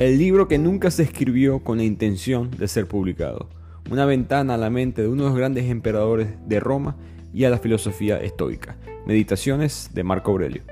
El 0.00 0.18
libro 0.18 0.48
que 0.48 0.58
nunca 0.58 0.90
se 0.90 1.04
escribió 1.04 1.60
con 1.60 1.78
la 1.78 1.84
intención 1.84 2.50
de 2.50 2.66
ser 2.66 2.88
publicado. 2.88 3.48
Una 3.92 4.06
ventana 4.06 4.54
a 4.54 4.58
la 4.58 4.68
mente 4.68 5.02
de 5.02 5.08
uno 5.08 5.22
de 5.22 5.28
los 5.28 5.38
grandes 5.38 5.66
emperadores 5.66 6.30
de 6.48 6.58
Roma 6.58 6.96
y 7.32 7.44
a 7.44 7.50
la 7.50 7.58
filosofía 7.58 8.20
estoica. 8.20 8.76
Meditaciones 9.06 9.90
de 9.94 10.02
Marco 10.02 10.32
Aurelio. 10.32 10.62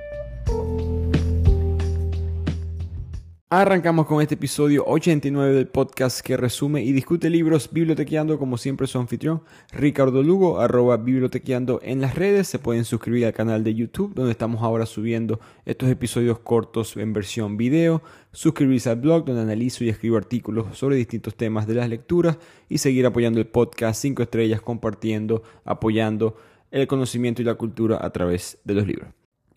Arrancamos 3.54 4.06
con 4.06 4.22
este 4.22 4.36
episodio 4.36 4.82
89 4.86 5.52
del 5.52 5.66
podcast 5.66 6.22
que 6.22 6.38
resume 6.38 6.82
y 6.84 6.92
discute 6.92 7.28
libros 7.28 7.68
bibliotequeando 7.70 8.38
como 8.38 8.56
siempre 8.56 8.86
su 8.86 8.98
anfitrión 8.98 9.42
Ricardo 9.72 10.22
Lugo, 10.22 10.58
arroba 10.58 10.96
bibliotequeando 10.96 11.78
en 11.82 12.00
las 12.00 12.14
redes. 12.14 12.48
Se 12.48 12.58
pueden 12.58 12.86
suscribir 12.86 13.26
al 13.26 13.34
canal 13.34 13.62
de 13.62 13.74
YouTube 13.74 14.14
donde 14.14 14.30
estamos 14.30 14.62
ahora 14.62 14.86
subiendo 14.86 15.38
estos 15.66 15.90
episodios 15.90 16.38
cortos 16.38 16.96
en 16.96 17.12
versión 17.12 17.58
video. 17.58 18.00
Suscribirse 18.32 18.88
al 18.88 19.02
blog 19.02 19.26
donde 19.26 19.42
analizo 19.42 19.84
y 19.84 19.90
escribo 19.90 20.16
artículos 20.16 20.78
sobre 20.78 20.96
distintos 20.96 21.34
temas 21.34 21.66
de 21.66 21.74
las 21.74 21.90
lecturas 21.90 22.38
y 22.70 22.78
seguir 22.78 23.04
apoyando 23.04 23.38
el 23.38 23.48
podcast 23.48 24.00
5 24.00 24.22
estrellas, 24.22 24.62
compartiendo, 24.62 25.42
apoyando 25.66 26.38
el 26.70 26.86
conocimiento 26.86 27.42
y 27.42 27.44
la 27.44 27.56
cultura 27.56 27.98
a 28.00 28.08
través 28.08 28.56
de 28.64 28.72
los 28.72 28.86
libros. 28.86 29.10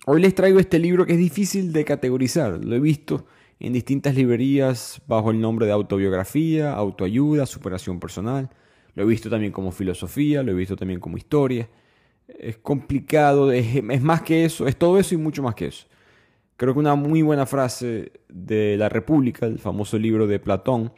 Hoy 0.05 0.20
les 0.20 0.36
traigo 0.36 0.59
este 0.59 0.80
libro 0.80 1.05
que 1.05 1.14
es 1.14 1.17
difícil 1.17 1.72
de 1.72 1.86
categorizar. 1.86 2.62
Lo 2.62 2.75
he 2.75 2.80
visto 2.81 3.25
en 3.59 3.73
distintas 3.73 4.16
librerías 4.16 5.02
bajo 5.08 5.32
el 5.32 5.40
nombre 5.40 5.66
de 5.66 5.72
autobiografía, 5.72 6.73
autoayuda, 6.73 7.45
superación 7.45 8.00
personal. 8.00 8.50
Lo 8.94 9.04
he 9.04 9.05
visto 9.05 9.30
también 9.30 9.52
como 9.52 9.72
filosofía, 9.72 10.44
lo 10.44 10.52
he 10.52 10.55
visto 10.55 10.76
también 10.76 11.00
como 11.00 11.18
historia. 11.18 11.70
Es 12.28 12.58
complicado, 12.58 13.52
es, 13.52 14.02
más 14.02 14.22
que 14.22 14.45
eso, 14.45 14.68
es 14.68 14.78
todo 14.78 15.00
eso 15.00 15.16
y 15.16 15.18
mucho 15.18 15.44
más 15.44 15.55
que 15.55 15.68
eso. 15.68 15.88
Creo 16.58 16.73
que 16.73 16.80
una 16.80 16.95
muy 16.95 17.22
buena 17.22 17.45
frase 17.45 18.14
de 18.30 18.78
La 18.78 18.89
República, 18.89 19.45
el 19.45 19.59
famoso 19.59 19.97
libro 20.00 20.25
de 20.25 20.40
Platón, 20.40 20.94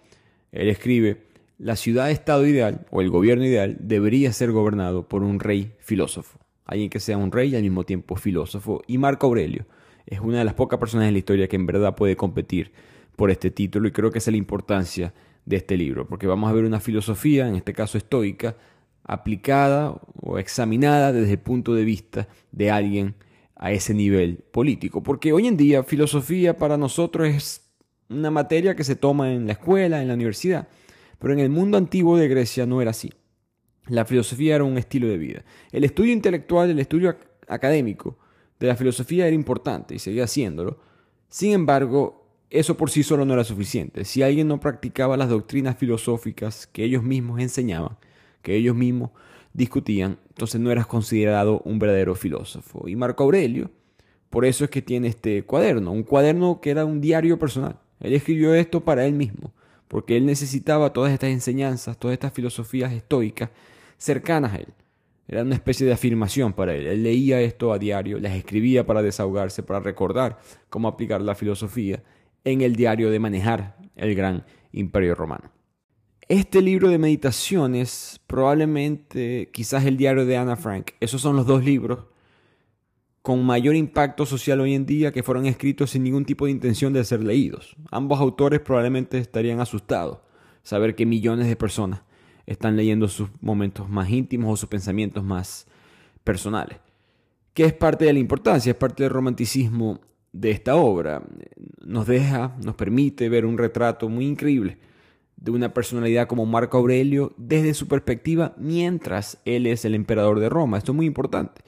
él 0.51 0.69
escribe, 0.69 1.25
la 1.57 1.75
ciudad-estado 1.75 2.45
ideal 2.45 2.85
o 2.91 3.01
el 3.01 3.09
gobierno 3.09 3.43
ideal 3.43 3.77
debería 3.79 4.31
ser 4.31 4.51
gobernado 4.51 5.07
por 5.07 5.23
un 5.23 5.39
rey 5.39 5.73
filósofo, 5.79 6.37
alguien 6.65 6.91
que 6.91 6.99
sea 6.99 7.17
un 7.17 7.31
rey 7.31 7.49
y 7.49 7.55
al 7.55 7.63
mismo 7.63 7.83
tiempo 7.83 8.15
filósofo. 8.15 8.83
Y 8.85 8.99
Marco 8.99 9.25
Aurelio 9.25 9.65
es 10.07 10.21
una 10.21 10.39
de 10.39 10.45
las 10.45 10.53
pocas 10.53 10.79
personas 10.79 11.07
en 11.07 11.13
la 11.13 11.19
historia 11.19 11.47
que 11.47 11.57
en 11.57 11.65
verdad 11.65 11.95
puede 11.95 12.15
competir 12.15 12.71
por 13.15 13.29
este 13.29 13.51
título 13.51 13.87
y 13.87 13.91
creo 13.91 14.09
que 14.09 14.19
esa 14.19 14.29
es 14.29 14.33
la 14.33 14.37
importancia 14.37 15.13
de 15.45 15.57
este 15.57 15.77
libro, 15.77 16.07
porque 16.07 16.27
vamos 16.27 16.49
a 16.49 16.53
ver 16.53 16.63
una 16.63 16.79
filosofía, 16.79 17.47
en 17.47 17.55
este 17.55 17.73
caso 17.73 17.97
estoica, 17.97 18.55
aplicada 19.03 19.95
o 20.21 20.39
examinada 20.39 21.11
desde 21.13 21.33
el 21.33 21.39
punto 21.39 21.73
de 21.73 21.85
vista 21.85 22.27
de 22.51 22.71
alguien 22.71 23.15
a 23.55 23.71
ese 23.71 23.93
nivel 23.93 24.43
político, 24.51 25.03
porque 25.03 25.33
hoy 25.33 25.47
en 25.47 25.57
día 25.57 25.83
filosofía 25.83 26.57
para 26.57 26.77
nosotros 26.77 27.27
es 27.27 27.61
una 28.09 28.31
materia 28.31 28.75
que 28.75 28.83
se 28.83 28.95
toma 28.95 29.33
en 29.33 29.47
la 29.47 29.53
escuela, 29.53 30.01
en 30.01 30.07
la 30.07 30.13
universidad, 30.13 30.67
pero 31.19 31.33
en 31.33 31.39
el 31.39 31.49
mundo 31.49 31.77
antiguo 31.77 32.17
de 32.17 32.27
Grecia 32.27 32.65
no 32.65 32.81
era 32.81 32.91
así. 32.91 33.11
La 33.87 34.05
filosofía 34.05 34.55
era 34.55 34.63
un 34.63 34.77
estilo 34.77 35.07
de 35.07 35.17
vida. 35.17 35.45
El 35.71 35.83
estudio 35.85 36.13
intelectual, 36.13 36.69
el 36.69 36.79
estudio 36.79 37.17
académico, 37.47 38.19
de 38.59 38.67
la 38.67 38.75
filosofía 38.75 39.27
era 39.27 39.35
importante 39.35 39.95
y 39.95 39.99
seguía 39.99 40.23
haciéndolo. 40.23 40.79
Sin 41.29 41.51
embargo, 41.51 42.27
eso 42.49 42.77
por 42.77 42.89
sí 42.89 43.03
solo 43.03 43.25
no 43.25 43.33
era 43.33 43.43
suficiente. 43.43 44.05
Si 44.05 44.23
alguien 44.23 44.47
no 44.47 44.59
practicaba 44.59 45.17
las 45.17 45.29
doctrinas 45.29 45.77
filosóficas 45.77 46.67
que 46.67 46.83
ellos 46.83 47.03
mismos 47.03 47.39
enseñaban, 47.39 47.97
que 48.41 48.55
ellos 48.55 48.75
mismos 48.75 49.11
discutían, 49.53 50.19
entonces 50.29 50.61
no 50.61 50.71
eras 50.71 50.87
considerado 50.87 51.61
un 51.65 51.79
verdadero 51.79 52.15
filósofo. 52.15 52.87
Y 52.87 52.95
Marco 52.95 53.23
Aurelio, 53.23 53.71
por 54.29 54.45
eso 54.45 54.63
es 54.63 54.69
que 54.69 54.81
tiene 54.81 55.07
este 55.07 55.43
cuaderno, 55.43 55.91
un 55.91 56.03
cuaderno 56.03 56.61
que 56.61 56.69
era 56.69 56.85
un 56.85 57.01
diario 57.01 57.37
personal. 57.37 57.79
Él 57.99 58.13
escribió 58.13 58.53
esto 58.53 58.85
para 58.85 59.05
él 59.05 59.13
mismo, 59.13 59.51
porque 59.87 60.17
él 60.17 60.25
necesitaba 60.25 60.93
todas 60.93 61.11
estas 61.11 61.31
enseñanzas, 61.31 61.97
todas 61.97 62.13
estas 62.13 62.33
filosofías 62.33 62.93
estoicas 62.93 63.49
cercanas 63.97 64.53
a 64.53 64.57
él. 64.57 64.67
Era 65.27 65.41
una 65.43 65.55
especie 65.55 65.85
de 65.85 65.93
afirmación 65.93 66.53
para 66.53 66.73
él. 66.73 66.87
Él 66.87 67.03
leía 67.03 67.41
esto 67.41 67.73
a 67.73 67.79
diario, 67.79 68.19
las 68.19 68.35
escribía 68.35 68.85
para 68.85 69.01
desahogarse, 69.01 69.61
para 69.61 69.81
recordar 69.81 70.39
cómo 70.69 70.87
aplicar 70.87 71.21
la 71.21 71.35
filosofía 71.35 72.01
en 72.45 72.61
el 72.61 72.75
diario 72.75 73.09
de 73.11 73.19
manejar 73.19 73.77
el 73.95 74.15
gran 74.15 74.45
imperio 74.71 75.15
romano. 75.15 75.51
Este 76.29 76.61
libro 76.61 76.89
de 76.89 76.97
meditaciones, 76.97 78.21
probablemente 78.27 79.49
quizás 79.51 79.85
el 79.85 79.97
diario 79.97 80.25
de 80.25 80.37
Ana 80.37 80.55
Frank, 80.55 80.91
esos 80.99 81.21
son 81.21 81.35
los 81.35 81.45
dos 81.45 81.63
libros 81.63 82.05
con 83.21 83.45
mayor 83.45 83.75
impacto 83.75 84.25
social 84.25 84.61
hoy 84.61 84.73
en 84.73 84.85
día 84.85 85.11
que 85.11 85.23
fueron 85.23 85.45
escritos 85.45 85.91
sin 85.91 86.03
ningún 86.03 86.23
tipo 86.23 86.45
de 86.45 86.51
intención 86.51 86.93
de 86.93 87.03
ser 87.03 87.21
leídos. 87.21 87.75
Ambos 87.91 88.21
autores 88.21 88.61
probablemente 88.61 89.17
estarían 89.17 89.59
asustados 89.59 90.19
saber 90.63 90.95
que 90.95 91.05
millones 91.05 91.47
de 91.47 91.55
personas 91.55 92.01
están 92.47 92.75
leyendo 92.77 93.07
sus 93.07 93.29
momentos 93.41 93.87
más 93.89 94.09
íntimos 94.09 94.51
o 94.51 94.57
sus 94.57 94.69
pensamientos 94.69 95.23
más 95.23 95.67
personales. 96.23 96.79
Que 97.53 97.65
es 97.65 97.73
parte 97.73 98.05
de 98.05 98.13
la 98.13 98.19
importancia, 98.19 98.71
es 98.71 98.77
parte 98.77 99.03
del 99.03 99.11
romanticismo 99.11 99.99
de 100.31 100.51
esta 100.51 100.75
obra. 100.75 101.21
Nos 101.85 102.07
deja, 102.07 102.55
nos 102.63 102.75
permite 102.75 103.29
ver 103.29 103.45
un 103.45 103.57
retrato 103.57 104.09
muy 104.09 104.25
increíble 104.25 104.77
de 105.35 105.51
una 105.51 105.73
personalidad 105.73 106.27
como 106.27 106.45
Marco 106.45 106.77
Aurelio 106.77 107.33
desde 107.37 107.73
su 107.73 107.87
perspectiva 107.87 108.55
mientras 108.57 109.37
él 109.45 109.67
es 109.67 109.85
el 109.85 109.93
emperador 109.93 110.39
de 110.39 110.49
Roma. 110.49 110.77
Esto 110.77 110.93
es 110.93 110.95
muy 110.95 111.05
importante. 111.05 111.61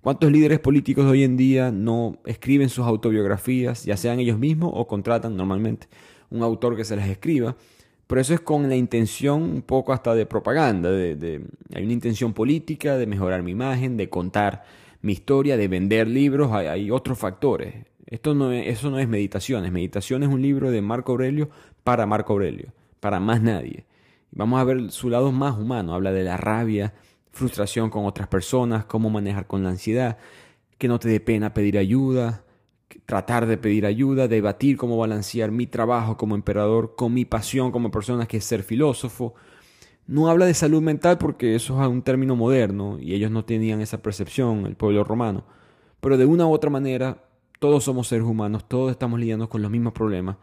¿Cuántos 0.00 0.30
líderes 0.30 0.60
políticos 0.60 1.04
hoy 1.06 1.24
en 1.24 1.36
día 1.36 1.72
no 1.72 2.18
escriben 2.26 2.68
sus 2.68 2.86
autobiografías, 2.86 3.84
ya 3.84 3.96
sean 3.96 4.20
ellos 4.20 4.38
mismos 4.38 4.70
o 4.74 4.86
contratan 4.86 5.36
normalmente 5.36 5.88
un 6.30 6.42
autor 6.42 6.76
que 6.76 6.84
se 6.84 6.94
las 6.94 7.08
escriba? 7.08 7.56
Pero 8.06 8.20
eso 8.20 8.34
es 8.34 8.40
con 8.40 8.68
la 8.68 8.76
intención 8.76 9.42
un 9.42 9.62
poco 9.62 9.92
hasta 9.92 10.14
de 10.14 10.26
propaganda, 10.26 10.90
de, 10.90 11.42
hay 11.74 11.82
una 11.82 11.92
intención 11.92 12.32
política 12.32 12.96
de 12.96 13.06
mejorar 13.06 13.42
mi 13.42 13.50
imagen, 13.50 13.96
de 13.96 14.08
contar 14.08 14.64
mi 15.02 15.12
historia, 15.12 15.56
de 15.56 15.68
vender 15.68 16.06
libros, 16.06 16.52
hay, 16.52 16.90
otros 16.90 17.18
factores. 17.18 17.74
Esto 18.06 18.34
no 18.34 18.52
eso 18.52 18.90
no 18.90 19.00
es 19.00 19.08
meditaciones, 19.08 19.72
meditación 19.72 20.22
es 20.22 20.28
un 20.28 20.40
libro 20.40 20.70
de 20.70 20.80
Marco 20.82 21.12
Aurelio 21.12 21.50
para 21.82 22.06
Marco 22.06 22.34
Aurelio, 22.34 22.72
para 23.00 23.18
más 23.18 23.42
nadie. 23.42 23.84
Vamos 24.30 24.60
a 24.60 24.64
ver 24.64 24.92
su 24.92 25.10
lado 25.10 25.32
más 25.32 25.56
humano, 25.56 25.92
habla 25.92 26.12
de 26.12 26.22
la 26.22 26.36
rabia, 26.36 26.94
frustración 27.32 27.90
con 27.90 28.06
otras 28.06 28.28
personas, 28.28 28.84
cómo 28.84 29.10
manejar 29.10 29.48
con 29.48 29.64
la 29.64 29.70
ansiedad, 29.70 30.18
que 30.78 30.86
no 30.86 31.00
te 31.00 31.08
dé 31.08 31.18
pena 31.18 31.52
pedir 31.52 31.76
ayuda, 31.78 32.44
tratar 33.04 33.46
de 33.46 33.56
pedir 33.56 33.86
ayuda, 33.86 34.28
debatir 34.28 34.76
cómo 34.76 34.96
balancear 34.98 35.50
mi 35.50 35.66
trabajo 35.66 36.16
como 36.16 36.34
emperador 36.34 36.94
con 36.96 37.14
mi 37.14 37.24
pasión 37.24 37.72
como 37.72 37.90
persona 37.90 38.26
que 38.26 38.38
es 38.38 38.44
ser 38.44 38.62
filósofo. 38.62 39.34
No 40.06 40.28
habla 40.28 40.46
de 40.46 40.54
salud 40.54 40.82
mental 40.82 41.18
porque 41.18 41.54
eso 41.54 41.82
es 41.82 41.88
un 41.88 42.02
término 42.02 42.36
moderno 42.36 42.98
y 43.00 43.14
ellos 43.14 43.30
no 43.30 43.44
tenían 43.44 43.80
esa 43.80 44.02
percepción, 44.02 44.66
el 44.66 44.76
pueblo 44.76 45.02
romano. 45.04 45.44
Pero 46.00 46.16
de 46.16 46.26
una 46.26 46.46
u 46.46 46.52
otra 46.52 46.70
manera, 46.70 47.24
todos 47.58 47.84
somos 47.84 48.08
seres 48.08 48.26
humanos, 48.26 48.68
todos 48.68 48.90
estamos 48.90 49.18
lidiando 49.18 49.48
con 49.48 49.62
los 49.62 49.70
mismos 49.70 49.92
problemas 49.92 50.36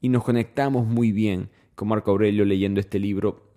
y 0.00 0.08
nos 0.08 0.24
conectamos 0.24 0.86
muy 0.86 1.12
bien 1.12 1.50
con 1.74 1.88
Marco 1.88 2.10
Aurelio 2.10 2.44
leyendo 2.44 2.80
este 2.80 2.98
libro 2.98 3.50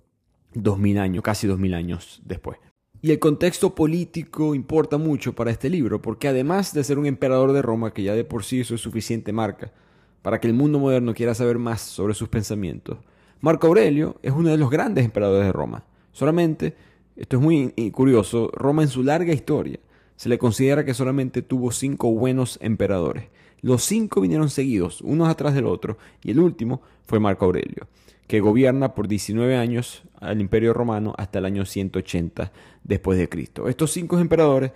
dos 0.53 0.79
mil 0.79 0.97
años, 0.97 1.23
casi 1.23 1.47
dos 1.47 1.59
mil 1.59 1.73
años 1.73 2.21
después. 2.25 2.57
Y 3.05 3.11
el 3.11 3.19
contexto 3.19 3.75
político 3.75 4.55
importa 4.55 4.97
mucho 4.97 5.33
para 5.33 5.51
este 5.51 5.69
libro, 5.69 6.01
porque 6.01 6.29
además 6.29 6.73
de 6.73 6.85
ser 6.85 6.97
un 6.97 7.05
emperador 7.05 7.51
de 7.51 7.61
Roma, 7.61 7.93
que 7.93 8.01
ya 8.01 8.15
de 8.15 8.23
por 8.23 8.45
sí 8.45 8.61
eso 8.61 8.75
es 8.75 8.79
suficiente 8.79 9.33
marca, 9.33 9.73
para 10.21 10.39
que 10.39 10.47
el 10.47 10.53
mundo 10.53 10.79
moderno 10.79 11.13
quiera 11.13 11.35
saber 11.35 11.59
más 11.59 11.81
sobre 11.81 12.13
sus 12.13 12.29
pensamientos, 12.29 12.99
Marco 13.41 13.67
Aurelio 13.67 14.15
es 14.23 14.31
uno 14.31 14.51
de 14.51 14.57
los 14.57 14.69
grandes 14.69 15.03
emperadores 15.03 15.47
de 15.47 15.51
Roma. 15.51 15.83
Solamente, 16.13 16.77
esto 17.17 17.35
es 17.35 17.43
muy 17.43 17.73
curioso, 17.91 18.49
Roma 18.53 18.83
en 18.83 18.87
su 18.87 19.03
larga 19.03 19.33
historia 19.33 19.81
se 20.15 20.29
le 20.29 20.37
considera 20.37 20.85
que 20.85 20.93
solamente 20.93 21.41
tuvo 21.41 21.73
cinco 21.73 22.09
buenos 22.09 22.57
emperadores. 22.61 23.25
Los 23.59 23.83
cinco 23.83 24.21
vinieron 24.21 24.49
seguidos, 24.49 25.01
unos 25.01 25.27
atrás 25.27 25.53
del 25.55 25.65
otro, 25.65 25.97
y 26.23 26.31
el 26.31 26.39
último 26.39 26.81
fue 27.03 27.19
Marco 27.19 27.43
Aurelio 27.43 27.85
que 28.27 28.39
gobierna 28.39 28.95
por 28.95 29.07
19 29.07 29.55
años 29.57 30.03
al 30.23 30.41
Imperio 30.41 30.73
Romano 30.73 31.13
hasta 31.17 31.39
el 31.39 31.45
año 31.45 31.65
180 31.65 32.51
después 32.83 33.17
de 33.17 33.29
Cristo. 33.29 33.67
Estos 33.67 33.91
cinco 33.91 34.19
emperadores, 34.19 34.71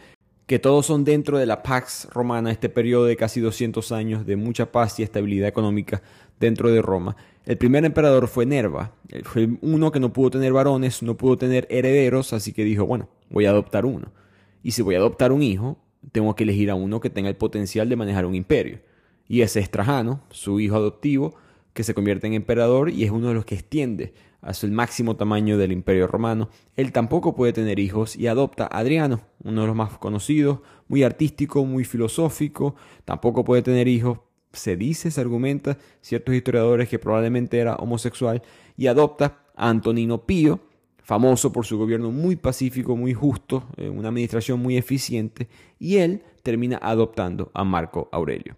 que 0.46 0.60
todos 0.60 0.86
son 0.86 1.04
dentro 1.04 1.38
de 1.38 1.46
la 1.46 1.64
Pax 1.64 2.08
Romana, 2.12 2.52
este 2.52 2.70
periodo 2.70 3.06
de 3.06 3.18
casi 3.18 3.42
200 3.42 3.92
años 3.92 4.26
de 4.26 4.36
mucha 4.36 4.72
paz 4.72 5.00
y 5.00 5.04
estabilidad 5.04 5.48
económica 5.48 6.02
dentro 6.40 6.72
de 6.72 6.82
Roma. 6.82 7.16
El 7.46 7.58
primer 7.58 7.86
emperador 7.86 8.28
fue 8.28 8.46
Nerva, 8.46 8.94
fue 9.24 9.50
uno 9.62 9.92
que 9.92 10.00
no 10.00 10.14
pudo 10.14 10.32
tener 10.32 10.54
varones, 10.54 11.02
no 11.04 11.18
pudo 11.18 11.38
tener 11.38 11.68
herederos, 11.70 12.34
así 12.34 12.54
que 12.54 12.64
dijo, 12.64 12.86
bueno, 12.86 13.10
voy 13.30 13.46
a 13.46 13.50
adoptar 13.50 13.86
uno. 13.86 14.12
Y 14.64 14.72
si 14.72 14.82
voy 14.82 14.96
a 14.96 15.00
adoptar 15.00 15.32
un 15.32 15.42
hijo, 15.42 15.78
tengo 16.12 16.36
que 16.36 16.44
elegir 16.44 16.70
a 16.70 16.76
uno 16.76 17.00
que 17.00 17.10
tenga 17.10 17.30
el 17.30 17.36
potencial 17.36 17.90
de 17.90 17.96
manejar 17.96 18.26
un 18.26 18.36
imperio. 18.36 18.80
Y 19.28 19.42
ese 19.42 19.60
es 19.60 19.70
Trajano, 19.70 20.22
su 20.30 20.60
hijo 20.60 20.76
adoptivo, 20.76 21.36
que 21.74 21.84
se 21.84 21.94
convierte 21.94 22.28
en 22.28 22.34
emperador 22.34 22.90
y 22.90 23.04
es 23.04 23.12
uno 23.12 23.28
de 23.28 23.34
los 23.34 23.46
que 23.46 23.56
extiende 23.56 24.14
hasta 24.42 24.66
el 24.66 24.72
máximo 24.72 25.16
tamaño 25.16 25.58
del 25.58 25.72
imperio 25.72 26.08
romano. 26.08 26.50
Él 26.76 26.92
tampoco 26.92 27.36
puede 27.36 27.54
tener 27.54 27.80
hijos 27.80 28.16
y 28.16 28.28
adopta 28.28 28.66
a 28.66 28.80
Adriano, 28.80 29.22
uno 29.44 29.62
de 29.62 29.68
los 29.68 29.76
más 29.76 29.98
conocidos, 29.98 30.60
muy 30.88 31.04
artístico, 31.04 31.66
muy 31.66 31.84
filosófico, 31.84 32.76
tampoco 33.06 33.44
puede 33.44 33.62
tener 33.62 33.88
hijos, 33.88 34.20
se 34.54 34.76
dice, 34.78 35.12
se 35.12 35.22
argumenta, 35.22 35.78
ciertos 36.02 36.36
historiadores 36.36 36.90
que 36.90 37.00
probablemente 37.00 37.60
era 37.60 37.76
homosexual, 37.76 38.42
y 38.76 38.88
adopta 38.88 39.40
a 39.56 39.70
Antonino 39.70 40.26
Pío, 40.26 40.60
famoso 41.04 41.52
por 41.52 41.66
su 41.66 41.78
gobierno 41.78 42.12
muy 42.12 42.36
pacífico, 42.36 42.96
muy 42.96 43.14
justo, 43.14 43.64
eh, 43.78 43.90
una 43.90 44.10
administración 44.10 44.60
muy 44.60 44.78
eficiente, 44.78 45.48
y 45.80 45.98
él 45.98 46.24
termina 46.44 46.80
adoptando 46.82 47.52
a 47.54 47.64
Marco 47.64 48.10
Aurelio. 48.12 48.58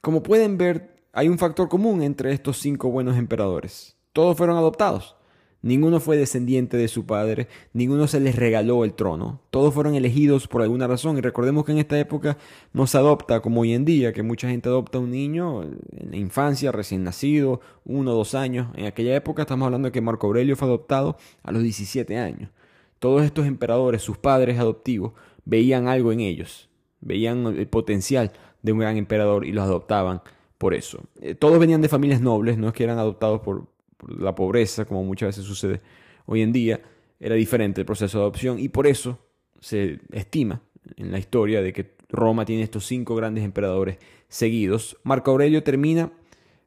Como 0.00 0.22
pueden 0.22 0.58
ver, 0.58 1.06
hay 1.12 1.28
un 1.28 1.38
factor 1.38 1.68
común 1.68 2.02
entre 2.02 2.32
estos 2.32 2.58
cinco 2.58 2.90
buenos 2.90 3.16
emperadores. 3.16 3.96
Todos 4.12 4.36
fueron 4.36 4.56
adoptados. 4.56 5.16
Ninguno 5.62 6.00
fue 6.00 6.16
descendiente 6.16 6.76
de 6.76 6.88
su 6.88 7.06
padre, 7.06 7.46
ninguno 7.72 8.08
se 8.08 8.18
les 8.18 8.34
regaló 8.34 8.84
el 8.84 8.94
trono. 8.94 9.40
Todos 9.50 9.72
fueron 9.72 9.94
elegidos 9.94 10.48
por 10.48 10.60
alguna 10.60 10.88
razón. 10.88 11.16
Y 11.18 11.20
recordemos 11.20 11.64
que 11.64 11.70
en 11.70 11.78
esta 11.78 11.98
época 12.00 12.36
no 12.72 12.88
se 12.88 12.98
adopta 12.98 13.40
como 13.40 13.60
hoy 13.60 13.72
en 13.72 13.84
día, 13.84 14.12
que 14.12 14.24
mucha 14.24 14.48
gente 14.48 14.68
adopta 14.68 14.98
a 14.98 15.00
un 15.00 15.12
niño 15.12 15.62
en 15.62 16.10
la 16.10 16.16
infancia, 16.16 16.72
recién 16.72 17.04
nacido, 17.04 17.60
uno 17.84 18.10
o 18.10 18.16
dos 18.16 18.34
años. 18.34 18.68
En 18.74 18.86
aquella 18.86 19.14
época 19.14 19.42
estamos 19.42 19.66
hablando 19.66 19.86
de 19.86 19.92
que 19.92 20.00
Marco 20.00 20.26
Aurelio 20.26 20.56
fue 20.56 20.66
adoptado 20.66 21.16
a 21.44 21.52
los 21.52 21.62
17 21.62 22.18
años. 22.18 22.50
Todos 22.98 23.22
estos 23.22 23.46
emperadores, 23.46 24.02
sus 24.02 24.18
padres 24.18 24.58
adoptivos, 24.58 25.12
veían 25.44 25.86
algo 25.86 26.10
en 26.10 26.20
ellos, 26.20 26.68
veían 27.00 27.46
el 27.46 27.68
potencial 27.68 28.32
de 28.62 28.72
un 28.72 28.80
gran 28.80 28.96
emperador 28.96 29.46
y 29.46 29.52
los 29.52 29.62
adoptaban 29.64 30.22
por 30.58 30.74
eso. 30.74 31.00
Eh, 31.20 31.34
todos 31.34 31.58
venían 31.58 31.82
de 31.82 31.88
familias 31.88 32.20
nobles, 32.20 32.58
no 32.58 32.68
es 32.68 32.74
que 32.74 32.84
eran 32.84 32.98
adoptados 32.98 33.40
por, 33.40 33.71
la 34.08 34.34
pobreza, 34.34 34.84
como 34.84 35.04
muchas 35.04 35.28
veces 35.28 35.44
sucede 35.44 35.80
hoy 36.26 36.42
en 36.42 36.52
día, 36.52 36.80
era 37.20 37.34
diferente 37.34 37.80
el 37.80 37.86
proceso 37.86 38.18
de 38.18 38.24
adopción 38.24 38.58
y 38.58 38.68
por 38.68 38.86
eso 38.86 39.18
se 39.60 40.00
estima 40.10 40.62
en 40.96 41.12
la 41.12 41.18
historia 41.18 41.62
de 41.62 41.72
que 41.72 41.94
Roma 42.08 42.44
tiene 42.44 42.62
estos 42.62 42.84
cinco 42.84 43.14
grandes 43.14 43.44
emperadores 43.44 43.98
seguidos. 44.28 44.98
Marco 45.04 45.30
Aurelio 45.30 45.62
termina 45.62 46.12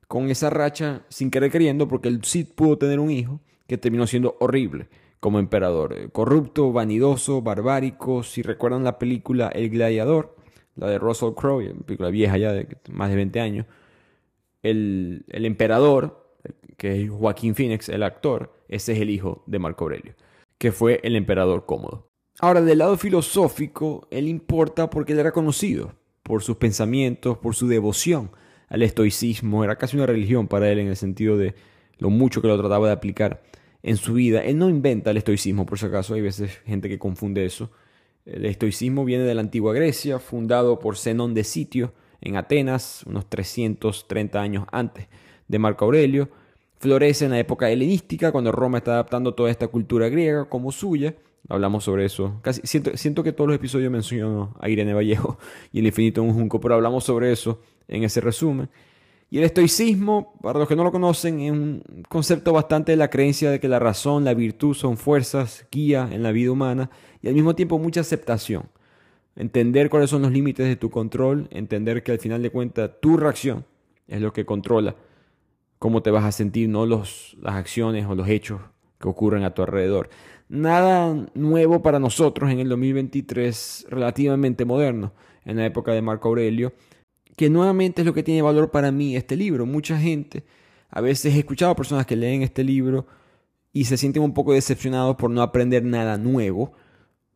con 0.08 0.30
esa 0.30 0.50
racha 0.50 1.04
sin 1.10 1.30
querer 1.30 1.52
queriendo 1.52 1.88
porque 1.88 2.08
el 2.08 2.24
Cid 2.24 2.48
pudo 2.56 2.78
tener 2.78 3.00
un 3.00 3.12
hijo 3.12 3.42
que 3.68 3.78
terminó 3.78 4.08
siendo 4.08 4.38
horrible 4.40 4.88
como 5.20 5.40
emperador. 5.40 5.94
Eh, 5.98 6.10
corrupto, 6.12 6.72
vanidoso, 6.72 7.42
barbárico. 7.42 8.24
Si 8.24 8.42
recuerdan 8.42 8.84
la 8.84 9.00
película 9.00 9.48
El 9.50 9.70
Gladiador, 9.70 10.36
la 10.76 10.88
de 10.88 11.00
Russell 11.00 11.34
Crowe, 11.36 11.74
película 11.86 12.10
vieja 12.10 12.38
ya 12.38 12.54
de 12.54 12.68
más 12.92 13.10
de 13.10 13.16
20 13.16 13.40
años, 13.40 13.66
el, 14.62 15.26
el 15.30 15.46
emperador 15.46 16.25
que 16.78 17.04
es 17.04 17.10
Joaquín 17.10 17.56
Phoenix, 17.56 17.90
el 17.90 18.04
actor, 18.04 18.54
ese 18.68 18.94
es 18.94 19.00
el 19.00 19.10
hijo 19.10 19.44
de 19.46 19.60
Marco 19.60 19.86
Aurelio, 19.86 20.16
que 20.58 20.72
fue 20.72 21.00
el 21.04 21.16
emperador 21.16 21.66
cómodo. 21.66 22.10
Ahora, 22.40 22.62
del 22.62 22.80
lado 22.80 22.98
filosófico, 22.98 24.08
él 24.12 24.28
importa 24.28 24.90
porque 24.90 25.14
él 25.14 25.20
era 25.20 25.32
conocido 25.32 25.94
por 26.24 26.44
sus 26.44 26.58
pensamientos, 26.58 27.38
por 27.38 27.56
su 27.56 27.68
devoción 27.68 28.32
al 28.68 28.82
estoicismo, 28.82 29.64
era 29.64 29.78
casi 29.78 29.96
una 29.96 30.06
religión 30.06 30.48
para 30.48 30.70
él 30.72 30.80
en 30.80 30.88
el 30.88 30.96
sentido 30.96 31.38
de 31.38 31.56
lo 31.98 32.10
mucho 32.10 32.42
que 32.42 32.48
lo 32.48 32.60
trataba 32.60 32.88
de 32.88 32.94
aplicar 32.94 33.44
en 33.84 33.98
su 33.98 34.16
vida. 34.16 34.44
Él 34.44 34.58
no 34.58 34.70
inventa 34.70 35.12
el 35.12 35.18
estoicismo, 35.18 35.66
por 35.66 35.78
si 35.78 35.86
acaso, 35.86 36.16
hay 36.16 36.22
veces 36.22 36.60
gente 36.66 36.90
que 36.90 37.00
confunde 37.00 37.46
eso. 37.46 37.72
El 38.26 38.46
estoicismo 38.46 39.06
viene 39.06 39.24
de 39.24 39.36
la 39.36 39.42
antigua 39.42 39.74
Grecia, 39.74 40.20
fundado 40.20 40.80
por 40.80 40.98
Zenón 40.98 41.36
de 41.36 41.44
Sitio 41.44 41.94
en 42.22 42.38
Atenas, 42.38 43.04
unos 43.06 43.30
330 43.30 44.42
años 44.42 44.66
antes 44.72 45.08
de 45.48 45.60
Marco 45.60 45.86
Aurelio 45.86 46.30
florece 46.78 47.26
en 47.26 47.32
la 47.32 47.40
época 47.40 47.70
helenística, 47.70 48.32
cuando 48.32 48.52
Roma 48.52 48.80
está 48.80 48.94
adaptando 48.94 49.34
toda 49.34 49.50
esta 49.50 49.68
cultura 49.68 50.10
griega 50.10 50.46
como 50.46 50.72
suya. 50.72 51.16
Hablamos 51.48 51.84
sobre 51.84 52.06
eso. 52.06 52.40
Casi, 52.42 52.62
siento, 52.64 52.98
siento 52.98 53.24
que 53.24 53.32
todos 53.32 53.48
los 53.48 53.56
episodios 53.56 53.92
menciono 53.92 54.56
a 54.60 54.68
Irene 54.68 54.94
Vallejo 54.94 55.38
y 55.72 55.80
el 55.80 55.88
infinito 55.88 56.22
en 56.22 56.30
un 56.30 56.34
junco, 56.34 56.60
pero 56.60 56.76
hablamos 56.76 57.04
sobre 57.04 57.32
eso 57.32 57.60
en 57.88 58.04
ese 58.04 58.22
resumen. 58.22 58.70
Y 59.30 59.40
el 59.40 59.44
estoicismo, 59.44 60.34
para 60.42 60.60
los 60.60 60.68
que 60.68 60.76
no 60.76 60.84
lo 60.84 60.92
conocen, 60.92 61.40
es 61.42 61.52
un 61.52 61.84
concepto 62.08 62.54
bastante 62.54 62.92
de 62.92 62.98
la 62.98 63.10
creencia 63.10 63.50
de 63.52 63.60
que 63.60 63.68
la 63.68 63.80
razón, 63.80 64.24
la 64.24 64.34
virtud 64.34 64.76
son 64.76 64.98
fuerzas, 64.98 65.66
guía 65.72 66.08
en 66.12 66.24
la 66.24 66.32
vida 66.32 66.52
humana 66.52 66.90
y 67.22 67.28
al 67.28 67.34
mismo 67.34 67.56
tiempo 67.56 67.80
mucha 67.80 68.02
aceptación. 68.02 68.70
Entender 69.36 69.90
cuáles 69.90 70.10
son 70.10 70.22
los 70.22 70.32
límites 70.32 70.68
de 70.68 70.76
tu 70.76 70.90
control, 70.90 71.48
entender 71.52 72.04
que 72.04 72.14
al 72.14 72.20
final 72.20 72.42
de 72.42 72.52
cuentas 72.52 72.92
tu 73.02 73.18
reacción 73.18 73.66
es 74.08 74.22
lo 74.22 74.32
que 74.32 74.46
controla 74.46 74.96
cómo 75.80 76.02
te 76.02 76.12
vas 76.12 76.26
a 76.26 76.32
sentir, 76.32 76.70
no 76.70 76.86
los, 76.86 77.36
las 77.42 77.56
acciones 77.56 78.06
o 78.08 78.16
los 78.16 78.28
hechos 78.28 78.62
que 79.00 79.08
ocurren 79.08 79.44
a 79.44 79.54
tu 79.54 79.62
alrededor. 79.62 80.10
Nada 80.48 81.28
nuevo 81.34 81.82
para 81.82 82.00
nosotros 82.00 82.52
en 82.52 82.60
el 82.60 82.70
2023, 82.70 83.88
relativamente 83.90 84.64
moderno, 84.66 85.14
en 85.44 85.58
la 85.58 85.66
época 85.66 85.92
de 85.92 86.02
Marco 86.02 86.28
Aurelio, 86.28 86.74
que 87.36 87.50
nuevamente 87.50 88.02
es 88.02 88.06
lo 88.06 88.14
que 88.14 88.24
tiene 88.24 88.42
valor 88.42 88.72
para 88.72 88.92
mí 88.92 89.16
este 89.16 89.36
libro. 89.36 89.66
Mucha 89.66 89.98
gente, 89.98 90.44
a 90.90 91.02
veces 91.02 91.36
he 91.36 91.40
escuchado 91.40 91.72
a 91.72 91.76
personas 91.76 92.06
que 92.06 92.16
leen 92.16 92.42
este 92.42 92.64
libro 92.64 93.08
y 93.74 93.86
se 93.86 93.98
sienten 93.98 94.24
un 94.24 94.34
poco 94.34 94.54
decepcionados 94.54 95.16
por 95.18 95.30
no 95.30 95.42
aprender 95.42 95.84
nada 95.84 96.18
nuevo, 96.18 96.74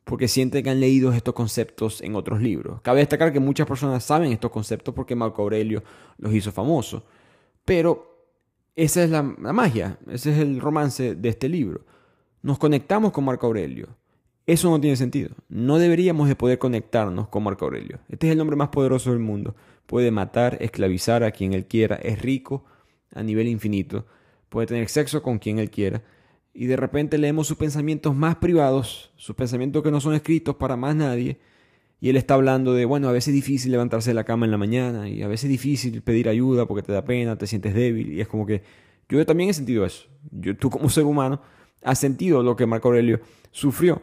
porque 0.05 0.27
sienten 0.27 0.63
que 0.63 0.69
han 0.69 0.79
leído 0.79 1.11
estos 1.11 1.33
conceptos 1.33 2.01
en 2.01 2.15
otros 2.15 2.41
libros. 2.41 2.81
Cabe 2.81 2.99
destacar 2.99 3.33
que 3.33 3.39
muchas 3.39 3.67
personas 3.67 4.03
saben 4.03 4.31
estos 4.31 4.49
conceptos 4.49 4.95
porque 4.95 5.15
Marco 5.15 5.41
Aurelio 5.41 5.83
los 6.17 6.33
hizo 6.33 6.51
famosos, 6.51 7.03
pero 7.65 8.08
esa 8.83 9.03
es 9.03 9.09
la, 9.09 9.23
magia, 9.23 9.99
ese 10.09 10.31
es 10.31 10.39
el 10.39 10.61
romance 10.61 11.13
de 11.13 11.29
este 11.29 11.49
libro. 11.49 11.85
Nos 12.41 12.57
conectamos 12.57 13.11
con 13.11 13.25
Marco 13.25 13.47
Aurelio. 13.47 13.89
Eso 14.45 14.69
no 14.69 14.79
tiene 14.79 14.95
sentido. 14.95 15.35
No 15.49 15.77
deberíamos 15.77 16.29
de 16.29 16.37
poder 16.37 16.59
conectarnos 16.59 17.27
con 17.27 17.43
Marco 17.43 17.65
Aurelio. 17.65 17.99
Este 18.07 18.27
es 18.27 18.33
el 18.33 18.39
hombre 18.39 18.55
más 18.55 18.69
poderoso 18.69 19.09
del 19.11 19.19
mundo. 19.19 19.53
Puede 19.85 20.11
matar, 20.11 20.57
esclavizar 20.61 21.25
a 21.25 21.31
quien 21.31 21.51
él 21.51 21.65
quiera. 21.65 21.97
Es 21.97 22.21
rico 22.21 22.63
a 23.13 23.21
nivel 23.21 23.49
infinito. 23.49 24.05
Puede 24.47 24.67
tener 24.67 24.87
sexo 24.87 25.21
con 25.21 25.39
quien 25.39 25.59
él 25.59 25.69
quiera. 25.69 26.01
Y 26.53 26.67
de 26.67 26.77
repente 26.77 27.17
leemos 27.17 27.47
sus 27.47 27.57
pensamientos 27.57 28.15
más 28.15 28.37
privados, 28.37 29.11
sus 29.17 29.35
pensamientos 29.35 29.83
que 29.83 29.91
no 29.91 29.99
son 29.99 30.13
escritos 30.13 30.55
para 30.55 30.77
más 30.77 30.95
nadie, 30.95 31.37
y 32.01 32.09
él 32.09 32.15
está 32.15 32.35
hablando 32.35 32.73
de, 32.73 32.85
bueno, 32.85 33.09
a 33.09 33.11
veces 33.11 33.29
es 33.29 33.33
difícil 33.33 33.71
levantarse 33.71 34.11
de 34.11 34.13
la 34.13 34.23
cama 34.23 34.45
en 34.45 34.51
la 34.51 34.57
mañana 34.57 35.09
y 35.09 35.21
a 35.21 35.27
veces 35.27 35.45
es 35.45 35.49
difícil 35.49 36.01
pedir 36.01 36.29
ayuda 36.29 36.65
porque 36.65 36.83
te 36.83 36.93
da 36.93 37.03
pena, 37.03 37.37
te 37.37 37.45
sientes 37.45 37.73
débil. 37.73 38.13
Y 38.13 38.21
es 38.21 38.27
como 38.27 38.45
que 38.45 38.63
yo 39.09 39.25
también 39.25 39.49
he 39.49 39.53
sentido 39.53 39.85
eso. 39.85 40.07
Yo, 40.31 40.55
tú 40.55 40.69
como 40.69 40.89
ser 40.89 41.03
humano 41.03 41.41
has 41.83 41.99
sentido 41.99 42.41
lo 42.41 42.55
que 42.55 42.65
Marco 42.65 42.87
Aurelio 42.87 43.19
sufrió. 43.51 44.01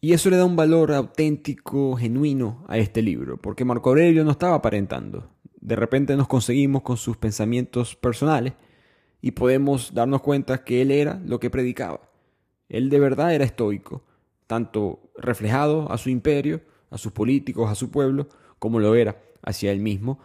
Y 0.00 0.12
eso 0.12 0.30
le 0.30 0.36
da 0.36 0.44
un 0.44 0.56
valor 0.56 0.92
auténtico, 0.92 1.96
genuino 1.96 2.64
a 2.68 2.78
este 2.78 3.02
libro, 3.02 3.36
porque 3.36 3.64
Marco 3.64 3.90
Aurelio 3.90 4.24
no 4.24 4.30
estaba 4.30 4.56
aparentando. 4.56 5.28
De 5.60 5.74
repente 5.74 6.16
nos 6.16 6.28
conseguimos 6.28 6.82
con 6.82 6.96
sus 6.96 7.16
pensamientos 7.16 7.96
personales 7.96 8.52
y 9.20 9.32
podemos 9.32 9.92
darnos 9.94 10.22
cuenta 10.22 10.62
que 10.62 10.82
él 10.82 10.92
era 10.92 11.20
lo 11.24 11.40
que 11.40 11.50
predicaba. 11.50 12.00
Él 12.68 12.90
de 12.90 13.00
verdad 13.00 13.34
era 13.34 13.44
estoico, 13.44 14.04
tanto 14.46 15.10
reflejado 15.16 15.90
a 15.90 15.98
su 15.98 16.10
imperio, 16.10 16.62
a 16.90 16.98
sus 16.98 17.12
políticos, 17.12 17.70
a 17.70 17.74
su 17.74 17.90
pueblo, 17.90 18.28
como 18.58 18.80
lo 18.80 18.94
era 18.94 19.20
hacia 19.42 19.72
él 19.72 19.80
mismo, 19.80 20.20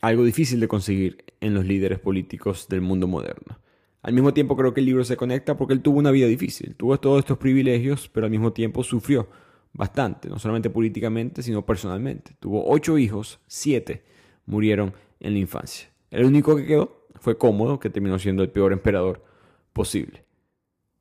algo 0.00 0.24
difícil 0.24 0.60
de 0.60 0.68
conseguir 0.68 1.24
en 1.40 1.54
los 1.54 1.64
líderes 1.64 1.98
políticos 1.98 2.68
del 2.68 2.80
mundo 2.80 3.06
moderno. 3.06 3.58
Al 4.02 4.12
mismo 4.12 4.32
tiempo 4.32 4.56
creo 4.56 4.72
que 4.72 4.80
el 4.80 4.86
libro 4.86 5.04
se 5.04 5.16
conecta 5.16 5.56
porque 5.56 5.74
él 5.74 5.82
tuvo 5.82 5.98
una 5.98 6.10
vida 6.10 6.26
difícil, 6.26 6.76
tuvo 6.76 6.98
todos 7.00 7.20
estos 7.20 7.38
privilegios, 7.38 8.08
pero 8.08 8.26
al 8.26 8.30
mismo 8.30 8.52
tiempo 8.52 8.84
sufrió 8.84 9.28
bastante, 9.72 10.28
no 10.28 10.38
solamente 10.38 10.70
políticamente, 10.70 11.42
sino 11.42 11.66
personalmente. 11.66 12.36
Tuvo 12.38 12.70
ocho 12.70 12.98
hijos, 12.98 13.40
siete 13.46 14.04
murieron 14.46 14.94
en 15.18 15.32
la 15.32 15.38
infancia. 15.40 15.88
El 16.10 16.24
único 16.24 16.56
que 16.56 16.66
quedó 16.66 17.08
fue 17.20 17.36
Cómodo, 17.36 17.80
que 17.80 17.90
terminó 17.90 18.18
siendo 18.18 18.42
el 18.42 18.50
peor 18.50 18.72
emperador 18.72 19.24
posible. 19.72 20.24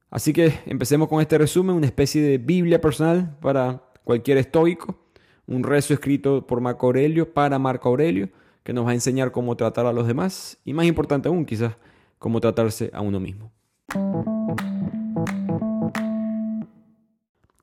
Así 0.09 0.33
que 0.33 0.53
empecemos 0.65 1.07
con 1.07 1.21
este 1.21 1.37
resumen, 1.37 1.75
una 1.75 1.85
especie 1.85 2.21
de 2.21 2.37
Biblia 2.37 2.81
personal 2.81 3.37
para 3.39 3.83
cualquier 4.03 4.37
estoico 4.37 5.04
un 5.47 5.63
rezo 5.63 5.93
escrito 5.93 6.45
por 6.47 6.61
Marco 6.61 6.87
Aurelio 6.87 7.33
para 7.33 7.59
Marco 7.59 7.89
Aurelio, 7.89 8.29
que 8.63 8.73
nos 8.73 8.85
va 8.85 8.91
a 8.91 8.95
enseñar 8.95 9.31
cómo 9.31 9.55
tratar 9.55 9.85
a 9.85 9.93
los 9.93 10.07
demás 10.07 10.57
y 10.65 10.73
más 10.73 10.85
importante 10.85 11.27
aún 11.27 11.45
quizás, 11.45 11.75
cómo 12.17 12.41
tratarse 12.41 12.89
a 12.93 13.01
uno 13.01 13.19
mismo. 13.19 13.51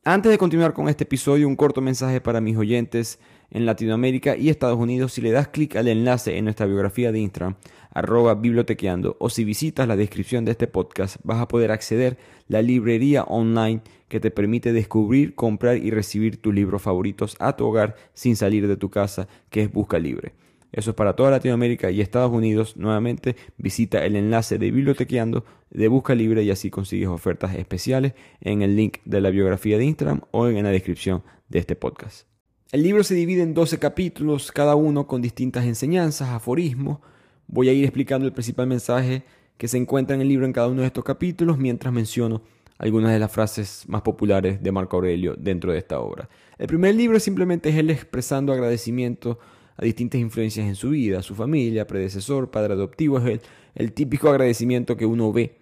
Antes 0.04 0.32
de 0.32 0.38
continuar 0.38 0.72
con 0.72 0.88
este 0.88 1.04
episodio, 1.04 1.46
un 1.46 1.54
corto 1.54 1.80
mensaje 1.80 2.20
para 2.20 2.40
mis 2.40 2.56
oyentes 2.56 3.20
en 3.52 3.66
Latinoamérica 3.66 4.36
y 4.36 4.48
Estados 4.48 4.78
Unidos. 4.78 5.12
Si 5.12 5.20
le 5.20 5.30
das 5.30 5.48
clic 5.48 5.76
al 5.76 5.88
enlace 5.88 6.36
en 6.36 6.44
nuestra 6.44 6.66
biografía 6.66 7.12
de 7.12 7.20
Instagram, 7.20 7.56
arroba 7.92 8.34
bibliotequeando, 8.34 9.16
o 9.20 9.30
si 9.30 9.44
visitas 9.44 9.86
la 9.86 9.96
descripción 9.96 10.44
de 10.44 10.52
este 10.52 10.66
podcast, 10.66 11.16
vas 11.22 11.40
a 11.40 11.48
poder 11.48 11.70
acceder 11.70 12.18
a 12.18 12.42
la 12.48 12.62
librería 12.62 13.22
online 13.24 13.82
que 14.08 14.20
te 14.20 14.30
permite 14.30 14.72
descubrir, 14.72 15.34
comprar 15.34 15.76
y 15.76 15.90
recibir 15.90 16.40
tus 16.40 16.54
libros 16.54 16.82
favoritos 16.82 17.36
a 17.38 17.56
tu 17.56 17.66
hogar 17.66 17.96
sin 18.14 18.36
salir 18.36 18.66
de 18.66 18.76
tu 18.76 18.90
casa, 18.90 19.28
que 19.50 19.62
es 19.62 19.72
Busca 19.72 19.98
Libre. 19.98 20.32
Eso 20.72 20.90
es 20.90 20.96
para 20.96 21.14
toda 21.14 21.30
Latinoamérica 21.30 21.90
y 21.90 22.00
Estados 22.00 22.32
Unidos. 22.32 22.76
Nuevamente 22.78 23.36
visita 23.58 24.04
el 24.04 24.16
enlace 24.16 24.58
de 24.58 24.70
Bibliotequeando 24.70 25.44
de 25.70 25.88
Busca 25.88 26.14
Libre 26.14 26.42
y 26.42 26.50
así 26.50 26.70
consigues 26.70 27.08
ofertas 27.08 27.54
especiales 27.54 28.14
en 28.40 28.62
el 28.62 28.74
link 28.74 28.98
de 29.04 29.20
la 29.20 29.30
biografía 29.30 29.76
de 29.76 29.84
Instagram 29.84 30.22
o 30.30 30.48
en 30.48 30.62
la 30.62 30.70
descripción 30.70 31.22
de 31.48 31.58
este 31.58 31.76
podcast. 31.76 32.31
El 32.72 32.82
libro 32.84 33.04
se 33.04 33.14
divide 33.14 33.42
en 33.42 33.52
12 33.52 33.78
capítulos, 33.78 34.50
cada 34.50 34.76
uno 34.76 35.06
con 35.06 35.20
distintas 35.20 35.66
enseñanzas, 35.66 36.30
aforismos, 36.30 37.00
Voy 37.46 37.68
a 37.68 37.72
ir 37.74 37.84
explicando 37.84 38.26
el 38.26 38.32
principal 38.32 38.66
mensaje 38.66 39.24
que 39.58 39.68
se 39.68 39.76
encuentra 39.76 40.14
en 40.16 40.22
el 40.22 40.28
libro 40.28 40.46
en 40.46 40.54
cada 40.54 40.68
uno 40.68 40.80
de 40.80 40.86
estos 40.86 41.04
capítulos 41.04 41.58
mientras 41.58 41.92
menciono 41.92 42.40
algunas 42.78 43.12
de 43.12 43.18
las 43.18 43.30
frases 43.30 43.84
más 43.88 44.00
populares 44.00 44.62
de 44.62 44.72
Marco 44.72 44.96
Aurelio 44.96 45.34
dentro 45.36 45.70
de 45.70 45.76
esta 45.76 46.00
obra. 46.00 46.30
El 46.56 46.66
primer 46.66 46.94
libro 46.94 47.20
simplemente 47.20 47.68
es 47.68 47.76
él 47.76 47.90
expresando 47.90 48.54
agradecimiento 48.54 49.38
a 49.76 49.84
distintas 49.84 50.18
influencias 50.18 50.66
en 50.66 50.74
su 50.74 50.88
vida, 50.88 51.20
su 51.20 51.34
familia, 51.34 51.86
predecesor, 51.86 52.50
padre 52.50 52.72
adoptivo, 52.72 53.18
es 53.18 53.26
el, 53.26 53.40
el 53.74 53.92
típico 53.92 54.30
agradecimiento 54.30 54.96
que 54.96 55.04
uno 55.04 55.30
ve 55.30 55.58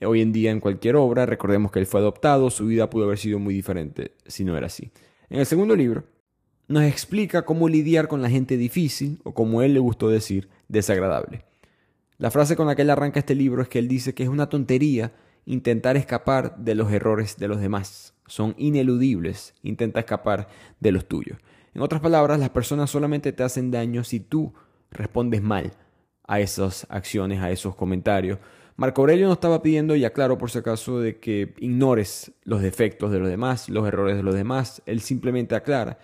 hoy 0.00 0.22
en 0.22 0.32
día 0.32 0.50
en 0.50 0.60
cualquier 0.60 0.96
obra. 0.96 1.26
Recordemos 1.26 1.70
que 1.70 1.80
él 1.80 1.86
fue 1.86 2.00
adoptado, 2.00 2.48
su 2.48 2.64
vida 2.64 2.88
pudo 2.88 3.04
haber 3.04 3.18
sido 3.18 3.38
muy 3.38 3.52
diferente 3.52 4.12
si 4.26 4.44
no 4.44 4.56
era 4.56 4.68
así. 4.68 4.90
En 5.28 5.40
el 5.40 5.46
segundo 5.46 5.76
libro 5.76 6.04
nos 6.68 6.84
explica 6.84 7.42
cómo 7.42 7.68
lidiar 7.68 8.08
con 8.08 8.22
la 8.22 8.30
gente 8.30 8.56
difícil, 8.56 9.20
o 9.24 9.34
como 9.34 9.62
él 9.62 9.74
le 9.74 9.80
gustó 9.80 10.08
decir, 10.08 10.48
desagradable. 10.68 11.44
La 12.18 12.30
frase 12.30 12.56
con 12.56 12.66
la 12.66 12.76
que 12.76 12.82
él 12.82 12.90
arranca 12.90 13.18
este 13.18 13.34
libro 13.34 13.62
es 13.62 13.68
que 13.68 13.78
él 13.78 13.88
dice 13.88 14.14
que 14.14 14.22
es 14.22 14.28
una 14.28 14.48
tontería 14.48 15.12
intentar 15.44 15.96
escapar 15.96 16.56
de 16.56 16.74
los 16.74 16.92
errores 16.92 17.36
de 17.36 17.48
los 17.48 17.60
demás. 17.60 18.14
Son 18.26 18.54
ineludibles. 18.58 19.54
Intenta 19.62 20.00
escapar 20.00 20.48
de 20.80 20.92
los 20.92 21.06
tuyos. 21.06 21.38
En 21.74 21.82
otras 21.82 22.00
palabras, 22.00 22.38
las 22.38 22.50
personas 22.50 22.90
solamente 22.90 23.32
te 23.32 23.42
hacen 23.42 23.70
daño 23.70 24.04
si 24.04 24.20
tú 24.20 24.52
respondes 24.90 25.42
mal 25.42 25.72
a 26.26 26.40
esas 26.40 26.86
acciones, 26.90 27.40
a 27.40 27.50
esos 27.50 27.74
comentarios. 27.74 28.38
Marco 28.76 29.02
Aurelio 29.02 29.26
no 29.26 29.34
estaba 29.34 29.62
pidiendo, 29.62 29.96
ya 29.96 30.12
claro 30.12 30.38
por 30.38 30.50
si 30.50 30.58
acaso, 30.58 31.00
de 31.00 31.18
que 31.18 31.54
ignores 31.58 32.32
los 32.44 32.62
defectos 32.62 33.10
de 33.10 33.18
los 33.18 33.28
demás, 33.28 33.68
los 33.68 33.86
errores 33.86 34.16
de 34.16 34.22
los 34.22 34.34
demás. 34.34 34.82
Él 34.86 35.00
simplemente 35.00 35.54
aclara 35.54 35.98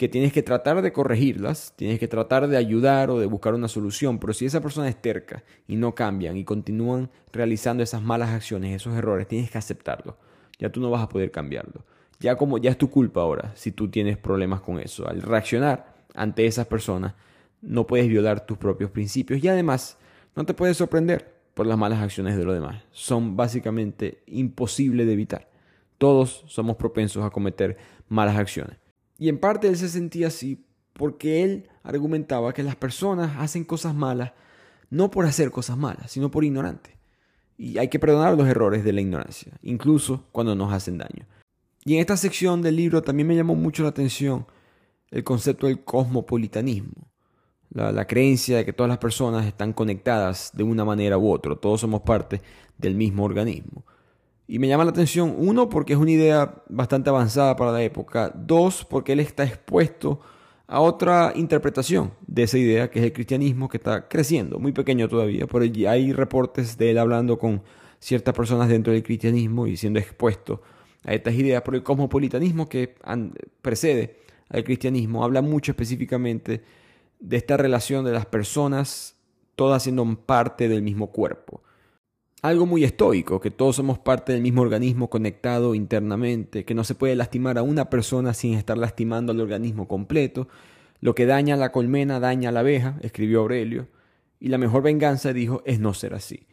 que 0.00 0.08
tienes 0.08 0.32
que 0.32 0.42
tratar 0.42 0.80
de 0.80 0.94
corregirlas, 0.94 1.74
tienes 1.76 1.98
que 1.98 2.08
tratar 2.08 2.48
de 2.48 2.56
ayudar 2.56 3.10
o 3.10 3.18
de 3.18 3.26
buscar 3.26 3.52
una 3.52 3.68
solución, 3.68 4.18
pero 4.18 4.32
si 4.32 4.46
esa 4.46 4.62
persona 4.62 4.88
es 4.88 4.96
terca 4.96 5.44
y 5.68 5.76
no 5.76 5.94
cambian 5.94 6.38
y 6.38 6.44
continúan 6.44 7.10
realizando 7.34 7.82
esas 7.82 8.00
malas 8.00 8.30
acciones, 8.30 8.74
esos 8.74 8.96
errores, 8.96 9.28
tienes 9.28 9.50
que 9.50 9.58
aceptarlo. 9.58 10.16
Ya 10.58 10.72
tú 10.72 10.80
no 10.80 10.88
vas 10.88 11.02
a 11.02 11.08
poder 11.10 11.30
cambiarlo. 11.30 11.84
Ya 12.18 12.36
como 12.36 12.56
ya 12.56 12.70
es 12.70 12.78
tu 12.78 12.88
culpa 12.88 13.20
ahora 13.20 13.52
si 13.56 13.72
tú 13.72 13.90
tienes 13.90 14.16
problemas 14.16 14.62
con 14.62 14.80
eso. 14.80 15.06
Al 15.06 15.20
reaccionar 15.20 15.92
ante 16.14 16.46
esas 16.46 16.66
personas, 16.66 17.12
no 17.60 17.86
puedes 17.86 18.08
violar 18.08 18.46
tus 18.46 18.56
propios 18.56 18.90
principios 18.90 19.44
y 19.44 19.48
además 19.48 19.98
no 20.34 20.46
te 20.46 20.54
puedes 20.54 20.78
sorprender 20.78 21.30
por 21.52 21.66
las 21.66 21.76
malas 21.76 22.00
acciones 22.00 22.38
de 22.38 22.44
los 22.44 22.54
demás. 22.54 22.82
Son 22.90 23.36
básicamente 23.36 24.22
imposibles 24.28 25.06
de 25.06 25.12
evitar. 25.12 25.50
Todos 25.98 26.42
somos 26.46 26.76
propensos 26.76 27.22
a 27.22 27.28
cometer 27.28 27.76
malas 28.08 28.38
acciones. 28.38 28.78
Y 29.20 29.28
en 29.28 29.38
parte 29.38 29.68
él 29.68 29.76
se 29.76 29.90
sentía 29.90 30.28
así 30.28 30.64
porque 30.94 31.44
él 31.44 31.68
argumentaba 31.82 32.54
que 32.54 32.62
las 32.62 32.74
personas 32.74 33.36
hacen 33.38 33.64
cosas 33.64 33.94
malas 33.94 34.32
no 34.88 35.10
por 35.10 35.26
hacer 35.26 35.50
cosas 35.50 35.76
malas, 35.76 36.10
sino 36.10 36.30
por 36.30 36.42
ignorante. 36.42 36.98
Y 37.58 37.76
hay 37.76 37.88
que 37.88 37.98
perdonar 37.98 38.36
los 38.36 38.48
errores 38.48 38.82
de 38.82 38.94
la 38.94 39.02
ignorancia, 39.02 39.52
incluso 39.62 40.24
cuando 40.32 40.54
nos 40.54 40.72
hacen 40.72 40.96
daño. 40.96 41.26
Y 41.84 41.94
en 41.94 42.00
esta 42.00 42.16
sección 42.16 42.62
del 42.62 42.76
libro 42.76 43.02
también 43.02 43.28
me 43.28 43.36
llamó 43.36 43.54
mucho 43.54 43.82
la 43.82 43.90
atención 43.90 44.46
el 45.10 45.22
concepto 45.22 45.66
del 45.66 45.84
cosmopolitanismo. 45.84 47.10
La, 47.68 47.92
la, 47.92 48.06
creencia 48.06 48.56
de 48.56 48.64
que 48.64 48.72
todas 48.72 48.88
las 48.88 48.98
personas 48.98 49.46
están 49.46 49.74
conectadas 49.74 50.50
de 50.54 50.64
una 50.64 50.84
manera 50.84 51.18
u 51.18 51.30
otra, 51.30 51.54
todos 51.54 51.82
somos 51.82 52.00
parte 52.00 52.40
del 52.78 52.94
mismo 52.94 53.22
organismo. 53.22 53.84
Y 54.52 54.58
me 54.58 54.66
llama 54.66 54.82
la 54.84 54.90
atención, 54.90 55.36
uno, 55.38 55.68
porque 55.68 55.92
es 55.92 55.98
una 56.00 56.10
idea 56.10 56.64
bastante 56.68 57.08
avanzada 57.08 57.54
para 57.54 57.70
la 57.70 57.84
época, 57.84 58.32
dos, 58.34 58.84
porque 58.84 59.12
él 59.12 59.20
está 59.20 59.44
expuesto 59.44 60.18
a 60.66 60.80
otra 60.80 61.32
interpretación 61.36 62.14
de 62.26 62.42
esa 62.42 62.58
idea, 62.58 62.90
que 62.90 62.98
es 62.98 63.04
el 63.04 63.12
cristianismo, 63.12 63.68
que 63.68 63.76
está 63.76 64.08
creciendo, 64.08 64.58
muy 64.58 64.72
pequeño 64.72 65.08
todavía, 65.08 65.46
pero 65.46 65.64
hay 65.88 66.12
reportes 66.12 66.76
de 66.76 66.90
él 66.90 66.98
hablando 66.98 67.38
con 67.38 67.62
ciertas 68.00 68.34
personas 68.34 68.68
dentro 68.68 68.92
del 68.92 69.04
cristianismo 69.04 69.68
y 69.68 69.76
siendo 69.76 70.00
expuesto 70.00 70.62
a 71.04 71.14
estas 71.14 71.34
ideas, 71.34 71.62
pero 71.64 71.76
el 71.76 71.84
cosmopolitanismo 71.84 72.68
que 72.68 72.96
precede 73.62 74.16
al 74.48 74.64
cristianismo 74.64 75.22
habla 75.22 75.42
mucho 75.42 75.70
específicamente 75.70 76.64
de 77.20 77.36
esta 77.36 77.56
relación 77.56 78.04
de 78.04 78.10
las 78.10 78.26
personas 78.26 79.14
todas 79.54 79.84
siendo 79.84 80.04
parte 80.26 80.68
del 80.68 80.82
mismo 80.82 81.12
cuerpo 81.12 81.62
algo 82.42 82.66
muy 82.66 82.84
estoico, 82.84 83.40
que 83.40 83.50
todos 83.50 83.76
somos 83.76 83.98
parte 83.98 84.32
del 84.32 84.42
mismo 84.42 84.62
organismo 84.62 85.10
conectado 85.10 85.74
internamente, 85.74 86.64
que 86.64 86.74
no 86.74 86.84
se 86.84 86.94
puede 86.94 87.14
lastimar 87.16 87.58
a 87.58 87.62
una 87.62 87.90
persona 87.90 88.32
sin 88.34 88.54
estar 88.54 88.78
lastimando 88.78 89.32
al 89.32 89.40
organismo 89.40 89.86
completo. 89.88 90.48
Lo 91.00 91.14
que 91.14 91.26
daña 91.26 91.54
a 91.54 91.58
la 91.58 91.72
colmena 91.72 92.20
daña 92.20 92.48
a 92.48 92.52
la 92.52 92.60
abeja, 92.60 92.98
escribió 93.02 93.40
Aurelio, 93.40 93.88
y 94.38 94.48
la 94.48 94.58
mejor 94.58 94.82
venganza, 94.82 95.32
dijo, 95.32 95.62
es 95.66 95.80
no 95.80 95.92
ser 95.92 96.14
así. 96.14 96.46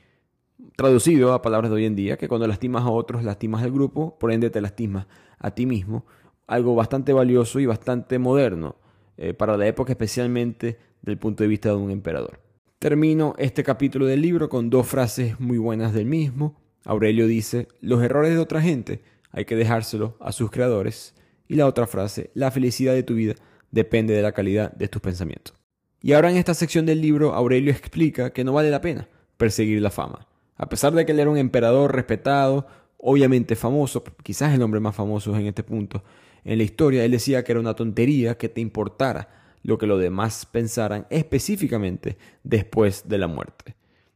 Traducido 0.76 1.34
a 1.34 1.42
palabras 1.42 1.72
de 1.72 1.78
hoy 1.78 1.86
en 1.86 1.96
día, 1.96 2.18
que 2.18 2.28
cuando 2.28 2.48
lastimas 2.48 2.84
a 2.84 2.90
otros, 2.90 3.24
lastimas 3.24 3.64
al 3.64 3.72
grupo, 3.72 4.18
por 4.20 4.32
ende 4.32 4.50
te 4.50 4.60
lastimas 4.60 5.08
a 5.40 5.52
ti 5.52 5.66
mismo. 5.66 6.06
Algo 6.48 6.76
bastante 6.76 7.14
valioso 7.14 7.60
y 7.60 7.66
bastante 7.66 8.20
moderno 8.20 8.76
eh, 9.18 9.34
para 9.34 9.56
la 9.58 9.68
época, 9.68 9.94
especialmente 9.94 10.78
desde 11.02 11.14
el 11.14 11.18
punto 11.18 11.44
de 11.44 11.50
vista 11.50 11.70
de 11.70 11.76
un 11.76 11.92
emperador. 11.92 12.47
Termino 12.80 13.34
este 13.40 13.64
capítulo 13.64 14.06
del 14.06 14.22
libro 14.22 14.50
con 14.50 14.70
dos 14.70 14.86
frases 14.86 15.40
muy 15.40 15.58
buenas 15.58 15.94
del 15.94 16.06
mismo. 16.06 16.62
Aurelio 16.86 17.26
dice, 17.26 17.68
los 17.82 18.04
errores 18.04 18.34
de 18.34 18.38
otra 18.38 18.62
gente 18.62 19.02
hay 19.32 19.46
que 19.46 19.56
dejárselo 19.56 20.16
a 20.20 20.32
sus 20.32 20.52
creadores. 20.52 21.16
Y 21.48 21.56
la 21.56 21.66
otra 21.66 21.88
frase, 21.88 22.30
la 22.36 22.52
felicidad 22.52 22.94
de 22.94 23.02
tu 23.02 23.16
vida 23.16 23.34
depende 23.72 24.14
de 24.14 24.22
la 24.22 24.32
calidad 24.32 24.74
de 24.74 24.88
tus 24.88 25.02
pensamientos. 25.02 25.56
Y 26.04 26.14
ahora 26.14 26.30
en 26.30 26.38
esta 26.38 26.54
sección 26.54 26.86
del 26.86 27.02
libro, 27.02 27.34
Aurelio 27.34 27.72
explica 27.72 28.30
que 28.30 28.44
no 28.44 28.54
vale 28.54 28.70
la 28.70 28.80
pena 28.80 29.10
perseguir 29.38 29.82
la 29.82 29.90
fama. 29.90 30.28
A 30.56 30.70
pesar 30.70 30.94
de 30.94 31.04
que 31.04 31.14
él 31.14 31.20
era 31.20 31.32
un 31.32 31.38
emperador 31.40 31.96
respetado, 31.96 32.68
obviamente 32.98 33.56
famoso, 33.56 34.04
quizás 34.22 34.54
el 34.54 34.62
hombre 34.62 34.80
más 34.80 34.96
famoso 34.96 35.36
en 35.36 35.48
este 35.48 35.64
punto 35.64 36.04
en 36.44 36.60
la 36.60 36.64
historia, 36.64 37.04
él 37.04 37.12
decía 37.12 37.44
que 37.44 37.54
era 37.54 37.60
una 37.60 37.74
tontería 37.74 38.38
que 38.38 38.50
te 38.50 38.62
importara 38.62 39.47
lo 39.64 39.78
que 39.78 39.88
los 39.88 40.00
demás 40.00 40.46
pensaran 40.46 41.08
específicamente 41.10 42.18
después 42.44 43.08
de 43.08 43.18
la 43.18 43.28
muerte, 43.28 43.76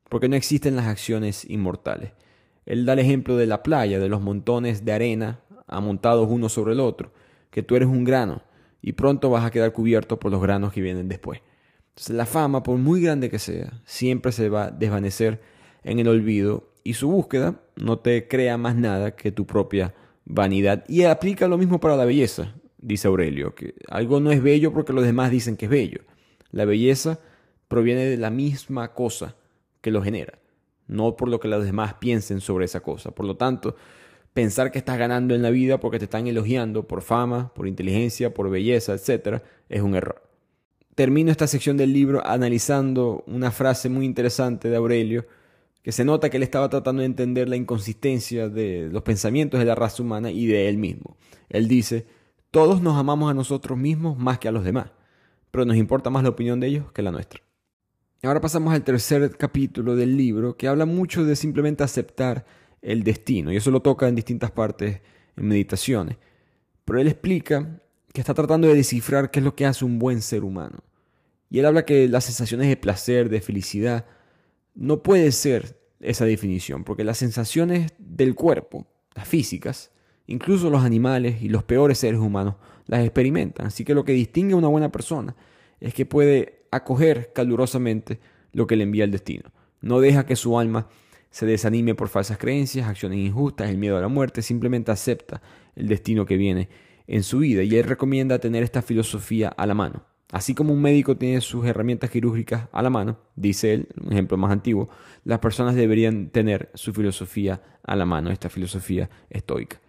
porque 0.09 0.29
no 0.29 0.35
existen 0.35 0.75
las 0.75 0.87
acciones 0.87 1.45
inmortales. 1.49 2.13
Él 2.65 2.85
da 2.85 2.93
el 2.93 2.99
ejemplo 2.99 3.37
de 3.37 3.47
la 3.47 3.63
playa, 3.63 3.99
de 3.99 4.09
los 4.09 4.21
montones 4.21 4.85
de 4.85 4.93
arena 4.93 5.41
amontados 5.67 6.27
uno 6.29 6.49
sobre 6.49 6.73
el 6.73 6.79
otro, 6.79 7.11
que 7.49 7.63
tú 7.63 7.75
eres 7.75 7.87
un 7.87 8.03
grano 8.03 8.41
y 8.81 8.93
pronto 8.93 9.29
vas 9.29 9.45
a 9.45 9.51
quedar 9.51 9.73
cubierto 9.73 10.19
por 10.19 10.31
los 10.31 10.41
granos 10.41 10.73
que 10.73 10.81
vienen 10.81 11.07
después. 11.07 11.41
Entonces 11.89 12.15
la 12.15 12.25
fama, 12.25 12.63
por 12.63 12.77
muy 12.77 13.01
grande 13.01 13.29
que 13.29 13.39
sea, 13.39 13.81
siempre 13.85 14.31
se 14.31 14.49
va 14.49 14.65
a 14.65 14.71
desvanecer 14.71 15.41
en 15.83 15.99
el 15.99 16.07
olvido 16.07 16.71
y 16.83 16.93
su 16.93 17.09
búsqueda 17.09 17.61
no 17.75 17.99
te 17.99 18.27
crea 18.27 18.57
más 18.57 18.75
nada 18.75 19.15
que 19.15 19.31
tu 19.31 19.45
propia 19.45 19.93
vanidad. 20.25 20.83
Y 20.87 21.03
aplica 21.03 21.47
lo 21.47 21.57
mismo 21.57 21.79
para 21.79 21.95
la 21.95 22.05
belleza 22.05 22.55
dice 22.81 23.07
Aurelio, 23.07 23.55
que 23.55 23.75
algo 23.87 24.19
no 24.19 24.31
es 24.31 24.41
bello 24.41 24.73
porque 24.73 24.93
los 24.93 25.03
demás 25.03 25.31
dicen 25.31 25.57
que 25.57 25.65
es 25.65 25.71
bello. 25.71 26.01
La 26.51 26.65
belleza 26.65 27.19
proviene 27.67 28.05
de 28.05 28.17
la 28.17 28.29
misma 28.29 28.93
cosa 28.93 29.35
que 29.79 29.91
lo 29.91 30.03
genera, 30.03 30.39
no 30.87 31.15
por 31.15 31.29
lo 31.29 31.39
que 31.39 31.47
los 31.47 31.63
demás 31.63 31.95
piensen 31.95 32.41
sobre 32.41 32.65
esa 32.65 32.81
cosa. 32.81 33.11
Por 33.11 33.25
lo 33.25 33.37
tanto, 33.37 33.75
pensar 34.33 34.71
que 34.71 34.79
estás 34.79 34.97
ganando 34.97 35.35
en 35.35 35.41
la 35.41 35.49
vida 35.49 35.79
porque 35.79 35.99
te 35.99 36.05
están 36.05 36.27
elogiando 36.27 36.87
por 36.87 37.01
fama, 37.01 37.53
por 37.53 37.67
inteligencia, 37.67 38.33
por 38.33 38.49
belleza, 38.49 38.93
etc., 38.93 39.41
es 39.69 39.81
un 39.81 39.95
error. 39.95 40.21
Termino 40.95 41.31
esta 41.31 41.47
sección 41.47 41.77
del 41.77 41.93
libro 41.93 42.25
analizando 42.25 43.23
una 43.25 43.51
frase 43.51 43.89
muy 43.89 44.05
interesante 44.05 44.69
de 44.69 44.75
Aurelio, 44.75 45.25
que 45.81 45.91
se 45.91 46.05
nota 46.05 46.29
que 46.29 46.37
él 46.37 46.43
estaba 46.43 46.69
tratando 46.69 46.99
de 46.99 47.07
entender 47.07 47.49
la 47.49 47.55
inconsistencia 47.55 48.49
de 48.49 48.89
los 48.91 49.01
pensamientos 49.01 49.59
de 49.59 49.65
la 49.65 49.75
raza 49.75 50.03
humana 50.03 50.29
y 50.29 50.45
de 50.45 50.67
él 50.69 50.77
mismo. 50.77 51.17
Él 51.49 51.67
dice, 51.67 52.05
todos 52.51 52.81
nos 52.81 52.97
amamos 52.97 53.31
a 53.31 53.33
nosotros 53.33 53.77
mismos 53.77 54.17
más 54.17 54.37
que 54.37 54.49
a 54.49 54.51
los 54.51 54.65
demás, 54.65 54.91
pero 55.49 55.65
nos 55.65 55.77
importa 55.77 56.09
más 56.09 56.23
la 56.23 56.29
opinión 56.29 56.59
de 56.59 56.67
ellos 56.67 56.91
que 56.91 57.01
la 57.01 57.11
nuestra. 57.11 57.41
Ahora 58.23 58.41
pasamos 58.41 58.73
al 58.73 58.83
tercer 58.83 59.35
capítulo 59.37 59.95
del 59.95 60.15
libro, 60.15 60.55
que 60.55 60.67
habla 60.67 60.85
mucho 60.85 61.23
de 61.23 61.35
simplemente 61.35 61.83
aceptar 61.83 62.45
el 62.81 63.03
destino, 63.03 63.51
y 63.51 63.55
eso 63.55 63.71
lo 63.71 63.81
toca 63.81 64.07
en 64.07 64.15
distintas 64.15 64.51
partes 64.51 65.01
en 65.37 65.47
meditaciones. 65.47 66.17
Pero 66.83 66.99
él 66.99 67.07
explica 67.07 67.81
que 68.13 68.21
está 68.21 68.33
tratando 68.33 68.67
de 68.67 68.75
descifrar 68.75 69.31
qué 69.31 69.39
es 69.39 69.45
lo 69.45 69.55
que 69.55 69.65
hace 69.65 69.85
un 69.85 69.97
buen 69.97 70.21
ser 70.21 70.43
humano. 70.43 70.83
Y 71.49 71.59
él 71.59 71.65
habla 71.65 71.85
que 71.85 72.07
las 72.09 72.25
sensaciones 72.25 72.67
de 72.67 72.77
placer, 72.77 73.29
de 73.29 73.41
felicidad, 73.41 74.05
no 74.75 75.01
puede 75.03 75.31
ser 75.31 75.79
esa 76.01 76.25
definición, 76.25 76.83
porque 76.83 77.03
las 77.03 77.17
sensaciones 77.17 77.93
del 77.97 78.35
cuerpo, 78.35 78.87
las 79.15 79.27
físicas, 79.27 79.91
Incluso 80.31 80.69
los 80.69 80.83
animales 80.83 81.41
y 81.41 81.49
los 81.49 81.63
peores 81.63 81.97
seres 81.97 82.19
humanos 82.19 82.55
las 82.87 83.01
experimentan. 83.03 83.67
Así 83.67 83.83
que 83.83 83.93
lo 83.93 84.05
que 84.05 84.13
distingue 84.13 84.53
a 84.53 84.57
una 84.57 84.69
buena 84.69 84.89
persona 84.89 85.35
es 85.81 85.93
que 85.93 86.05
puede 86.05 86.63
acoger 86.71 87.33
calurosamente 87.33 88.19
lo 88.53 88.65
que 88.65 88.77
le 88.77 88.83
envía 88.83 89.03
el 89.03 89.11
destino. 89.11 89.51
No 89.81 89.99
deja 89.99 90.25
que 90.25 90.37
su 90.37 90.57
alma 90.57 90.87
se 91.31 91.45
desanime 91.45 91.95
por 91.95 92.07
falsas 92.07 92.37
creencias, 92.37 92.87
acciones 92.87 93.19
injustas, 93.19 93.69
el 93.69 93.77
miedo 93.77 93.97
a 93.97 94.01
la 94.01 94.07
muerte, 94.07 94.41
simplemente 94.41 94.91
acepta 94.91 95.41
el 95.75 95.89
destino 95.89 96.25
que 96.25 96.37
viene 96.37 96.69
en 97.07 97.23
su 97.23 97.39
vida. 97.39 97.63
Y 97.63 97.75
él 97.75 97.83
recomienda 97.83 98.39
tener 98.39 98.63
esta 98.63 98.81
filosofía 98.81 99.49
a 99.49 99.65
la 99.65 99.73
mano. 99.73 100.05
Así 100.31 100.55
como 100.55 100.71
un 100.71 100.81
médico 100.81 101.17
tiene 101.17 101.41
sus 101.41 101.65
herramientas 101.65 102.09
quirúrgicas 102.09 102.69
a 102.71 102.81
la 102.81 102.89
mano, 102.89 103.17
dice 103.35 103.73
él, 103.73 103.89
un 104.01 104.13
ejemplo 104.13 104.37
más 104.37 104.51
antiguo, 104.51 104.87
las 105.25 105.39
personas 105.39 105.75
deberían 105.75 106.29
tener 106.29 106.69
su 106.73 106.93
filosofía 106.93 107.61
a 107.83 107.97
la 107.97 108.05
mano, 108.05 108.31
esta 108.31 108.49
filosofía 108.49 109.09
estoica. 109.29 109.80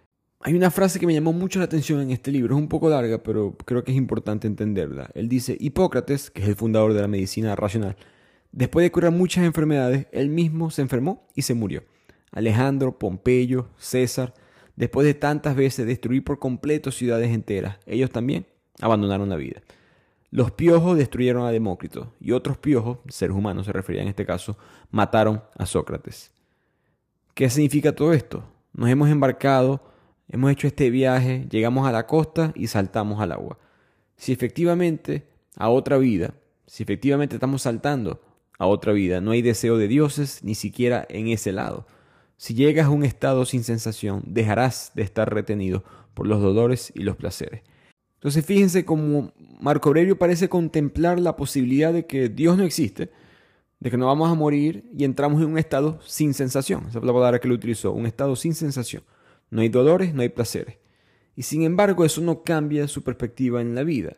Hay 0.45 0.55
una 0.55 0.71
frase 0.71 0.99
que 0.99 1.07
me 1.07 1.13
llamó 1.13 1.31
mucho 1.31 1.59
la 1.59 1.65
atención 1.65 2.01
en 2.01 2.11
este 2.11 2.29
libro, 2.29 2.53
es 2.53 2.61
un 2.61 2.67
poco 2.67 2.89
larga, 2.89 3.23
pero 3.23 3.55
creo 3.63 3.85
que 3.85 3.91
es 3.91 3.97
importante 3.97 4.45
entenderla. 4.45 5.09
Él 5.13 5.29
dice, 5.29 5.55
Hipócrates, 5.57 6.29
que 6.29 6.41
es 6.41 6.49
el 6.49 6.57
fundador 6.57 6.91
de 6.91 6.99
la 6.99 7.07
medicina 7.07 7.55
racional, 7.55 7.95
después 8.51 8.83
de 8.83 8.91
curar 8.91 9.13
muchas 9.13 9.45
enfermedades, 9.45 10.07
él 10.11 10.27
mismo 10.27 10.69
se 10.69 10.81
enfermó 10.81 11.25
y 11.33 11.43
se 11.43 11.53
murió. 11.53 11.85
Alejandro, 12.33 12.99
Pompeyo, 12.99 13.69
César, 13.77 14.33
después 14.75 15.07
de 15.07 15.13
tantas 15.13 15.55
veces 15.55 15.87
destruir 15.87 16.25
por 16.25 16.39
completo 16.39 16.91
ciudades 16.91 17.31
enteras, 17.31 17.77
ellos 17.85 18.09
también 18.09 18.45
abandonaron 18.81 19.29
la 19.29 19.37
vida. 19.37 19.61
Los 20.29 20.51
piojos 20.51 20.97
destruyeron 20.97 21.45
a 21.45 21.51
Demócrito 21.51 22.11
y 22.19 22.33
otros 22.33 22.57
piojos, 22.57 22.97
seres 23.07 23.37
humanos 23.37 23.67
se 23.67 23.71
refería 23.71 24.01
en 24.01 24.09
este 24.09 24.25
caso, 24.25 24.57
mataron 24.91 25.41
a 25.57 25.65
Sócrates. 25.65 26.31
¿Qué 27.33 27.49
significa 27.49 27.95
todo 27.95 28.11
esto? 28.11 28.43
Nos 28.73 28.89
hemos 28.89 29.09
embarcado, 29.09 29.92
hemos 30.33 30.51
hecho 30.51 30.65
este 30.65 30.89
viaje, 30.89 31.45
llegamos 31.49 31.87
a 31.87 31.91
la 31.91 32.07
costa 32.07 32.51
y 32.55 32.65
saltamos 32.65 33.21
al 33.21 33.31
agua. 33.31 33.59
Si 34.17 34.33
efectivamente 34.33 35.27
a 35.55 35.69
otra 35.69 35.99
vida, 35.99 36.33
si 36.65 36.81
efectivamente 36.81 37.35
estamos 37.35 37.61
saltando 37.61 38.19
a 38.57 38.65
otra 38.65 38.93
vida, 38.93 39.21
no 39.21 39.31
hay 39.31 39.43
deseo 39.43 39.77
de 39.77 39.87
dioses 39.87 40.43
ni 40.43 40.55
siquiera 40.55 41.05
en 41.07 41.27
ese 41.27 41.51
lado. 41.51 41.85
Si 42.35 42.55
llegas 42.55 42.87
a 42.87 42.89
un 42.89 43.03
estado 43.03 43.45
sin 43.45 43.63
sensación, 43.63 44.23
dejarás 44.25 44.91
de 44.95 45.03
estar 45.03 45.31
retenido 45.31 45.83
por 46.15 46.25
los 46.25 46.41
dolores 46.41 46.91
y 46.95 47.03
los 47.03 47.15
placeres. 47.15 47.61
Entonces 48.15 48.43
fíjense 48.43 48.85
cómo 48.85 49.33
Marco 49.61 49.89
Aurelio 49.89 50.17
parece 50.17 50.49
contemplar 50.49 51.19
la 51.19 51.35
posibilidad 51.35 51.93
de 51.93 52.07
que 52.07 52.29
Dios 52.29 52.57
no 52.57 52.63
existe, 52.63 53.11
de 53.79 53.91
que 53.91 53.97
no 53.97 54.07
vamos 54.07 54.31
a 54.31 54.33
morir 54.33 54.83
y 54.97 55.03
entramos 55.03 55.43
en 55.43 55.49
un 55.49 55.59
estado 55.59 55.99
sin 56.03 56.33
sensación. 56.33 56.85
Esa 56.89 56.97
es 56.97 57.05
la 57.05 57.13
palabra 57.13 57.37
que 57.37 57.47
él 57.47 57.53
utilizó, 57.53 57.91
un 57.91 58.07
estado 58.07 58.35
sin 58.35 58.55
sensación. 58.55 59.03
No 59.53 59.61
hay 59.61 59.69
dolores, 59.69 60.13
no 60.13 60.23
hay 60.23 60.29
placeres. 60.29 60.77
Y 61.35 61.43
sin 61.43 61.61
embargo 61.61 62.05
eso 62.05 62.21
no 62.21 62.43
cambia 62.43 62.87
su 62.87 63.03
perspectiva 63.03 63.61
en 63.61 63.75
la 63.75 63.83
vida. 63.83 64.17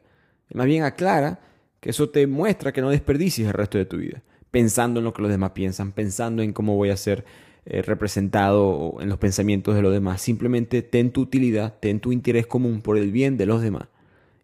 Más 0.53 0.65
bien 0.65 0.83
aclara 0.83 1.41
que 1.79 1.89
eso 1.89 2.09
te 2.09 2.25
muestra 2.25 2.71
que 2.71 2.81
no 2.81 2.89
desperdicies 2.89 3.47
el 3.47 3.53
resto 3.53 3.77
de 3.77 3.85
tu 3.85 3.97
vida, 3.97 4.23
pensando 4.49 4.99
en 4.99 5.03
lo 5.03 5.13
que 5.13 5.21
los 5.21 5.31
demás 5.31 5.51
piensan, 5.51 5.91
pensando 5.91 6.41
en 6.41 6.53
cómo 6.53 6.75
voy 6.75 6.89
a 6.89 6.97
ser 6.97 7.25
eh, 7.65 7.81
representado 7.81 8.95
en 9.01 9.09
los 9.09 9.17
pensamientos 9.17 9.75
de 9.75 9.81
los 9.81 9.91
demás. 9.91 10.21
Simplemente 10.21 10.81
ten 10.81 11.11
tu 11.11 11.21
utilidad, 11.21 11.75
ten 11.79 11.99
tu 11.99 12.11
interés 12.11 12.47
común 12.47 12.81
por 12.81 12.97
el 12.97 13.11
bien 13.11 13.37
de 13.37 13.45
los 13.45 13.61
demás 13.61 13.89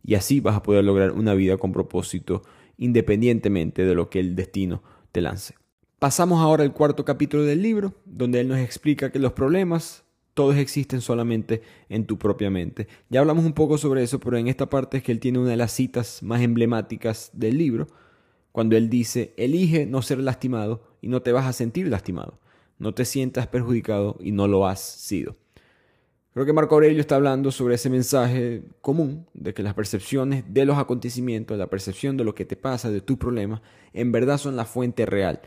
y 0.03 0.15
así 0.15 0.39
vas 0.39 0.55
a 0.55 0.63
poder 0.63 0.83
lograr 0.83 1.11
una 1.11 1.33
vida 1.33 1.57
con 1.57 1.71
propósito 1.71 2.43
independientemente 2.77 3.85
de 3.85 3.95
lo 3.95 4.09
que 4.09 4.19
el 4.19 4.35
destino 4.35 4.83
te 5.11 5.21
lance. 5.21 5.55
Pasamos 5.99 6.41
ahora 6.41 6.63
al 6.63 6.73
cuarto 6.73 7.05
capítulo 7.05 7.43
del 7.43 7.61
libro, 7.61 7.93
donde 8.05 8.39
él 8.39 8.47
nos 8.47 8.57
explica 8.57 9.11
que 9.11 9.19
los 9.19 9.33
problemas 9.33 10.00
todos 10.33 10.55
existen 10.55 11.01
solamente 11.01 11.61
en 11.89 12.05
tu 12.05 12.17
propia 12.17 12.49
mente. 12.49 12.87
Ya 13.09 13.19
hablamos 13.19 13.45
un 13.45 13.53
poco 13.53 13.77
sobre 13.77 14.03
eso, 14.03 14.19
pero 14.19 14.37
en 14.37 14.47
esta 14.47 14.69
parte 14.69 14.97
es 14.97 15.03
que 15.03 15.11
él 15.11 15.19
tiene 15.19 15.39
una 15.39 15.49
de 15.49 15.57
las 15.57 15.71
citas 15.71 16.23
más 16.23 16.41
emblemáticas 16.41 17.31
del 17.33 17.57
libro, 17.57 17.87
cuando 18.51 18.75
él 18.75 18.89
dice, 18.89 19.33
elige 19.37 19.85
no 19.85 20.01
ser 20.01 20.19
lastimado 20.19 20.83
y 21.01 21.07
no 21.07 21.21
te 21.21 21.31
vas 21.31 21.45
a 21.45 21.53
sentir 21.53 21.87
lastimado, 21.87 22.39
no 22.79 22.93
te 22.93 23.05
sientas 23.05 23.47
perjudicado 23.47 24.17
y 24.19 24.31
no 24.31 24.47
lo 24.47 24.67
has 24.67 24.81
sido. 24.81 25.37
Creo 26.33 26.45
que 26.45 26.53
Marco 26.53 26.75
Aurelio 26.75 27.01
está 27.01 27.15
hablando 27.15 27.51
sobre 27.51 27.75
ese 27.75 27.89
mensaje 27.89 28.63
común 28.79 29.27
de 29.33 29.53
que 29.53 29.63
las 29.63 29.73
percepciones 29.73 30.45
de 30.47 30.65
los 30.65 30.77
acontecimientos, 30.77 31.57
la 31.57 31.69
percepción 31.69 32.15
de 32.15 32.23
lo 32.23 32.33
que 32.33 32.45
te 32.45 32.55
pasa, 32.55 32.89
de 32.89 33.01
tu 33.01 33.17
problema, 33.17 33.61
en 33.91 34.13
verdad 34.13 34.37
son 34.37 34.55
la 34.55 34.63
fuente 34.63 35.05
real 35.05 35.41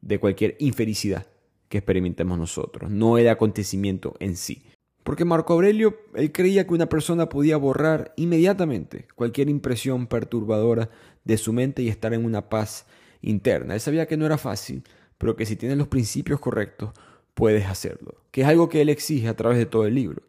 de 0.00 0.18
cualquier 0.18 0.56
infelicidad 0.58 1.26
que 1.70 1.78
experimentemos 1.78 2.36
nosotros, 2.36 2.90
no 2.90 3.16
el 3.16 3.28
acontecimiento 3.28 4.14
en 4.18 4.36
sí. 4.36 4.62
Porque 5.02 5.24
Marco 5.24 5.54
Aurelio, 5.54 5.96
él 6.14 6.30
creía 6.32 6.66
que 6.66 6.74
una 6.74 6.90
persona 6.90 7.30
podía 7.30 7.56
borrar 7.56 8.12
inmediatamente 8.16 9.06
cualquier 9.14 9.48
impresión 9.48 10.06
perturbadora 10.06 10.90
de 11.24 11.38
su 11.38 11.54
mente 11.54 11.80
y 11.82 11.88
estar 11.88 12.12
en 12.12 12.26
una 12.26 12.50
paz 12.50 12.84
interna. 13.22 13.74
Él 13.74 13.80
sabía 13.80 14.06
que 14.06 14.18
no 14.18 14.26
era 14.26 14.36
fácil, 14.36 14.82
pero 15.16 15.36
que 15.36 15.46
si 15.46 15.56
tienes 15.56 15.78
los 15.78 15.88
principios 15.88 16.40
correctos, 16.40 16.90
puedes 17.32 17.64
hacerlo, 17.64 18.16
que 18.30 18.42
es 18.42 18.46
algo 18.46 18.68
que 18.68 18.82
él 18.82 18.90
exige 18.90 19.28
a 19.28 19.36
través 19.36 19.56
de 19.56 19.64
todo 19.64 19.86
el 19.86 19.94
libro 19.94 20.22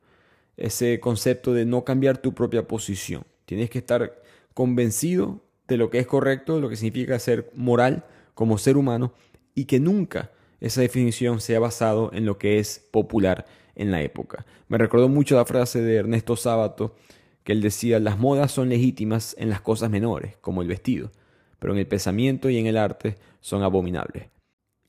ese 0.58 1.00
concepto 1.00 1.54
de 1.54 1.66
no 1.66 1.84
cambiar 1.84 2.20
tu 2.20 2.34
propia 2.34 2.68
posición. 2.68 3.24
Tienes 3.46 3.70
que 3.70 3.80
estar 3.80 4.22
convencido 4.54 5.42
de 5.68 5.78
lo 5.78 5.90
que 5.90 6.00
es 6.00 6.08
correcto, 6.08 6.60
lo 6.60 6.70
que 6.70 6.76
significa 6.76 7.18
ser 7.18 7.50
moral 7.56 8.06
como 8.36 8.58
ser 8.58 8.78
humano 8.78 9.14
y 9.56 9.66
que 9.66 9.80
nunca 9.80 10.32
esa 10.62 10.82
definición 10.82 11.42
sea 11.42 11.60
basado 11.60 12.12
en 12.14 12.26
lo 12.26 12.38
que 12.38 12.60
es 12.60 12.88
popular 12.92 13.46
en 13.76 13.92
la 13.92 14.02
época. 14.02 14.46
Me 14.68 14.78
recordó 14.78 15.10
mucho 15.10 15.36
la 15.36 15.46
frase 15.46 15.82
de 15.82 15.96
Ernesto 15.98 16.36
Sábato 16.36 16.96
que 17.44 17.52
él 17.52 17.62
decía, 17.62 18.00
las 18.00 18.20
modas 18.20 18.52
son 18.52 18.70
legítimas 18.70 19.36
en 19.40 19.50
las 19.50 19.62
cosas 19.62 19.90
menores, 19.90 20.38
como 20.42 20.62
el 20.62 20.68
vestido, 20.68 21.12
pero 21.60 21.74
en 21.74 21.80
el 21.80 21.88
pensamiento 21.88 22.50
y 22.50 22.58
en 22.58 22.68
el 22.68 22.78
arte 22.78 23.18
son 23.40 23.64
abominables. 23.64 24.28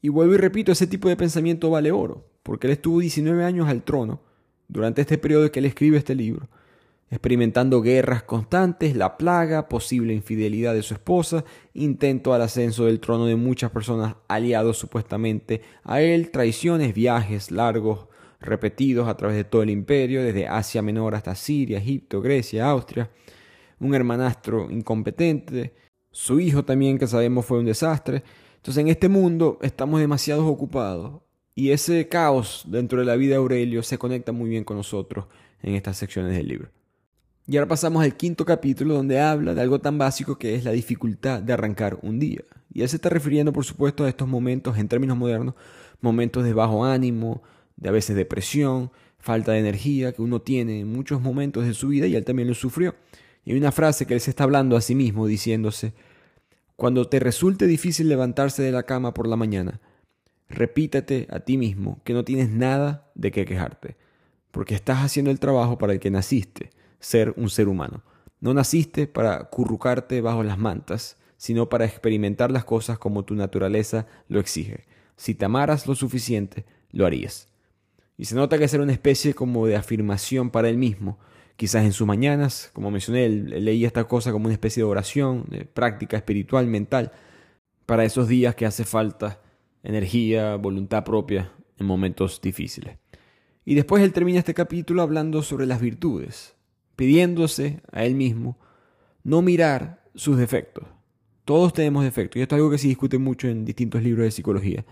Y 0.02 0.10
vuelvo 0.10 0.34
y 0.34 0.36
repito, 0.38 0.72
ese 0.72 0.86
tipo 0.86 1.08
de 1.08 1.16
pensamiento 1.16 1.70
vale 1.70 1.92
oro, 1.92 2.28
porque 2.42 2.66
él 2.66 2.74
estuvo 2.74 3.00
19 3.00 3.42
años 3.44 3.68
al 3.68 3.82
trono 3.82 4.20
durante 4.68 5.00
este 5.00 5.16
periodo 5.16 5.50
que 5.50 5.60
él 5.60 5.66
escribe 5.66 5.96
este 5.96 6.14
libro, 6.14 6.48
experimentando 7.12 7.82
guerras 7.82 8.22
constantes, 8.22 8.96
la 8.96 9.18
plaga, 9.18 9.68
posible 9.68 10.14
infidelidad 10.14 10.72
de 10.72 10.82
su 10.82 10.94
esposa, 10.94 11.44
intento 11.74 12.32
al 12.32 12.40
ascenso 12.40 12.86
del 12.86 13.00
trono 13.00 13.26
de 13.26 13.36
muchas 13.36 13.70
personas 13.70 14.16
aliados 14.28 14.78
supuestamente 14.78 15.60
a 15.84 16.00
él, 16.00 16.30
traiciones, 16.30 16.94
viajes 16.94 17.50
largos, 17.50 18.08
repetidos 18.40 19.08
a 19.08 19.16
través 19.18 19.36
de 19.36 19.44
todo 19.44 19.62
el 19.62 19.68
imperio, 19.68 20.22
desde 20.22 20.48
Asia 20.48 20.80
Menor 20.80 21.14
hasta 21.14 21.34
Siria, 21.34 21.76
Egipto, 21.76 22.22
Grecia, 22.22 22.70
Austria, 22.70 23.10
un 23.78 23.94
hermanastro 23.94 24.70
incompetente, 24.70 25.74
su 26.10 26.40
hijo 26.40 26.64
también 26.64 26.98
que 26.98 27.06
sabemos 27.06 27.44
fue 27.44 27.58
un 27.58 27.66
desastre. 27.66 28.22
Entonces 28.56 28.80
en 28.80 28.88
este 28.88 29.10
mundo 29.10 29.58
estamos 29.60 30.00
demasiado 30.00 30.46
ocupados 30.46 31.20
y 31.54 31.72
ese 31.72 32.08
caos 32.08 32.64
dentro 32.66 33.00
de 33.00 33.04
la 33.04 33.16
vida 33.16 33.32
de 33.32 33.36
Aurelio 33.36 33.82
se 33.82 33.98
conecta 33.98 34.32
muy 34.32 34.48
bien 34.48 34.64
con 34.64 34.78
nosotros 34.78 35.26
en 35.60 35.74
estas 35.74 35.98
secciones 35.98 36.34
del 36.34 36.48
libro. 36.48 36.81
Y 37.46 37.56
ahora 37.56 37.68
pasamos 37.68 38.04
al 38.04 38.16
quinto 38.16 38.44
capítulo 38.44 38.94
donde 38.94 39.20
habla 39.20 39.52
de 39.52 39.60
algo 39.60 39.80
tan 39.80 39.98
básico 39.98 40.38
que 40.38 40.54
es 40.54 40.64
la 40.64 40.70
dificultad 40.70 41.42
de 41.42 41.52
arrancar 41.52 41.98
un 42.02 42.20
día. 42.20 42.42
Y 42.72 42.82
él 42.82 42.88
se 42.88 42.96
está 42.96 43.08
refiriendo, 43.08 43.52
por 43.52 43.64
supuesto, 43.64 44.04
a 44.04 44.08
estos 44.08 44.28
momentos, 44.28 44.78
en 44.78 44.88
términos 44.88 45.16
modernos, 45.16 45.54
momentos 46.00 46.44
de 46.44 46.52
bajo 46.52 46.84
ánimo, 46.84 47.42
de 47.76 47.88
a 47.88 47.92
veces 47.92 48.14
depresión, 48.14 48.92
falta 49.18 49.52
de 49.52 49.58
energía 49.58 50.12
que 50.12 50.22
uno 50.22 50.40
tiene 50.40 50.80
en 50.80 50.92
muchos 50.92 51.20
momentos 51.20 51.66
de 51.66 51.74
su 51.74 51.88
vida 51.88 52.06
y 52.06 52.14
él 52.14 52.24
también 52.24 52.48
lo 52.48 52.54
sufrió. 52.54 52.94
Y 53.44 53.52
hay 53.52 53.58
una 53.58 53.72
frase 53.72 54.06
que 54.06 54.14
él 54.14 54.20
se 54.20 54.30
está 54.30 54.44
hablando 54.44 54.76
a 54.76 54.80
sí 54.80 54.94
mismo 54.94 55.26
diciéndose, 55.26 55.94
cuando 56.76 57.08
te 57.08 57.18
resulte 57.18 57.66
difícil 57.66 58.08
levantarse 58.08 58.62
de 58.62 58.72
la 58.72 58.84
cama 58.84 59.14
por 59.14 59.26
la 59.26 59.36
mañana, 59.36 59.80
repítete 60.48 61.26
a 61.30 61.40
ti 61.40 61.58
mismo 61.58 62.00
que 62.04 62.14
no 62.14 62.24
tienes 62.24 62.50
nada 62.50 63.10
de 63.14 63.30
qué 63.32 63.44
quejarte, 63.44 63.96
porque 64.52 64.74
estás 64.74 64.98
haciendo 64.98 65.30
el 65.30 65.40
trabajo 65.40 65.76
para 65.78 65.92
el 65.92 66.00
que 66.00 66.10
naciste, 66.10 66.70
ser 67.02 67.34
un 67.36 67.50
ser 67.50 67.68
humano. 67.68 68.02
No 68.40 68.54
naciste 68.54 69.06
para 69.06 69.44
currucarte 69.50 70.20
bajo 70.20 70.42
las 70.42 70.58
mantas, 70.58 71.18
sino 71.36 71.68
para 71.68 71.84
experimentar 71.84 72.50
las 72.50 72.64
cosas 72.64 72.98
como 72.98 73.24
tu 73.24 73.34
naturaleza 73.34 74.06
lo 74.28 74.40
exige. 74.40 74.86
Si 75.16 75.34
te 75.34 75.44
amaras 75.44 75.86
lo 75.86 75.94
suficiente, 75.94 76.64
lo 76.90 77.04
harías. 77.04 77.48
Y 78.16 78.26
se 78.26 78.36
nota 78.36 78.58
que 78.58 78.64
es 78.64 78.74
una 78.74 78.92
especie 78.92 79.34
como 79.34 79.66
de 79.66 79.76
afirmación 79.76 80.50
para 80.50 80.68
él 80.68 80.78
mismo. 80.78 81.18
Quizás 81.56 81.84
en 81.84 81.92
sus 81.92 82.06
mañanas, 82.06 82.70
como 82.72 82.90
mencioné, 82.90 83.28
leía 83.28 83.88
esta 83.88 84.04
cosa 84.04 84.32
como 84.32 84.46
una 84.46 84.54
especie 84.54 84.82
de 84.82 84.88
oración, 84.88 85.44
de 85.48 85.64
práctica 85.64 86.16
espiritual, 86.16 86.66
mental, 86.66 87.12
para 87.86 88.04
esos 88.04 88.28
días 88.28 88.54
que 88.54 88.66
hace 88.66 88.84
falta 88.84 89.40
energía, 89.82 90.56
voluntad 90.56 91.04
propia 91.04 91.52
en 91.78 91.86
momentos 91.86 92.40
difíciles. 92.40 92.96
Y 93.64 93.74
después 93.74 94.02
él 94.02 94.12
termina 94.12 94.38
este 94.38 94.54
capítulo 94.54 95.02
hablando 95.02 95.42
sobre 95.42 95.66
las 95.66 95.80
virtudes, 95.80 96.56
pidiéndose 97.02 97.80
a 97.90 98.04
él 98.04 98.14
mismo 98.14 98.56
no 99.24 99.42
mirar 99.42 100.04
sus 100.14 100.38
defectos. 100.38 100.84
Todos 101.44 101.72
tenemos 101.72 102.04
defectos, 102.04 102.38
y 102.38 102.42
esto 102.42 102.54
es 102.54 102.60
algo 102.60 102.70
que 102.70 102.78
se 102.78 102.86
discute 102.86 103.18
mucho 103.18 103.48
en 103.48 103.64
distintos 103.64 104.04
libros 104.04 104.22
de 104.22 104.30
psicología. 104.30 104.84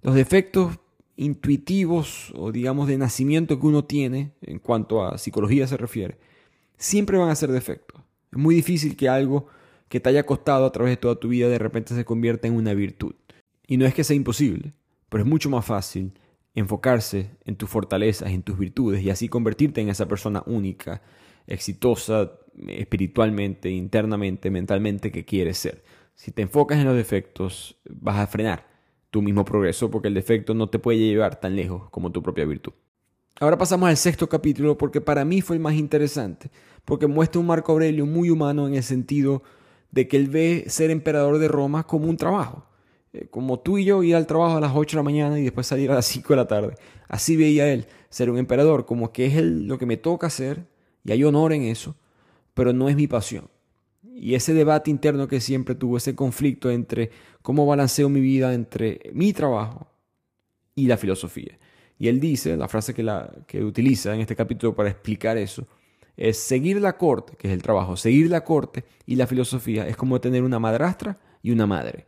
Los 0.00 0.14
defectos 0.14 0.78
intuitivos 1.16 2.32
o 2.34 2.50
digamos 2.50 2.88
de 2.88 2.96
nacimiento 2.96 3.60
que 3.60 3.66
uno 3.66 3.84
tiene, 3.84 4.32
en 4.40 4.58
cuanto 4.58 5.04
a 5.04 5.18
psicología 5.18 5.66
se 5.66 5.76
refiere, 5.76 6.16
siempre 6.78 7.18
van 7.18 7.28
a 7.28 7.36
ser 7.36 7.52
defectos. 7.52 8.00
Es 8.32 8.38
muy 8.38 8.54
difícil 8.54 8.96
que 8.96 9.10
algo 9.10 9.46
que 9.90 10.00
te 10.00 10.08
haya 10.08 10.24
costado 10.24 10.64
a 10.64 10.72
través 10.72 10.92
de 10.92 10.96
toda 10.96 11.16
tu 11.16 11.28
vida 11.28 11.50
de 11.50 11.58
repente 11.58 11.94
se 11.94 12.06
convierta 12.06 12.48
en 12.48 12.54
una 12.54 12.72
virtud. 12.72 13.16
Y 13.66 13.76
no 13.76 13.84
es 13.84 13.92
que 13.92 14.02
sea 14.02 14.16
imposible, 14.16 14.72
pero 15.10 15.24
es 15.24 15.28
mucho 15.28 15.50
más 15.50 15.66
fácil 15.66 16.14
enfocarse 16.54 17.32
en 17.44 17.56
tus 17.56 17.68
fortalezas, 17.68 18.30
en 18.30 18.42
tus 18.42 18.56
virtudes 18.56 19.02
y 19.02 19.10
así 19.10 19.28
convertirte 19.28 19.82
en 19.82 19.90
esa 19.90 20.08
persona 20.08 20.42
única, 20.46 21.02
exitosa, 21.46 22.32
espiritualmente, 22.68 23.70
internamente, 23.70 24.50
mentalmente 24.50 25.10
que 25.10 25.24
quieres 25.24 25.58
ser. 25.58 25.82
Si 26.14 26.30
te 26.30 26.42
enfocas 26.42 26.78
en 26.78 26.84
los 26.84 26.96
defectos, 26.96 27.76
vas 27.88 28.18
a 28.18 28.26
frenar 28.26 28.66
tu 29.10 29.22
mismo 29.22 29.44
progreso 29.44 29.90
porque 29.90 30.08
el 30.08 30.14
defecto 30.14 30.54
no 30.54 30.68
te 30.68 30.78
puede 30.78 30.98
llevar 30.98 31.40
tan 31.40 31.56
lejos 31.56 31.88
como 31.90 32.10
tu 32.10 32.22
propia 32.22 32.44
virtud. 32.44 32.72
Ahora 33.40 33.58
pasamos 33.58 33.88
al 33.88 33.96
sexto 33.96 34.28
capítulo 34.28 34.78
porque 34.78 35.00
para 35.00 35.24
mí 35.24 35.40
fue 35.40 35.56
el 35.56 35.62
más 35.62 35.74
interesante, 35.74 36.50
porque 36.84 37.06
muestra 37.06 37.40
un 37.40 37.46
Marco 37.46 37.72
Aurelio 37.72 38.06
muy 38.06 38.30
humano 38.30 38.68
en 38.68 38.74
el 38.74 38.82
sentido 38.82 39.42
de 39.90 40.06
que 40.06 40.16
él 40.16 40.28
ve 40.28 40.64
ser 40.68 40.90
emperador 40.90 41.38
de 41.38 41.48
Roma 41.48 41.84
como 41.84 42.08
un 42.08 42.16
trabajo. 42.16 42.66
Eh, 43.12 43.28
como 43.30 43.60
tú 43.60 43.78
y 43.78 43.84
yo 43.84 44.02
ir 44.02 44.16
al 44.16 44.26
trabajo 44.26 44.56
a 44.56 44.60
las 44.60 44.72
8 44.74 44.96
de 44.96 44.98
la 44.98 45.04
mañana 45.04 45.38
y 45.38 45.44
después 45.44 45.66
salir 45.66 45.90
a 45.90 45.94
las 45.94 46.06
5 46.06 46.32
de 46.32 46.36
la 46.36 46.46
tarde. 46.46 46.74
Así 47.08 47.36
veía 47.36 47.72
él 47.72 47.86
ser 48.08 48.30
un 48.30 48.38
emperador, 48.38 48.86
como 48.86 49.12
que 49.12 49.26
es 49.26 49.42
lo 49.42 49.78
que 49.78 49.86
me 49.86 49.96
toca 49.96 50.26
hacer 50.26 50.66
y 51.04 51.12
hay 51.12 51.22
honor 51.24 51.52
en 51.52 51.62
eso, 51.62 51.96
pero 52.54 52.72
no 52.72 52.88
es 52.88 52.96
mi 52.96 53.06
pasión. 53.06 53.48
Y 54.02 54.34
ese 54.34 54.54
debate 54.54 54.90
interno 54.90 55.28
que 55.28 55.40
siempre 55.40 55.74
tuvo, 55.74 55.96
ese 55.96 56.14
conflicto 56.14 56.70
entre 56.70 57.10
cómo 57.42 57.66
balanceo 57.66 58.08
mi 58.08 58.20
vida 58.20 58.54
entre 58.54 59.00
mi 59.12 59.32
trabajo 59.32 59.88
y 60.74 60.86
la 60.86 60.96
filosofía. 60.96 61.58
Y 61.98 62.08
él 62.08 62.20
dice, 62.20 62.56
la 62.56 62.68
frase 62.68 62.94
que, 62.94 63.02
la, 63.02 63.32
que 63.46 63.62
utiliza 63.64 64.14
en 64.14 64.20
este 64.20 64.36
capítulo 64.36 64.74
para 64.74 64.88
explicar 64.88 65.36
eso, 65.36 65.66
es 66.16 66.38
seguir 66.38 66.80
la 66.80 66.96
corte, 66.96 67.36
que 67.36 67.48
es 67.48 67.54
el 67.54 67.62
trabajo, 67.62 67.96
seguir 67.96 68.30
la 68.30 68.44
corte 68.44 68.84
y 69.04 69.16
la 69.16 69.26
filosofía 69.26 69.86
es 69.88 69.96
como 69.96 70.20
tener 70.20 70.42
una 70.42 70.58
madrastra 70.58 71.18
y 71.42 71.50
una 71.50 71.66
madre. 71.66 72.06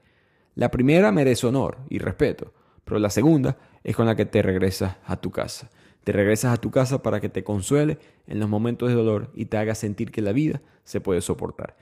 La 0.54 0.70
primera 0.70 1.12
merece 1.12 1.46
honor 1.46 1.78
y 1.90 1.98
respeto, 1.98 2.52
pero 2.84 2.98
la 2.98 3.10
segunda 3.10 3.58
es 3.82 3.96
con 3.96 4.06
la 4.06 4.14
que 4.14 4.26
te 4.26 4.42
regresas 4.42 4.96
a 5.04 5.16
tu 5.20 5.30
casa. 5.30 5.70
Te 6.06 6.12
regresas 6.12 6.54
a 6.54 6.60
tu 6.60 6.70
casa 6.70 7.02
para 7.02 7.20
que 7.20 7.28
te 7.28 7.42
consuele 7.42 7.98
en 8.28 8.38
los 8.38 8.48
momentos 8.48 8.88
de 8.88 8.94
dolor 8.94 9.32
y 9.34 9.46
te 9.46 9.56
haga 9.56 9.74
sentir 9.74 10.12
que 10.12 10.22
la 10.22 10.30
vida 10.30 10.62
se 10.84 11.00
puede 11.00 11.20
soportar. 11.20 11.76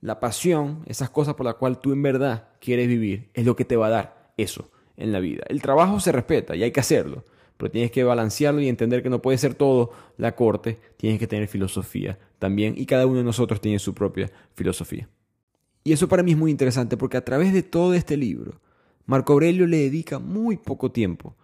La 0.00 0.20
pasión, 0.20 0.84
esas 0.86 1.10
cosas 1.10 1.34
por 1.34 1.44
las 1.44 1.56
cuales 1.56 1.78
tú 1.82 1.92
en 1.92 2.00
verdad 2.00 2.48
quieres 2.60 2.88
vivir, 2.88 3.28
es 3.34 3.44
lo 3.44 3.56
que 3.56 3.66
te 3.66 3.76
va 3.76 3.88
a 3.88 3.90
dar 3.90 4.32
eso 4.38 4.70
en 4.96 5.12
la 5.12 5.20
vida. 5.20 5.44
El 5.50 5.60
trabajo 5.60 6.00
se 6.00 6.12
respeta 6.12 6.56
y 6.56 6.62
hay 6.62 6.70
que 6.70 6.80
hacerlo, 6.80 7.26
pero 7.58 7.70
tienes 7.70 7.90
que 7.90 8.04
balancearlo 8.04 8.62
y 8.62 8.70
entender 8.70 9.02
que 9.02 9.10
no 9.10 9.20
puede 9.20 9.36
ser 9.36 9.52
todo 9.52 9.90
la 10.16 10.34
corte, 10.34 10.78
tienes 10.96 11.18
que 11.18 11.26
tener 11.26 11.46
filosofía 11.46 12.18
también 12.38 12.72
y 12.74 12.86
cada 12.86 13.04
uno 13.04 13.18
de 13.18 13.24
nosotros 13.24 13.60
tiene 13.60 13.78
su 13.78 13.92
propia 13.92 14.30
filosofía. 14.54 15.10
Y 15.84 15.92
eso 15.92 16.08
para 16.08 16.22
mí 16.22 16.30
es 16.30 16.38
muy 16.38 16.50
interesante 16.50 16.96
porque 16.96 17.18
a 17.18 17.24
través 17.26 17.52
de 17.52 17.62
todo 17.62 17.92
este 17.92 18.16
libro, 18.16 18.62
Marco 19.04 19.34
Aurelio 19.34 19.66
le 19.66 19.76
dedica 19.76 20.18
muy 20.18 20.56
poco 20.56 20.90
tiempo 20.90 21.36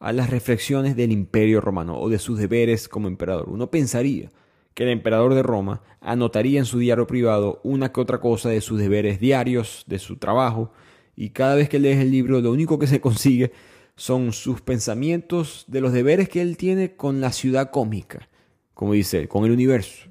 a 0.00 0.12
las 0.12 0.30
reflexiones 0.30 0.96
del 0.96 1.12
imperio 1.12 1.60
romano 1.60 1.98
o 1.98 2.08
de 2.08 2.18
sus 2.18 2.38
deberes 2.38 2.88
como 2.88 3.06
emperador. 3.06 3.48
Uno 3.48 3.70
pensaría 3.70 4.30
que 4.74 4.82
el 4.82 4.88
emperador 4.88 5.34
de 5.34 5.44
Roma 5.44 5.82
anotaría 6.00 6.58
en 6.58 6.64
su 6.64 6.80
diario 6.80 7.06
privado 7.06 7.60
una 7.62 7.92
que 7.92 8.00
otra 8.00 8.20
cosa 8.20 8.48
de 8.48 8.60
sus 8.60 8.80
deberes 8.80 9.20
diarios, 9.20 9.84
de 9.86 9.98
su 9.98 10.16
trabajo, 10.16 10.72
y 11.14 11.30
cada 11.30 11.54
vez 11.54 11.68
que 11.68 11.78
lees 11.78 12.00
el 12.00 12.10
libro 12.10 12.40
lo 12.40 12.50
único 12.50 12.78
que 12.78 12.88
se 12.88 13.00
consigue 13.00 13.52
son 13.94 14.32
sus 14.32 14.60
pensamientos 14.62 15.64
de 15.68 15.80
los 15.80 15.92
deberes 15.92 16.28
que 16.28 16.42
él 16.42 16.56
tiene 16.56 16.96
con 16.96 17.20
la 17.20 17.30
ciudad 17.30 17.70
cósmica, 17.70 18.28
como 18.74 18.94
dice, 18.94 19.28
con 19.28 19.44
el 19.44 19.52
universo 19.52 20.10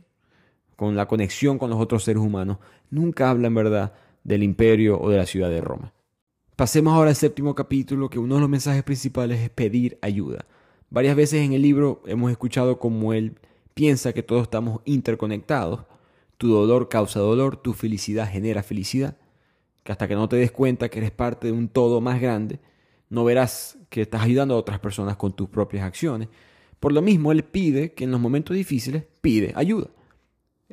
con 0.79 0.95
la 0.95 1.07
conexión 1.07 1.59
con 1.59 1.69
los 1.69 1.77
otros 1.77 2.05
seres 2.05 2.23
humanos, 2.23 2.57
nunca 2.89 3.29
habla 3.29 3.47
en 3.47 3.53
verdad 3.53 3.93
del 4.23 4.43
imperio 4.43 4.97
o 4.97 5.09
de 5.09 5.17
la 5.17 5.25
ciudad 5.25 5.49
de 5.49 5.59
Roma. 5.59 5.91
Pasemos 6.59 6.93
ahora 6.93 7.11
al 7.11 7.15
séptimo 7.15 7.55
capítulo, 7.55 8.09
que 8.09 8.19
uno 8.19 8.35
de 8.35 8.41
los 8.41 8.49
mensajes 8.49 8.83
principales 8.83 9.39
es 9.39 9.49
pedir 9.49 9.97
ayuda. 10.01 10.45
Varias 10.89 11.15
veces 11.15 11.39
en 11.45 11.53
el 11.53 11.61
libro 11.61 12.03
hemos 12.05 12.31
escuchado 12.31 12.79
cómo 12.79 13.13
él 13.13 13.39
piensa 13.73 14.11
que 14.11 14.23
todos 14.23 14.41
estamos 14.41 14.81
interconectados. 14.83 15.85
Tu 16.37 16.49
dolor 16.49 16.89
causa 16.89 17.21
dolor, 17.21 17.55
tu 17.55 17.71
felicidad 17.71 18.29
genera 18.29 18.61
felicidad. 18.61 19.15
Que 19.83 19.93
hasta 19.93 20.09
que 20.09 20.15
no 20.15 20.27
te 20.27 20.35
des 20.35 20.51
cuenta 20.51 20.89
que 20.89 20.99
eres 20.99 21.11
parte 21.11 21.47
de 21.47 21.53
un 21.53 21.69
todo 21.69 22.01
más 22.01 22.19
grande, 22.19 22.59
no 23.07 23.23
verás 23.23 23.77
que 23.89 24.01
estás 24.01 24.23
ayudando 24.23 24.53
a 24.53 24.57
otras 24.57 24.81
personas 24.81 25.15
con 25.15 25.31
tus 25.31 25.47
propias 25.47 25.85
acciones. 25.85 26.27
Por 26.81 26.91
lo 26.91 27.01
mismo, 27.01 27.31
él 27.31 27.45
pide 27.45 27.93
que 27.93 28.03
en 28.03 28.11
los 28.11 28.19
momentos 28.19 28.53
difíciles 28.53 29.05
pide 29.21 29.53
ayuda. 29.55 29.87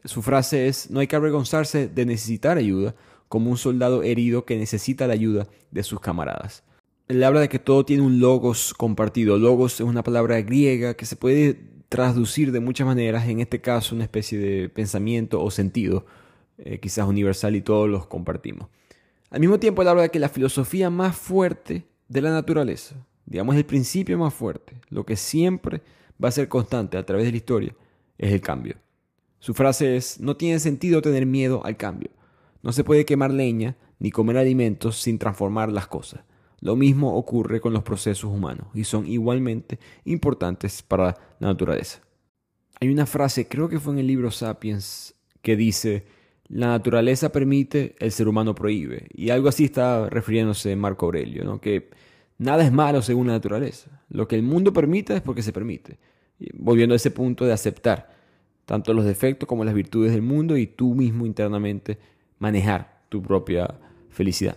Su 0.05 0.20
frase 0.20 0.66
es, 0.66 0.90
no 0.90 0.99
hay 0.99 1.07
que 1.07 1.14
avergonzarse 1.14 1.87
de 1.87 2.07
necesitar 2.07 2.59
ayuda, 2.59 2.96
como 3.29 3.51
un 3.51 3.59
soldado 3.59 4.03
herido 4.03 4.45
que 4.45 4.57
necesita 4.57 5.07
la 5.07 5.15
ayuda 5.15 5.47
de 5.71 5.83
sus 5.83 6.01
camaradas. 6.01 6.65
Él 7.09 7.23
habla 7.23 7.41
de 7.41 7.49
que 7.49 7.59
todo 7.59 7.85
tiene 7.85 8.03
un 8.03 8.19
logos 8.19 8.75
compartido. 8.75 9.39
Logos 9.39 9.75
es 9.75 9.87
una 9.87 10.03
palabra 10.03 10.41
griega 10.43 10.95
que 10.95 11.07
se 11.07 11.17
puede 11.17 11.61
traducir 11.89 12.53
de 12.53 12.61
muchas 12.61 12.87
maneras, 12.87 13.29
en 13.29 13.41
este 13.41 13.61
caso 13.61 13.95
una 13.95 14.05
especie 14.05 14.39
de 14.39 14.69
pensamiento 14.69 15.43
o 15.43 15.51
sentido, 15.51 16.05
eh, 16.59 16.81
quizás 16.81 17.07
universal 17.07 17.55
y 17.55 17.61
todos 17.61 17.89
los 17.89 18.07
compartimos. 18.07 18.69
Al 19.31 19.41
mismo 19.41 19.59
tiempo 19.59 19.83
él 19.83 19.89
habla 19.89 20.03
de 20.03 20.11
que 20.11 20.19
la 20.19 20.29
filosofía 20.29 20.91
más 20.91 21.17
fuerte 21.17 21.87
de 22.09 22.23
la 22.23 22.31
naturaleza, 22.31 22.97
digamos 23.25 23.57
el 23.57 23.67
principio 23.67 24.19
más 24.19 24.35
fuerte, 24.35 24.81
lo 24.89 25.05
que 25.05 25.17
siempre 25.17 25.83
va 26.23 26.29
a 26.29 26.33
ser 26.33 26.49
constante 26.49 26.97
a 26.97 27.05
través 27.05 27.27
de 27.27 27.33
la 27.33 27.37
historia, 27.37 27.77
es 28.19 28.33
el 28.33 28.41
cambio. 28.41 28.77
Su 29.39 29.55
frase 29.55 29.97
es, 29.97 30.19
no 30.19 30.37
tiene 30.37 30.59
sentido 30.59 31.03
tener 31.03 31.27
miedo 31.27 31.65
al 31.65 31.77
cambio. 31.77 32.11
No 32.66 32.72
se 32.72 32.83
puede 32.83 33.05
quemar 33.05 33.33
leña 33.33 33.76
ni 34.00 34.11
comer 34.11 34.37
alimentos 34.37 34.96
sin 35.00 35.20
transformar 35.20 35.70
las 35.70 35.87
cosas. 35.87 36.24
Lo 36.61 36.74
mismo 36.74 37.14
ocurre 37.14 37.61
con 37.61 37.72
los 37.72 37.85
procesos 37.85 38.29
humanos 38.29 38.66
y 38.74 38.83
son 38.83 39.07
igualmente 39.07 39.79
importantes 40.05 40.83
para 40.83 41.16
la 41.38 41.46
naturaleza. 41.46 42.00
Hay 42.81 42.88
una 42.88 43.07
frase, 43.07 43.46
creo 43.46 43.68
que 43.68 43.79
fue 43.79 43.92
en 43.92 44.00
el 44.00 44.09
libro 44.09 44.33
Sapiens, 44.33 45.14
que 45.42 45.55
dice, 45.55 46.07
la 46.48 46.66
naturaleza 46.66 47.31
permite, 47.31 47.94
el 48.00 48.11
ser 48.11 48.26
humano 48.26 48.52
prohíbe. 48.57 49.07
Y 49.14 49.31
algo 49.31 49.48
así 49.48 49.66
está 49.66 50.11
refiriéndose 50.11 50.74
Marco 50.74 51.07
Aurelio, 51.07 51.44
¿no? 51.44 51.61
que 51.61 51.90
nada 52.37 52.64
es 52.64 52.72
malo 52.72 53.00
según 53.00 53.29
la 53.29 53.35
naturaleza. 53.35 54.02
Lo 54.09 54.26
que 54.26 54.35
el 54.35 54.42
mundo 54.42 54.72
permite 54.72 55.14
es 55.14 55.22
porque 55.22 55.42
se 55.42 55.52
permite. 55.52 56.00
volviendo 56.55 56.94
a 56.94 56.96
ese 56.96 57.12
punto 57.12 57.44
de 57.44 57.52
aceptar 57.52 58.11
tanto 58.64 58.92
los 58.92 59.05
defectos 59.05 59.48
como 59.48 59.64
las 59.64 59.72
virtudes 59.72 60.11
del 60.11 60.22
mundo 60.22 60.57
y 60.57 60.66
tú 60.66 60.96
mismo 60.96 61.26
internamente 61.26 62.15
manejar 62.38 63.03
tu 63.09 63.22
propia 63.22 63.75
felicidad. 64.11 64.57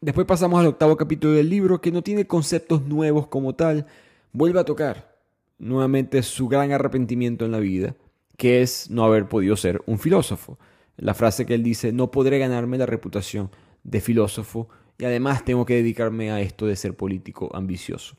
Después 0.00 0.26
pasamos 0.26 0.60
al 0.60 0.66
octavo 0.66 0.96
capítulo 0.96 1.34
del 1.34 1.48
libro 1.48 1.80
que 1.80 1.90
no 1.90 2.02
tiene 2.02 2.26
conceptos 2.26 2.82
nuevos 2.82 3.26
como 3.28 3.54
tal, 3.54 3.86
vuelve 4.32 4.60
a 4.60 4.64
tocar 4.64 5.16
nuevamente 5.58 6.22
su 6.22 6.48
gran 6.48 6.72
arrepentimiento 6.72 7.44
en 7.44 7.52
la 7.52 7.60
vida, 7.60 7.96
que 8.36 8.62
es 8.62 8.90
no 8.90 9.04
haber 9.04 9.26
podido 9.26 9.56
ser 9.56 9.82
un 9.86 9.98
filósofo. 9.98 10.58
La 10.96 11.14
frase 11.14 11.46
que 11.46 11.54
él 11.54 11.62
dice, 11.62 11.92
no 11.92 12.10
podré 12.10 12.38
ganarme 12.38 12.78
la 12.78 12.86
reputación 12.86 13.50
de 13.84 14.00
filósofo 14.00 14.68
y 14.98 15.04
además 15.04 15.44
tengo 15.44 15.64
que 15.64 15.74
dedicarme 15.74 16.30
a 16.30 16.40
esto 16.40 16.66
de 16.66 16.76
ser 16.76 16.94
político 16.94 17.50
ambicioso. 17.54 18.16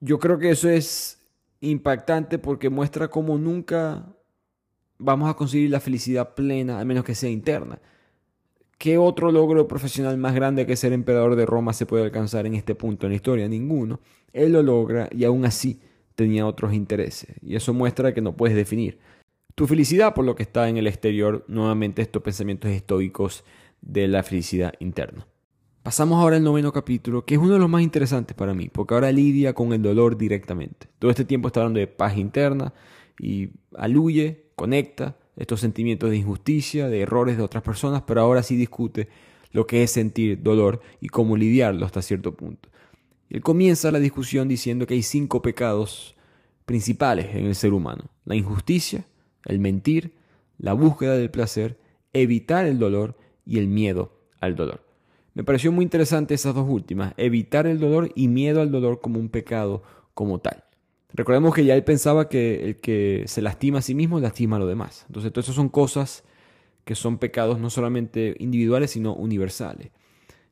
Yo 0.00 0.18
creo 0.18 0.38
que 0.38 0.50
eso 0.50 0.68
es 0.68 1.18
impactante 1.60 2.38
porque 2.38 2.70
muestra 2.70 3.08
cómo 3.08 3.36
nunca 3.38 4.06
vamos 4.98 5.30
a 5.30 5.34
conseguir 5.34 5.70
la 5.70 5.80
felicidad 5.80 6.34
plena, 6.34 6.80
a 6.80 6.84
menos 6.84 7.04
que 7.04 7.14
sea 7.14 7.30
interna. 7.30 7.80
¿Qué 8.78 8.98
otro 8.98 9.32
logro 9.32 9.66
profesional 9.66 10.16
más 10.18 10.34
grande 10.34 10.66
que 10.66 10.76
ser 10.76 10.92
emperador 10.92 11.34
de 11.34 11.46
Roma 11.46 11.72
se 11.72 11.86
puede 11.86 12.04
alcanzar 12.04 12.46
en 12.46 12.54
este 12.54 12.74
punto 12.74 13.06
en 13.06 13.12
la 13.12 13.16
historia? 13.16 13.48
Ninguno. 13.48 14.00
Él 14.32 14.52
lo 14.52 14.62
logra 14.62 15.08
y 15.10 15.24
aún 15.24 15.44
así 15.44 15.80
tenía 16.14 16.46
otros 16.46 16.72
intereses. 16.72 17.34
Y 17.42 17.56
eso 17.56 17.74
muestra 17.74 18.14
que 18.14 18.20
no 18.20 18.36
puedes 18.36 18.56
definir 18.56 18.98
tu 19.58 19.66
felicidad 19.66 20.14
por 20.14 20.24
lo 20.24 20.36
que 20.36 20.44
está 20.44 20.68
en 20.68 20.76
el 20.76 20.86
exterior, 20.86 21.44
nuevamente 21.48 22.00
estos 22.00 22.22
pensamientos 22.22 22.70
estoicos 22.70 23.42
de 23.82 24.06
la 24.06 24.22
felicidad 24.22 24.72
interna. 24.78 25.26
Pasamos 25.82 26.22
ahora 26.22 26.36
al 26.36 26.44
noveno 26.44 26.72
capítulo, 26.72 27.24
que 27.24 27.34
es 27.34 27.40
uno 27.40 27.54
de 27.54 27.58
los 27.58 27.68
más 27.68 27.82
interesantes 27.82 28.36
para 28.36 28.54
mí, 28.54 28.68
porque 28.68 28.94
ahora 28.94 29.10
lidia 29.10 29.54
con 29.54 29.72
el 29.72 29.82
dolor 29.82 30.16
directamente. 30.16 30.86
Todo 31.00 31.10
este 31.10 31.24
tiempo 31.24 31.48
está 31.48 31.58
hablando 31.58 31.80
de 31.80 31.88
paz 31.88 32.16
interna 32.16 32.72
y 33.18 33.48
aluye, 33.76 34.47
conecta 34.58 35.16
estos 35.36 35.60
sentimientos 35.60 36.10
de 36.10 36.16
injusticia, 36.16 36.88
de 36.88 37.00
errores 37.00 37.36
de 37.36 37.44
otras 37.44 37.62
personas, 37.62 38.02
pero 38.02 38.20
ahora 38.20 38.42
sí 38.42 38.56
discute 38.56 39.08
lo 39.52 39.68
que 39.68 39.84
es 39.84 39.92
sentir 39.92 40.42
dolor 40.42 40.82
y 41.00 41.08
cómo 41.08 41.36
lidiarlo 41.36 41.86
hasta 41.86 42.02
cierto 42.02 42.34
punto. 42.34 42.68
Él 43.30 43.40
comienza 43.40 43.92
la 43.92 44.00
discusión 44.00 44.48
diciendo 44.48 44.84
que 44.84 44.94
hay 44.94 45.04
cinco 45.04 45.42
pecados 45.42 46.16
principales 46.66 47.36
en 47.36 47.46
el 47.46 47.54
ser 47.54 47.72
humano. 47.72 48.06
La 48.24 48.34
injusticia, 48.34 49.06
el 49.44 49.60
mentir, 49.60 50.12
la 50.58 50.72
búsqueda 50.72 51.16
del 51.16 51.30
placer, 51.30 51.78
evitar 52.12 52.66
el 52.66 52.80
dolor 52.80 53.16
y 53.46 53.58
el 53.58 53.68
miedo 53.68 54.20
al 54.40 54.56
dolor. 54.56 54.84
Me 55.34 55.44
pareció 55.44 55.70
muy 55.70 55.84
interesante 55.84 56.34
esas 56.34 56.56
dos 56.56 56.68
últimas, 56.68 57.14
evitar 57.16 57.68
el 57.68 57.78
dolor 57.78 58.10
y 58.16 58.26
miedo 58.26 58.60
al 58.60 58.72
dolor 58.72 59.00
como 59.00 59.20
un 59.20 59.28
pecado 59.28 59.84
como 60.14 60.40
tal. 60.40 60.64
Recordemos 61.12 61.54
que 61.54 61.64
ya 61.64 61.74
él 61.74 61.84
pensaba 61.84 62.28
que 62.28 62.64
el 62.64 62.76
que 62.80 63.24
se 63.26 63.40
lastima 63.40 63.78
a 63.78 63.82
sí 63.82 63.94
mismo 63.94 64.20
lastima 64.20 64.56
a 64.56 64.58
los 64.58 64.68
demás. 64.68 65.04
Entonces, 65.08 65.32
todo 65.32 65.40
eso 65.40 65.52
son 65.52 65.68
cosas 65.68 66.24
que 66.84 66.94
son 66.94 67.18
pecados 67.18 67.58
no 67.58 67.70
solamente 67.70 68.36
individuales, 68.38 68.90
sino 68.92 69.14
universales. 69.14 69.90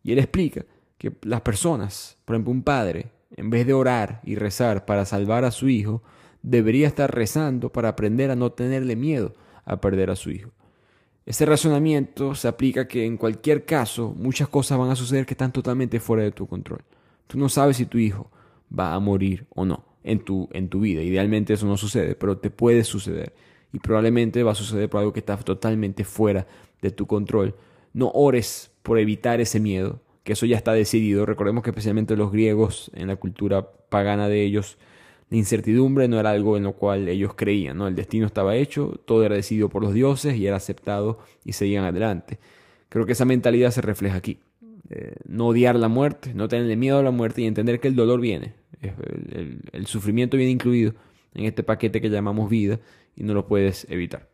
Y 0.03 0.13
él 0.13 0.19
explica 0.19 0.65
que 0.99 1.13
las 1.23 1.43
personas, 1.43 2.19
por 2.25 2.37
ejemplo, 2.37 2.53
un 2.53 2.63
padre, 2.63 3.11
en 3.37 3.51
vez 3.51 3.67
de 3.67 3.75
orar 3.75 4.21
y 4.25 4.37
rezar 4.37 4.87
para 4.87 5.05
salvar 5.05 5.45
a 5.45 5.51
su 5.51 5.69
hijo, 5.69 6.03
debería 6.43 6.87
estar 6.87 7.15
rezando 7.15 7.71
para 7.73 7.91
aprender 7.91 8.31
a 8.31 8.37
no 8.37 8.53
tenerle 8.53 8.97
miedo 8.97 9.35
a 9.65 9.81
perder 9.81 10.11
a 10.11 10.17
su 10.17 10.31
hijo. 10.31 10.51
Ese 11.27 11.45
razonamiento 11.45 12.35
se 12.35 12.49
aplica 12.49 12.87
que 12.87 13.05
en 13.05 13.17
cualquier 13.17 13.65
caso 13.65 14.15
muchas 14.17 14.49
cosas 14.49 14.79
van 14.79 14.91
a 14.91 14.97
suceder 14.97 15.27
que 15.27 15.35
están 15.35 15.53
totalmente 15.53 15.99
fuera 15.99 16.23
de 16.23 16.31
tu 16.31 16.47
control. 16.47 16.85
Tú 17.27 17.37
no 17.37 17.49
sabes 17.49 17.79
si 17.79 17.87
tu 17.87 17.99
hijo 17.99 18.31
va 18.77 18.95
a 18.95 19.01
morir 19.01 19.47
o 19.55 19.65
no 19.65 19.96
en 20.07 20.21
tu, 20.21 20.49
en 20.53 20.69
tu 20.69 20.81
vida. 20.81 21.03
Idealmente 21.03 21.53
eso 21.53 21.67
no 21.67 21.77
sucede, 21.77 22.15
pero 22.15 22.39
te 22.39 22.49
puede 22.49 22.85
suceder. 22.85 23.35
Y 23.73 23.81
probablemente 23.81 24.43
va 24.43 24.53
a 24.53 24.55
suceder 24.55 24.89
por 24.89 25.01
algo 25.01 25.13
que 25.13 25.21
está 25.21 25.37
totalmente 25.37 26.05
fuera 26.05 26.47
de 26.81 26.91
tu 26.91 27.07
control. 27.07 27.55
No 27.93 28.11
ores 28.15 28.71
por 28.83 28.99
evitar 28.99 29.41
ese 29.41 29.61
miedo, 29.61 30.01
que 30.23 30.33
eso 30.33 30.47
ya 30.47 30.57
está 30.57 30.73
decidido. 30.73 31.27
Recordemos 31.27 31.63
que 31.63 31.71
especialmente 31.71 32.17
los 32.17 32.33
griegos, 32.33 32.91
en 32.95 33.09
la 33.09 33.17
cultura 33.17 33.71
pagana 33.89 34.29
de 34.29 34.45
ellos, 34.45 34.79
la 35.29 35.37
incertidumbre 35.37 36.07
no 36.07 36.21
era 36.21 36.31
algo 36.31 36.57
en 36.57 36.63
lo 36.63 36.75
cual 36.75 37.09
ellos 37.09 37.35
creían, 37.35 37.77
¿no? 37.77 37.89
El 37.89 37.97
destino 37.97 38.27
estaba 38.27 38.55
hecho, 38.55 39.01
todo 39.05 39.25
era 39.25 39.35
decidido 39.35 39.69
por 39.69 39.83
los 39.83 39.93
dioses 39.93 40.37
y 40.37 40.47
era 40.47 40.57
aceptado 40.57 41.19
y 41.45 41.53
seguían 41.53 41.85
adelante. 41.85 42.39
Creo 42.89 43.07
que 43.07 43.13
esa 43.13 43.25
mentalidad 43.25 43.73
se 43.73 43.81
refleja 43.81 44.17
aquí. 44.17 44.39
Eh, 44.89 45.17
no 45.27 45.49
odiar 45.49 45.75
la 45.75 45.89
muerte, 45.89 46.33
no 46.33 46.47
tenerle 46.47 46.77
miedo 46.77 46.99
a 46.99 47.03
la 47.03 47.11
muerte 47.11 47.43
y 47.43 47.47
entender 47.47 47.81
que 47.81 47.89
el 47.89 47.97
dolor 47.97 48.21
viene. 48.21 48.55
El 48.83 49.87
sufrimiento 49.87 50.37
viene 50.37 50.53
incluido 50.53 50.95
en 51.35 51.45
este 51.45 51.63
paquete 51.63 52.01
que 52.01 52.11
llamamos 52.11 52.49
vida 52.49 52.81
y 53.15 53.25
no 53.25 53.35
lo 53.35 53.47
puedes 53.47 53.87
evitar. 53.91 54.29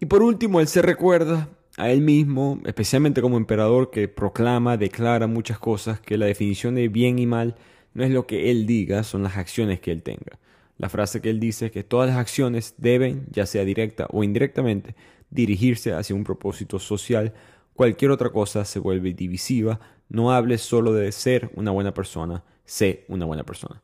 Y 0.00 0.06
por 0.06 0.22
último, 0.22 0.60
él 0.60 0.68
se 0.68 0.82
recuerda 0.82 1.48
a 1.76 1.90
él 1.90 2.00
mismo, 2.00 2.60
especialmente 2.64 3.20
como 3.20 3.36
emperador 3.36 3.90
que 3.90 4.08
proclama, 4.08 4.76
declara 4.76 5.26
muchas 5.26 5.58
cosas, 5.58 6.00
que 6.00 6.18
la 6.18 6.26
definición 6.26 6.74
de 6.74 6.88
bien 6.88 7.18
y 7.18 7.26
mal 7.26 7.56
no 7.94 8.04
es 8.04 8.10
lo 8.10 8.26
que 8.26 8.50
él 8.50 8.66
diga, 8.66 9.02
son 9.02 9.22
las 9.22 9.36
acciones 9.36 9.80
que 9.80 9.92
él 9.92 10.02
tenga. 10.02 10.38
La 10.76 10.88
frase 10.88 11.20
que 11.20 11.30
él 11.30 11.40
dice 11.40 11.66
es 11.66 11.72
que 11.72 11.82
todas 11.82 12.08
las 12.08 12.18
acciones 12.18 12.74
deben, 12.78 13.26
ya 13.30 13.46
sea 13.46 13.64
directa 13.64 14.06
o 14.10 14.22
indirectamente, 14.22 14.94
dirigirse 15.30 15.92
hacia 15.92 16.14
un 16.14 16.24
propósito 16.24 16.78
social. 16.78 17.34
Cualquier 17.74 18.12
otra 18.12 18.30
cosa 18.30 18.64
se 18.64 18.78
vuelve 18.78 19.12
divisiva. 19.12 19.80
No 20.08 20.32
hables 20.32 20.62
solo 20.62 20.92
de 20.92 21.10
ser 21.12 21.50
una 21.54 21.72
buena 21.72 21.92
persona, 21.94 22.44
sé 22.68 23.06
una 23.08 23.24
buena 23.24 23.44
persona. 23.44 23.82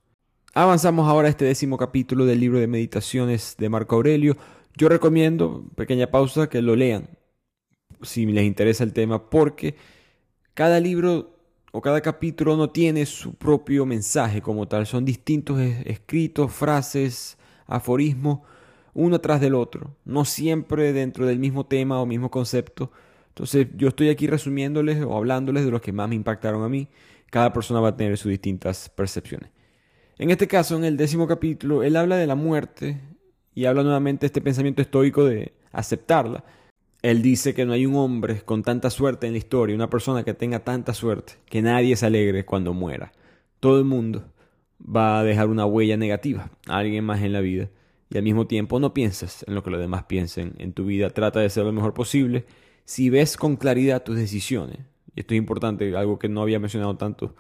Avanzamos 0.53 1.09
ahora 1.09 1.27
a 1.27 1.31
este 1.31 1.47
décimo 1.47 1.79
capítulo 1.79 2.27
del 2.27 2.39
libro 2.39 2.61
de 2.61 2.69
meditaciones 2.69 3.57
de 3.59 3.69
Marco 3.69 3.97
Aurelio. 3.97 4.37
Yo 4.77 4.89
recomiendo, 4.89 5.65
pequeña 5.75 6.09
pausa, 6.09 6.49
que 6.49 6.63
lo 6.63 6.77
lean 6.77 7.09
si 8.03 8.27
les 8.27 8.45
interesa 8.45 8.85
el 8.85 8.93
tema, 8.93 9.31
porque 9.31 9.77
cada 10.53 10.79
libro 10.79 11.35
o 11.73 11.81
cada 11.81 12.03
capítulo 12.03 12.57
no 12.57 12.71
tiene 12.71 13.07
su 13.07 13.35
propio 13.35 13.87
mensaje 13.87 14.43
como 14.43 14.69
tal, 14.69 14.87
son 14.87 15.05
distintos 15.05 15.59
escritos, 15.61 16.53
frases, 16.53 17.39
aforismos, 17.67 18.41
uno 18.93 19.21
tras 19.21 19.41
del 19.41 19.55
otro, 19.55 19.97
no 20.05 20.25
siempre 20.25 20.93
dentro 20.93 21.27
del 21.27 21.39
mismo 21.39 21.67
tema 21.67 22.01
o 22.01 22.07
mismo 22.07 22.31
concepto. 22.31 22.93
Entonces 23.29 23.67
yo 23.77 23.89
estoy 23.89 24.11
aquí 24.11 24.27
resumiéndoles 24.27 25.03
o 25.03 25.17
hablándoles 25.17 25.65
de 25.65 25.71
los 25.71 25.81
que 25.81 25.93
más 25.93 26.09
me 26.09 26.15
impactaron 26.15 26.63
a 26.63 26.69
mí. 26.69 26.87
Cada 27.35 27.53
persona 27.53 27.81
va 27.81 27.89
a 27.89 27.97
tener 27.97 28.17
sus 28.17 28.31
distintas 28.31 28.89
percepciones. 28.89 29.51
En 30.19 30.31
este 30.31 30.47
caso, 30.47 30.77
en 30.77 30.85
el 30.85 30.97
décimo 30.97 31.27
capítulo, 31.27 31.83
él 31.83 31.97
habla 31.97 32.17
de 32.17 32.29
la 32.29 32.37
muerte 32.37 33.01
y 33.57 33.65
habla 33.65 33.83
nuevamente 33.83 34.21
de 34.21 34.27
este 34.27 34.41
pensamiento 34.41 34.83
estoico 34.83 35.25
de 35.25 35.53
aceptarla. 35.73 36.45
Él 37.03 37.23
dice 37.23 37.53
que 37.53 37.65
no 37.65 37.73
hay 37.73 37.87
un 37.87 37.97
hombre 37.97 38.43
con 38.43 38.63
tanta 38.63 38.89
suerte 38.89 39.27
en 39.27 39.33
la 39.33 39.39
historia, 39.39 39.75
una 39.75 39.91
persona 39.91 40.23
que 40.23 40.33
tenga 40.33 40.61
tanta 40.61 40.95
suerte, 40.95 41.33
que 41.47 41.61
nadie 41.61 41.97
se 41.97 42.07
alegre 42.07 42.45
cuando 42.45 42.73
muera. 42.73 43.11
Todo 43.59 43.81
el 43.81 43.85
mundo 43.85 44.33
va 44.81 45.19
a 45.19 45.25
dejar 45.25 45.49
una 45.49 45.67
huella 45.67 45.97
negativa 45.97 46.53
a 46.69 46.77
alguien 46.77 47.05
más 47.05 47.21
en 47.21 47.33
la 47.33 47.41
vida. 47.41 47.69
Y 48.11 48.17
al 48.17 48.23
mismo 48.23 48.47
tiempo 48.47 48.79
no 48.79 48.95
piensas 48.95 49.45
en 49.49 49.57
lo 49.57 49.65
que 49.65 49.71
los 49.71 49.81
demás 49.81 50.05
piensen 50.05 50.55
en 50.59 50.73
tu 50.73 50.85
vida. 50.85 51.11
Trata 51.11 51.41
de 51.41 51.51
ser 51.51 51.65
lo 51.65 51.73
mejor 51.73 51.95
posible. 51.95 52.47
Si 52.85 53.11
ves 53.11 53.37
con 53.37 53.57
claridad 53.57 54.05
tus 54.05 54.15
decisiones, 54.15 54.94
y 55.15 55.21
esto 55.21 55.35
es 55.35 55.39
importante, 55.39 55.97
algo 55.97 56.19
que 56.19 56.29
no 56.29 56.43
había 56.43 56.59
mencionado 56.59 56.97
tanto 56.97 57.35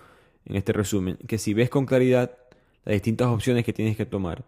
en 0.44 0.56
este 0.56 0.72
resumen, 0.72 1.16
que 1.26 1.38
si 1.38 1.54
ves 1.54 1.70
con 1.70 1.86
claridad 1.86 2.36
las 2.84 2.94
distintas 2.94 3.28
opciones 3.28 3.64
que 3.64 3.72
tienes 3.72 3.96
que 3.96 4.06
tomar, 4.06 4.44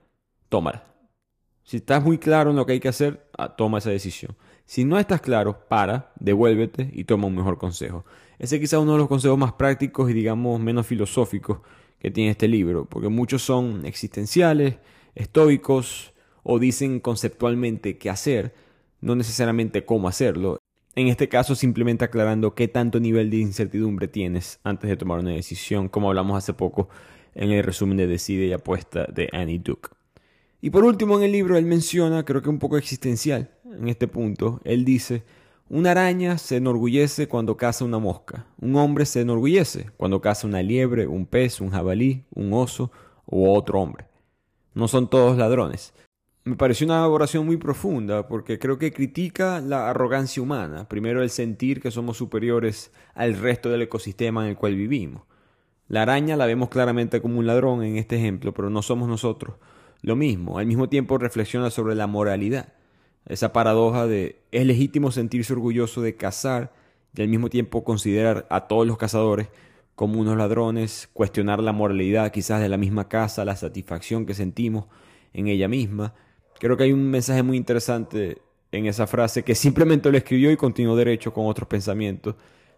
tómala. 0.49 0.85
Si 1.65 1.79
estás 1.79 2.05
muy 2.05 2.19
claro 2.19 2.51
en 2.51 2.57
lo 2.57 2.65
que 2.65 2.73
hay 2.73 2.81
que 2.81 2.89
hacer, 2.89 3.29
ah, 3.37 3.57
toma 3.57 3.79
esa 3.79 3.91
decisión. 3.91 4.37
Si 4.67 4.85
no 4.85 4.99
estás 4.99 5.21
claro, 5.21 5.67
para, 5.69 6.13
devuélvete 6.21 6.91
y 6.93 7.05
toma 7.05 7.27
un 7.27 7.35
mejor 7.35 7.59
consejo. 7.59 8.05
Ese 8.39 8.61
quizás 8.61 8.81
uno 8.81 8.93
de 8.93 8.99
los 8.99 9.09
consejos 9.09 9.39
más 9.39 9.53
prácticos 9.55 10.11
y 10.11 10.13
digamos 10.13 10.61
menos 10.61 10.87
filosóficos 10.87 11.59
que 11.99 12.11
tiene 12.11 12.31
este 12.31 12.47
libro, 12.47 12.85
porque 12.85 13.09
muchos 13.09 13.43
son 13.43 13.87
existenciales, 13.87 14.77
estoicos 15.15 16.13
o 16.43 16.59
dicen 16.59 17.01
conceptualmente 17.01 17.99
qué 17.99 18.11
hacer, 18.11 18.55
no 19.01 19.17
necesariamente 19.17 19.85
cómo 19.85 20.09
hacerlo. 20.09 20.59
En 20.99 21.09
este 21.09 21.29
caso 21.29 21.55
simplemente 21.55 22.07
aclarando 22.07 22.55
qué 22.55 22.69
tanto 22.69 23.01
nivel 23.01 23.29
de 23.29 23.37
incertidumbre 23.37 24.09
tienes 24.09 24.61
antes 24.65 24.89
de 24.89 24.97
tomar 24.97 25.19
una 25.19 25.33
decisión, 25.33 25.91
como 25.91 26.09
hablamos 26.09 26.39
hace 26.39 26.55
poco 26.55 26.89
en 27.35 27.53
el 27.53 27.63
resumen 27.63 27.99
de 27.99 28.07
Decide 28.07 28.47
y 28.47 28.53
Apuesta 28.55 29.05
de 29.13 29.29
Annie 29.33 29.59
Duke. 29.59 29.91
Y 30.63 30.71
por 30.71 30.85
último 30.85 31.19
en 31.19 31.25
el 31.25 31.33
libro 31.33 31.59
él 31.59 31.67
menciona, 31.67 32.25
creo 32.25 32.41
que 32.41 32.49
un 32.49 32.59
poco 32.59 32.79
existencial 32.79 33.51
en 33.71 33.89
este 33.89 34.09
punto, 34.09 34.63
él 34.65 34.87
dice, 34.87 35.25
una 35.69 35.91
araña 35.91 36.39
se 36.39 36.57
enorgullece 36.57 37.29
cuando 37.29 37.59
caza 37.59 37.85
una 37.85 37.99
mosca, 37.99 38.47
un 38.59 38.75
hombre 38.77 39.05
se 39.05 39.21
enorgullece 39.21 39.91
cuando 39.99 40.23
caza 40.23 40.47
una 40.47 40.63
liebre, 40.63 41.07
un 41.07 41.27
pez, 41.27 41.61
un 41.61 41.73
jabalí, 41.73 42.25
un 42.35 42.55
oso 42.55 42.91
u 43.27 43.51
otro 43.51 43.83
hombre. 43.83 44.07
No 44.73 44.89
son 44.89 45.11
todos 45.11 45.37
ladrones. 45.37 45.93
Me 46.47 46.55
pareció 46.55 46.87
una 46.87 47.09
oración 47.09 47.45
muy 47.45 47.57
profunda 47.57 48.29
porque 48.29 48.61
creo 48.61 48.79
que 48.79 48.93
critica 48.93 49.61
la 49.61 49.91
arrogancia 49.91 50.41
humana, 50.41 50.89
primero 50.89 51.21
el 51.21 51.31
sentir 51.31 51.81
que 51.81 51.91
somos 51.91 52.19
superiores 52.19 52.93
al 53.17 53.37
resto 53.37 53.69
del 53.69 53.83
ecosistema 53.83 54.45
en 54.45 54.51
el 54.51 54.57
cual 54.57 54.77
vivimos. 54.77 55.23
La 55.89 56.03
araña 56.03 56.37
la 56.37 56.47
vemos 56.47 56.69
claramente 56.69 57.21
como 57.21 57.41
un 57.41 57.49
ladrón 57.49 57.83
en 57.83 57.97
este 57.97 58.15
ejemplo, 58.15 58.55
pero 58.55 58.71
no 58.71 58.81
somos 58.83 59.09
nosotros 59.09 59.57
lo 60.03 60.15
mismo. 60.15 60.61
Al 60.61 60.67
mismo 60.67 60.89
tiempo 60.89 61.19
reflexiona 61.19 61.69
sobre 61.69 61.97
la 61.97 62.07
moralidad. 62.07 62.75
Esa 63.27 63.53
paradoja 63.53 64.07
de 64.07 64.41
es 64.53 64.65
legítimo 64.67 65.11
sentirse 65.11 65.53
orgulloso 65.53 66.01
de 66.01 66.15
cazar 66.15 66.73
y 67.17 67.23
al 67.23 67.29
mismo 67.29 67.51
tiempo 67.51 67.83
considerar 67.83 68.47
a 68.51 68.69
todos 68.69 68.87
los 68.87 68.99
cazadores 68.99 69.49
como 69.97 70.21
unos 70.21 70.37
ladrones, 70.37 71.11
cuestionar 71.13 71.61
la 71.61 71.73
moralidad 71.73 72.31
quizás 72.31 72.61
de 72.61 72.69
la 72.69 72.77
misma 72.77 73.09
caza, 73.09 73.45
la 73.45 73.57
satisfacción 73.57 74.27
que 74.27 74.35
sentimos 74.35 74.85
en 75.33 75.49
ella 75.49 75.67
misma. 75.67 76.15
Creo 76.59 76.77
que 76.77 76.85
hay 76.85 76.93
un 76.93 77.11
mensaje 77.11 77.43
muy 77.43 77.57
interesante 77.57 78.39
en 78.73 78.87
esa 78.87 79.07
frase 79.07 79.43
que 79.43 79.55
simplemente 79.55 80.11
lo 80.11 80.19
escribió 80.19 80.51
y 80.51 80.57
continuó 80.57 80.97
derecho 80.97 81.33
con 81.33 81.47
otros 81.47 81.69
pensamientos, 81.69 82.35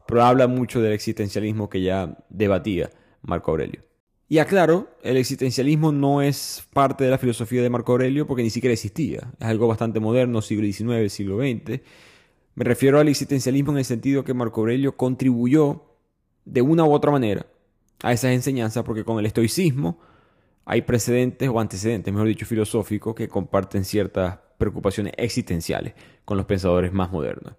pero 0.07 0.25
habla 0.25 0.47
mucho 0.47 0.81
del 0.81 0.93
existencialismo 0.93 1.69
que 1.69 1.83
ya 1.83 2.17
debatía 2.29 2.91
Marco 3.23 3.51
Aurelio. 3.51 3.83
Y 4.31 4.39
aclaro, 4.39 4.91
el 5.03 5.17
existencialismo 5.17 5.91
no 5.91 6.21
es 6.21 6.67
parte 6.75 7.05
de 7.05 7.11
la 7.11 7.19
filosofía 7.19 7.63
de 7.63 7.71
Marco 7.71 7.93
Aurelio 7.93 8.27
porque 8.27 8.43
ni 8.43 8.51
siquiera 8.51 8.75
existía. 8.75 9.33
Es 9.41 9.47
algo 9.47 9.67
bastante 9.69 10.01
moderno, 10.01 10.43
siglo 10.43 10.67
XIX, 10.67 11.11
siglo 11.11 11.39
XX. 11.39 11.81
Me 12.55 12.65
refiero 12.65 13.01
al 13.01 13.09
existencialismo 13.09 13.73
en 13.73 13.79
el 13.79 13.85
sentido 13.87 14.25
que 14.25 14.35
Marco 14.35 14.61
Aurelio 14.61 14.97
contribuyó 14.97 15.83
de 16.45 16.61
una 16.61 16.85
u 16.85 16.93
otra 16.93 17.11
manera 17.11 17.47
a 18.03 18.13
esas 18.13 18.33
enseñanzas 18.33 18.85
porque 18.85 19.05
con 19.05 19.19
el 19.19 19.27
estoicismo 19.27 19.99
hay 20.71 20.83
precedentes 20.83 21.49
o 21.49 21.59
antecedentes, 21.61 22.13
mejor 22.13 22.29
dicho, 22.29 22.45
filosóficos 22.45 23.15
que 23.15 23.27
comparten 23.27 23.87
ciertas 23.87 24.39
preocupaciones 24.59 25.15
existenciales 25.17 25.95
con 26.27 26.37
los 26.37 26.45
pensadores 26.45 26.93
más 26.93 27.11
modernos. 27.11 27.55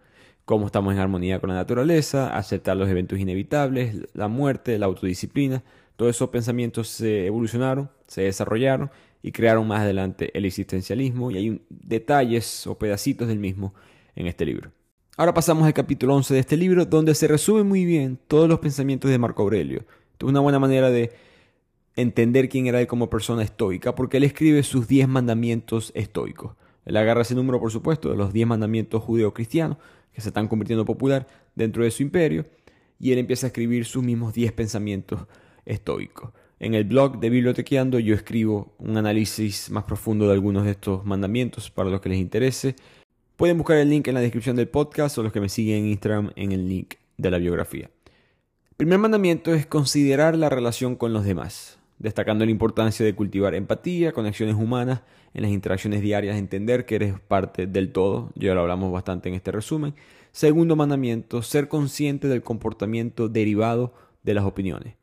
Cómo 0.45 0.67
estamos 0.67 0.93
en 0.93 0.99
armonía 0.99 1.39
con 1.39 1.49
la 1.49 1.55
naturaleza, 1.55 2.37
aceptar 2.37 2.77
los 2.77 2.87
eventos 2.87 3.17
inevitables, 3.17 3.95
la 4.13 4.27
muerte, 4.27 4.77
la 4.77 4.85
autodisciplina, 4.85 5.63
todos 5.95 6.15
esos 6.15 6.29
pensamientos 6.29 6.87
se 6.87 7.25
evolucionaron, 7.25 7.89
se 8.05 8.21
desarrollaron 8.21 8.91
y 9.23 9.31
crearon 9.31 9.67
más 9.67 9.81
adelante 9.81 10.29
el 10.37 10.45
existencialismo 10.45 11.31
y 11.31 11.37
hay 11.37 11.65
detalles 11.71 12.67
o 12.67 12.77
pedacitos 12.77 13.27
del 13.27 13.39
mismo 13.39 13.73
en 14.15 14.27
este 14.27 14.45
libro. 14.45 14.71
Ahora 15.17 15.33
pasamos 15.33 15.65
al 15.65 15.73
capítulo 15.73 16.13
11 16.13 16.35
de 16.35 16.39
este 16.41 16.57
libro 16.57 16.85
donde 16.85 17.15
se 17.15 17.27
resumen 17.27 17.67
muy 17.67 17.85
bien 17.85 18.19
todos 18.27 18.47
los 18.47 18.59
pensamientos 18.59 19.09
de 19.09 19.17
Marco 19.17 19.41
Aurelio. 19.41 19.83
Es 20.19 20.27
una 20.27 20.41
buena 20.41 20.59
manera 20.59 20.91
de 20.91 21.11
entender 21.95 22.49
quién 22.49 22.67
era 22.67 22.79
él 22.81 22.87
como 22.87 23.09
persona 23.09 23.43
estoica 23.43 23.95
porque 23.95 24.17
él 24.17 24.23
escribe 24.23 24.63
sus 24.63 24.87
10 24.87 25.07
mandamientos 25.07 25.91
estoicos. 25.95 26.55
Él 26.85 26.97
agarra 26.97 27.21
ese 27.21 27.35
número, 27.35 27.59
por 27.59 27.71
supuesto, 27.71 28.09
de 28.09 28.15
los 28.15 28.33
10 28.33 28.47
mandamientos 28.47 29.03
judeo-cristianos 29.03 29.77
que 30.11 30.21
se 30.21 30.29
están 30.29 30.47
convirtiendo 30.47 30.85
popular 30.85 31.27
dentro 31.55 31.83
de 31.83 31.91
su 31.91 32.03
imperio 32.03 32.45
y 32.99 33.11
él 33.11 33.19
empieza 33.19 33.47
a 33.47 33.49
escribir 33.49 33.85
sus 33.85 34.03
mismos 34.03 34.33
10 34.33 34.51
pensamientos 34.53 35.21
estoico. 35.65 36.33
En 36.59 36.73
el 36.73 36.83
blog 36.83 37.19
de 37.19 37.29
Bibliotequeando 37.29 37.99
yo 37.99 38.13
escribo 38.13 38.73
un 38.79 38.97
análisis 38.97 39.69
más 39.69 39.85
profundo 39.85 40.27
de 40.27 40.33
algunos 40.33 40.65
de 40.65 40.71
estos 40.71 41.05
mandamientos 41.05 41.71
para 41.71 41.89
los 41.89 42.01
que 42.01 42.09
les 42.09 42.19
interese. 42.19 42.75
Pueden 43.37 43.57
buscar 43.57 43.77
el 43.77 43.89
link 43.89 44.07
en 44.07 44.15
la 44.15 44.19
descripción 44.19 44.57
del 44.57 44.67
podcast 44.67 45.17
o 45.17 45.23
los 45.23 45.31
que 45.31 45.39
me 45.39 45.47
siguen 45.47 45.85
en 45.85 45.91
Instagram 45.91 46.31
en 46.35 46.51
el 46.51 46.67
link 46.67 46.95
de 47.17 47.31
la 47.31 47.37
biografía. 47.37 47.89
El 48.71 48.75
primer 48.75 48.99
mandamiento 48.99 49.53
es 49.53 49.65
considerar 49.65 50.35
la 50.35 50.49
relación 50.49 50.97
con 50.97 51.13
los 51.13 51.23
demás. 51.23 51.78
Destacando 51.99 52.45
la 52.45 52.51
importancia 52.51 53.05
de 53.05 53.13
cultivar 53.13 53.53
empatía, 53.53 54.13
conexiones 54.13 54.55
humanas 54.55 55.01
en 55.33 55.43
las 55.43 55.51
interacciones 55.51 56.01
diarias, 56.01 56.37
entender 56.37 56.85
que 56.85 56.95
eres 56.95 57.19
parte 57.19 57.67
del 57.67 57.91
todo, 57.91 58.31
ya 58.35 58.53
lo 58.53 58.61
hablamos 58.61 58.91
bastante 58.91 59.29
en 59.29 59.35
este 59.35 59.51
resumen. 59.51 59.93
Segundo 60.31 60.75
mandamiento, 60.75 61.41
ser 61.41 61.67
consciente 61.67 62.27
del 62.27 62.41
comportamiento 62.41 63.27
derivado 63.27 63.93
de 64.23 64.33
las 64.33 64.45
opiniones. 64.45 64.95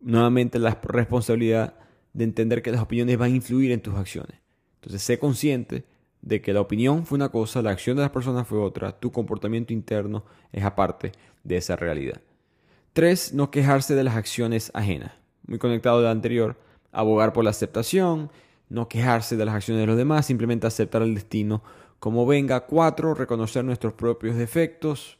Nuevamente 0.00 0.58
la 0.58 0.78
responsabilidad 0.82 1.74
de 2.12 2.24
entender 2.24 2.62
que 2.62 2.72
las 2.72 2.82
opiniones 2.82 3.16
van 3.18 3.32
a 3.32 3.36
influir 3.36 3.72
en 3.72 3.80
tus 3.80 3.94
acciones. 3.94 4.38
Entonces, 4.76 5.02
sé 5.02 5.18
consciente 5.18 5.84
de 6.20 6.40
que 6.40 6.52
la 6.52 6.60
opinión 6.60 7.06
fue 7.06 7.16
una 7.16 7.30
cosa, 7.30 7.62
la 7.62 7.70
acción 7.70 7.96
de 7.96 8.02
las 8.02 8.10
personas 8.10 8.46
fue 8.46 8.58
otra, 8.58 8.92
tu 8.92 9.10
comportamiento 9.10 9.72
interno 9.72 10.24
es 10.52 10.64
aparte 10.64 11.12
de 11.42 11.56
esa 11.56 11.76
realidad. 11.76 12.20
Tres, 12.92 13.32
no 13.32 13.50
quejarse 13.50 13.94
de 13.94 14.04
las 14.04 14.16
acciones 14.16 14.70
ajenas. 14.74 15.12
Muy 15.48 15.58
conectado 15.58 15.98
al 15.98 16.06
anterior, 16.06 16.56
abogar 16.92 17.32
por 17.32 17.42
la 17.42 17.50
aceptación, 17.50 18.30
no 18.68 18.88
quejarse 18.88 19.36
de 19.36 19.44
las 19.44 19.54
acciones 19.54 19.80
de 19.82 19.86
los 19.86 19.96
demás, 19.96 20.26
simplemente 20.26 20.66
aceptar 20.66 21.02
el 21.02 21.14
destino 21.14 21.62
como 21.98 22.26
venga. 22.26 22.66
Cuatro, 22.66 23.14
reconocer 23.14 23.64
nuestros 23.64 23.94
propios 23.94 24.36
defectos, 24.36 25.18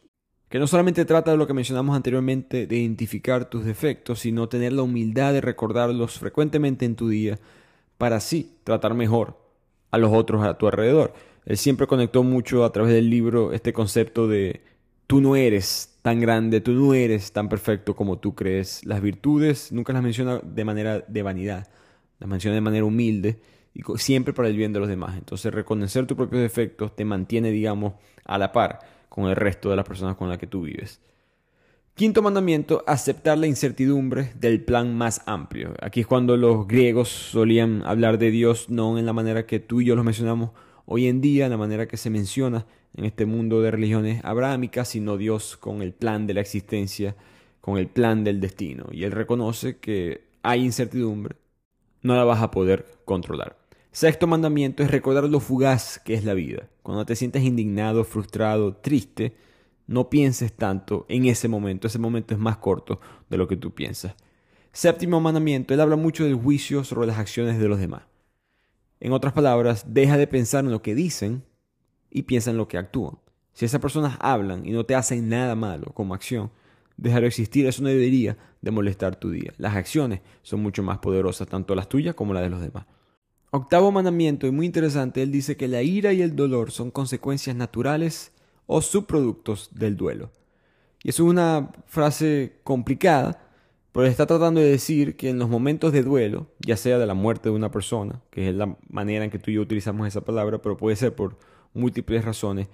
que 0.48 0.58
no 0.58 0.66
solamente 0.66 1.04
trata 1.04 1.30
de 1.30 1.36
lo 1.36 1.46
que 1.46 1.54
mencionamos 1.54 1.96
anteriormente, 1.96 2.66
de 2.66 2.76
identificar 2.76 3.50
tus 3.50 3.64
defectos, 3.64 4.20
sino 4.20 4.48
tener 4.48 4.72
la 4.72 4.82
humildad 4.82 5.32
de 5.32 5.40
recordarlos 5.40 6.18
frecuentemente 6.18 6.84
en 6.84 6.94
tu 6.94 7.08
día 7.08 7.38
para 7.98 8.16
así 8.16 8.58
tratar 8.64 8.94
mejor 8.94 9.36
a 9.90 9.98
los 9.98 10.12
otros 10.12 10.44
a 10.44 10.56
tu 10.56 10.66
alrededor. 10.66 11.12
Él 11.44 11.56
siempre 11.56 11.86
conectó 11.86 12.22
mucho 12.22 12.64
a 12.64 12.72
través 12.72 12.92
del 12.92 13.10
libro 13.10 13.52
este 13.52 13.72
concepto 13.72 14.28
de 14.28 14.62
tú 15.08 15.20
no 15.20 15.34
eres 15.34 15.98
tan 16.02 16.20
grande, 16.20 16.60
tú 16.60 16.72
no 16.72 16.94
eres 16.94 17.32
tan 17.32 17.48
perfecto 17.48 17.96
como 17.96 18.18
tú 18.18 18.36
crees. 18.36 18.84
Las 18.84 19.00
virtudes 19.00 19.72
nunca 19.72 19.92
las 19.92 20.02
menciona 20.02 20.38
de 20.38 20.64
manera 20.64 21.00
de 21.00 21.22
vanidad, 21.22 21.66
las 22.20 22.28
menciona 22.28 22.54
de 22.54 22.60
manera 22.60 22.84
humilde 22.84 23.40
y 23.74 23.82
siempre 23.96 24.32
para 24.32 24.48
el 24.48 24.56
bien 24.56 24.72
de 24.72 24.78
los 24.78 24.88
demás. 24.88 25.16
Entonces 25.16 25.52
reconocer 25.52 26.06
tus 26.06 26.16
propios 26.16 26.42
defectos 26.42 26.94
te 26.94 27.04
mantiene, 27.04 27.50
digamos, 27.50 27.94
a 28.24 28.38
la 28.38 28.52
par 28.52 28.80
con 29.08 29.24
el 29.24 29.34
resto 29.34 29.70
de 29.70 29.76
las 29.76 29.86
personas 29.86 30.14
con 30.14 30.28
las 30.28 30.38
que 30.38 30.46
tú 30.46 30.62
vives. 30.62 31.00
Quinto 31.94 32.22
mandamiento, 32.22 32.84
aceptar 32.86 33.38
la 33.38 33.46
incertidumbre 33.46 34.32
del 34.38 34.62
plan 34.62 34.94
más 34.94 35.22
amplio. 35.26 35.74
Aquí 35.80 36.00
es 36.00 36.06
cuando 36.06 36.36
los 36.36 36.68
griegos 36.68 37.08
solían 37.08 37.82
hablar 37.84 38.18
de 38.18 38.30
Dios 38.30 38.68
no 38.68 38.98
en 38.98 39.06
la 39.06 39.14
manera 39.14 39.46
que 39.46 39.58
tú 39.58 39.80
y 39.80 39.86
yo 39.86 39.96
los 39.96 40.04
mencionamos 40.04 40.50
hoy 40.90 41.06
en 41.06 41.20
día, 41.20 41.48
la 41.48 41.58
manera 41.58 41.86
que 41.86 41.98
se 41.98 42.08
menciona 42.08 42.66
en 42.96 43.04
este 43.04 43.26
mundo 43.26 43.60
de 43.60 43.70
religiones 43.70 44.24
abrahámicas, 44.24 44.88
sino 44.88 45.18
Dios 45.18 45.56
con 45.58 45.82
el 45.82 45.92
plan 45.92 46.26
de 46.26 46.34
la 46.34 46.40
existencia, 46.40 47.14
con 47.60 47.76
el 47.76 47.88
plan 47.88 48.24
del 48.24 48.40
destino. 48.40 48.86
Y 48.90 49.04
él 49.04 49.12
reconoce 49.12 49.76
que 49.76 50.22
hay 50.42 50.64
incertidumbre, 50.64 51.36
no 52.02 52.16
la 52.16 52.24
vas 52.24 52.42
a 52.42 52.50
poder 52.50 52.86
controlar. 53.04 53.58
Sexto 53.92 54.26
mandamiento 54.26 54.82
es 54.82 54.90
recordar 54.90 55.24
lo 55.24 55.40
fugaz 55.40 56.00
que 56.02 56.14
es 56.14 56.24
la 56.24 56.34
vida. 56.34 56.68
Cuando 56.82 57.04
te 57.04 57.16
sientes 57.16 57.42
indignado, 57.42 58.04
frustrado, 58.04 58.74
triste, 58.74 59.34
no 59.86 60.08
pienses 60.08 60.54
tanto 60.54 61.04
en 61.08 61.26
ese 61.26 61.48
momento, 61.48 61.86
ese 61.86 61.98
momento 61.98 62.32
es 62.32 62.40
más 62.40 62.56
corto 62.56 62.98
de 63.28 63.36
lo 63.36 63.46
que 63.46 63.56
tú 63.56 63.74
piensas. 63.74 64.14
Séptimo 64.72 65.20
mandamiento, 65.20 65.74
él 65.74 65.80
habla 65.80 65.96
mucho 65.96 66.24
del 66.24 66.34
juicio 66.34 66.82
sobre 66.84 67.06
las 67.06 67.18
acciones 67.18 67.58
de 67.58 67.68
los 67.68 67.78
demás. 67.78 68.02
En 69.00 69.12
otras 69.12 69.32
palabras, 69.32 69.84
deja 69.88 70.16
de 70.16 70.26
pensar 70.26 70.64
en 70.64 70.70
lo 70.70 70.82
que 70.82 70.94
dicen 70.94 71.44
y 72.10 72.22
piensa 72.22 72.50
en 72.50 72.56
lo 72.56 72.68
que 72.68 72.78
actúan. 72.78 73.18
Si 73.52 73.64
esas 73.64 73.80
personas 73.80 74.16
hablan 74.20 74.66
y 74.66 74.70
no 74.70 74.84
te 74.84 74.94
hacen 74.94 75.28
nada 75.28 75.54
malo 75.54 75.92
como 75.94 76.14
acción, 76.14 76.50
dejar 76.96 77.22
de 77.22 77.28
existir, 77.28 77.66
eso 77.66 77.82
no 77.82 77.88
debería 77.88 78.36
de 78.60 78.70
molestar 78.70 79.16
tu 79.16 79.30
día. 79.30 79.52
Las 79.56 79.76
acciones 79.76 80.20
son 80.42 80.62
mucho 80.62 80.82
más 80.82 80.98
poderosas, 80.98 81.48
tanto 81.48 81.74
las 81.74 81.88
tuyas 81.88 82.14
como 82.14 82.34
las 82.34 82.42
de 82.42 82.50
los 82.50 82.60
demás. 82.60 82.86
Octavo 83.50 83.90
mandamiento, 83.90 84.46
y 84.46 84.50
muy 84.50 84.66
interesante, 84.66 85.22
él 85.22 85.32
dice 85.32 85.56
que 85.56 85.68
la 85.68 85.82
ira 85.82 86.12
y 86.12 86.20
el 86.20 86.36
dolor 86.36 86.70
son 86.70 86.90
consecuencias 86.90 87.56
naturales 87.56 88.32
o 88.66 88.82
subproductos 88.82 89.70
del 89.72 89.96
duelo. 89.96 90.30
Y 91.02 91.10
eso 91.10 91.24
es 91.24 91.30
una 91.30 91.70
frase 91.86 92.60
complicada, 92.62 93.47
pero 93.98 94.06
está 94.06 94.26
tratando 94.26 94.60
de 94.60 94.70
decir 94.70 95.16
que 95.16 95.28
en 95.28 95.40
los 95.40 95.48
momentos 95.48 95.92
de 95.92 96.04
duelo, 96.04 96.46
ya 96.60 96.76
sea 96.76 96.98
de 96.98 97.06
la 97.08 97.14
muerte 97.14 97.48
de 97.48 97.56
una 97.56 97.72
persona, 97.72 98.22
que 98.30 98.48
es 98.48 98.54
la 98.54 98.76
manera 98.88 99.24
en 99.24 99.30
que 99.32 99.40
tú 99.40 99.50
y 99.50 99.54
yo 99.54 99.60
utilizamos 99.60 100.06
esa 100.06 100.20
palabra, 100.20 100.62
pero 100.62 100.76
puede 100.76 100.94
ser 100.94 101.16
por 101.16 101.36
múltiples 101.74 102.24
razones, 102.24 102.68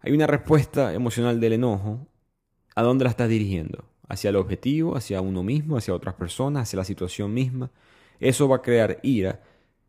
hay 0.00 0.10
una 0.10 0.26
respuesta 0.26 0.92
emocional 0.92 1.38
del 1.38 1.52
enojo. 1.52 2.08
¿A 2.74 2.82
dónde 2.82 3.04
la 3.04 3.10
estás 3.10 3.28
dirigiendo? 3.28 3.84
¿Hacia 4.08 4.30
el 4.30 4.36
objetivo, 4.36 4.96
hacia 4.96 5.20
uno 5.20 5.44
mismo, 5.44 5.76
hacia 5.76 5.94
otras 5.94 6.16
personas, 6.16 6.64
hacia 6.64 6.78
la 6.78 6.84
situación 6.84 7.32
misma? 7.32 7.70
Eso 8.18 8.48
va 8.48 8.56
a 8.56 8.62
crear 8.62 8.98
ira 9.04 9.44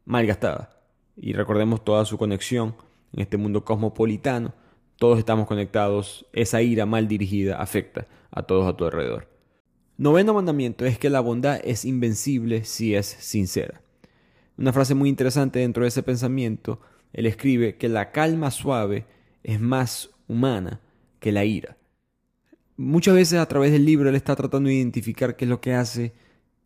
malgastada. 0.06 0.84
Y 1.18 1.34
recordemos 1.34 1.84
toda 1.84 2.06
su 2.06 2.20
conexión 2.20 2.76
en 3.12 3.22
este 3.22 3.38
mundo 3.38 3.66
cosmopolitano 3.66 4.54
todos 4.98 5.18
estamos 5.18 5.48
conectados, 5.48 6.28
esa 6.32 6.62
ira 6.62 6.86
mal 6.86 7.08
dirigida 7.08 7.60
afecta 7.60 8.06
a 8.30 8.44
todos 8.44 8.68
a 8.68 8.78
tu 8.78 8.86
alrededor. 8.86 9.35
Noveno 9.98 10.34
mandamiento 10.34 10.86
es 10.86 11.00
que 11.00 11.10
la 11.10 11.22
bondad 11.22 11.62
es 11.64 11.86
invencible 11.86 12.66
si 12.66 12.96
es 12.96 13.06
sincera. 13.06 13.82
Una 14.58 14.74
frase 14.74 14.94
muy 14.94 15.08
interesante 15.08 15.60
dentro 15.60 15.84
de 15.84 15.88
ese 15.88 16.04
pensamiento, 16.04 16.82
él 17.14 17.26
escribe 17.26 17.78
que 17.78 17.88
la 17.88 18.12
calma 18.12 18.52
suave 18.52 19.06
es 19.44 19.62
más 19.62 20.10
humana 20.28 20.82
que 21.22 21.32
la 21.32 21.46
ira. 21.46 21.78
Muchas 22.76 23.16
veces 23.16 23.40
a 23.40 23.46
través 23.46 23.72
del 23.72 23.86
libro 23.86 24.10
él 24.10 24.16
está 24.16 24.36
tratando 24.36 24.68
de 24.68 24.76
identificar 24.76 25.38
qué 25.38 25.46
es 25.46 25.50
lo 25.50 25.62
que 25.62 25.74
hace 25.74 26.14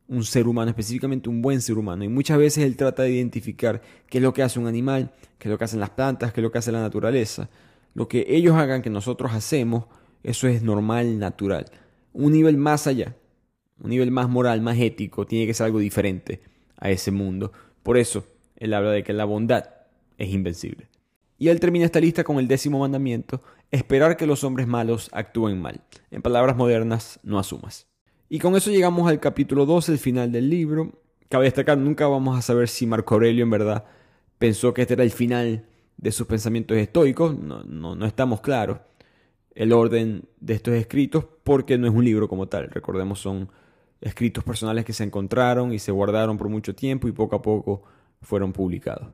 un 0.08 0.24
ser 0.24 0.48
humano, 0.48 0.70
específicamente 0.72 1.30
un 1.30 1.44
buen 1.44 1.62
ser 1.62 1.78
humano. 1.78 2.04
Y 2.04 2.08
muchas 2.08 2.40
veces 2.40 2.64
él 2.64 2.76
trata 2.76 3.04
de 3.04 3.12
identificar 3.12 3.84
qué 4.08 4.18
es 4.18 4.24
lo 4.24 4.34
que 4.34 4.42
hace 4.42 4.58
un 4.58 4.66
animal, 4.66 5.12
qué 5.38 5.48
es 5.48 5.52
lo 5.52 5.60
que 5.60 5.66
hacen 5.66 5.80
las 5.80 5.92
plantas, 5.92 6.34
qué 6.34 6.42
es 6.42 6.44
lo 6.44 6.52
que 6.52 6.58
hace 6.58 6.72
la 6.72 6.82
naturaleza. 6.82 7.48
Lo 7.94 8.08
que 8.08 8.26
ellos 8.28 8.56
hagan 8.56 8.82
que 8.82 8.90
nosotros 8.90 9.34
hacemos, 9.34 9.86
eso 10.24 10.48
es 10.48 10.64
normal, 10.64 11.20
natural. 11.20 11.68
Un 12.14 12.34
nivel 12.34 12.58
más 12.58 12.88
allá, 12.88 13.16
un 13.82 13.90
nivel 13.90 14.12
más 14.12 14.30
moral, 14.30 14.62
más 14.62 14.78
ético, 14.78 15.26
tiene 15.26 15.46
que 15.46 15.54
ser 15.54 15.68
algo 15.68 15.80
diferente 15.80 16.42
a 16.78 16.90
ese 16.90 17.12
mundo. 17.12 17.52
Por 17.84 17.98
eso, 17.98 18.26
él 18.56 18.74
habla 18.74 18.92
de 18.92 19.04
que 19.04 19.14
la 19.14 19.26
bondad 19.26 19.66
es 20.18 20.30
invencible. 20.30 20.88
Y 21.38 21.48
él 21.48 21.60
termina 21.60 21.86
esta 21.86 22.02
lista 22.02 22.24
con 22.24 22.38
el 22.38 22.48
décimo 22.48 22.80
mandamiento, 22.80 23.42
esperar 23.72 24.18
que 24.18 24.26
los 24.26 24.44
hombres 24.44 24.68
malos 24.68 25.10
actúen 25.14 25.62
mal. 25.62 25.82
En 26.12 26.22
palabras 26.22 26.58
modernas, 26.58 27.20
no 27.24 27.40
asumas. 27.40 27.88
Y 28.28 28.40
con 28.40 28.56
eso 28.56 28.70
llegamos 28.70 29.10
al 29.10 29.20
capítulo 29.20 29.66
12, 29.66 29.94
el 29.94 29.98
final 30.00 30.32
del 30.32 30.50
libro. 30.50 31.02
Cabe 31.30 31.46
destacar, 31.46 31.78
nunca 31.78 32.08
vamos 32.08 32.38
a 32.38 32.42
saber 32.42 32.68
si 32.68 32.86
Marco 32.86 33.16
Aurelio 33.16 33.44
en 33.44 33.50
verdad 33.50 33.86
pensó 34.38 34.74
que 34.74 34.82
este 34.82 34.96
era 34.96 35.04
el 35.04 35.12
final 35.12 35.66
de 35.98 36.12
sus 36.12 36.28
pensamientos 36.28 36.78
estoicos, 36.78 37.38
no, 37.38 37.64
no, 37.64 38.06
estamos 38.06 38.42
claros 38.42 38.80
el 39.56 39.74
orden 39.74 40.26
de 40.40 40.54
estos 40.54 40.74
escritos 40.74 41.26
porque 41.44 41.78
no 41.78 41.88
es 41.88 41.94
un 41.94 42.06
libro 42.06 42.28
como 42.28 42.48
tal. 42.48 42.70
Recordemos, 42.70 43.20
son 43.20 43.50
escritos 44.02 44.44
personales 44.44 44.86
que 44.86 44.94
se 44.94 45.04
encontraron 45.04 45.74
y 45.74 45.80
se 45.80 45.92
guardaron 45.92 46.38
por 46.38 46.50
mucho 46.50 46.76
tiempo 46.76 47.08
y 47.08 47.12
poco 47.12 47.36
a 47.36 47.42
poco 47.42 47.84
fueron 48.22 48.54
publicados. 48.54 49.10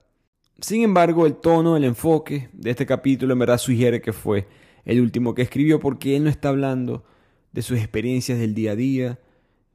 Sin 0.59 0.83
embargo, 0.83 1.25
el 1.25 1.35
tono, 1.35 1.75
el 1.75 1.83
enfoque 1.83 2.49
de 2.53 2.71
este 2.71 2.85
capítulo 2.85 3.33
en 3.33 3.39
verdad 3.39 3.57
sugiere 3.57 4.01
que 4.01 4.13
fue 4.13 4.47
el 4.85 5.01
último 5.01 5.33
que 5.33 5.41
escribió 5.41 5.79
porque 5.79 6.15
él 6.15 6.23
no 6.23 6.29
está 6.29 6.49
hablando 6.49 7.03
de 7.51 7.61
sus 7.61 7.77
experiencias 7.77 8.39
del 8.39 8.53
día 8.53 8.71
a 8.71 8.75
día, 8.75 9.19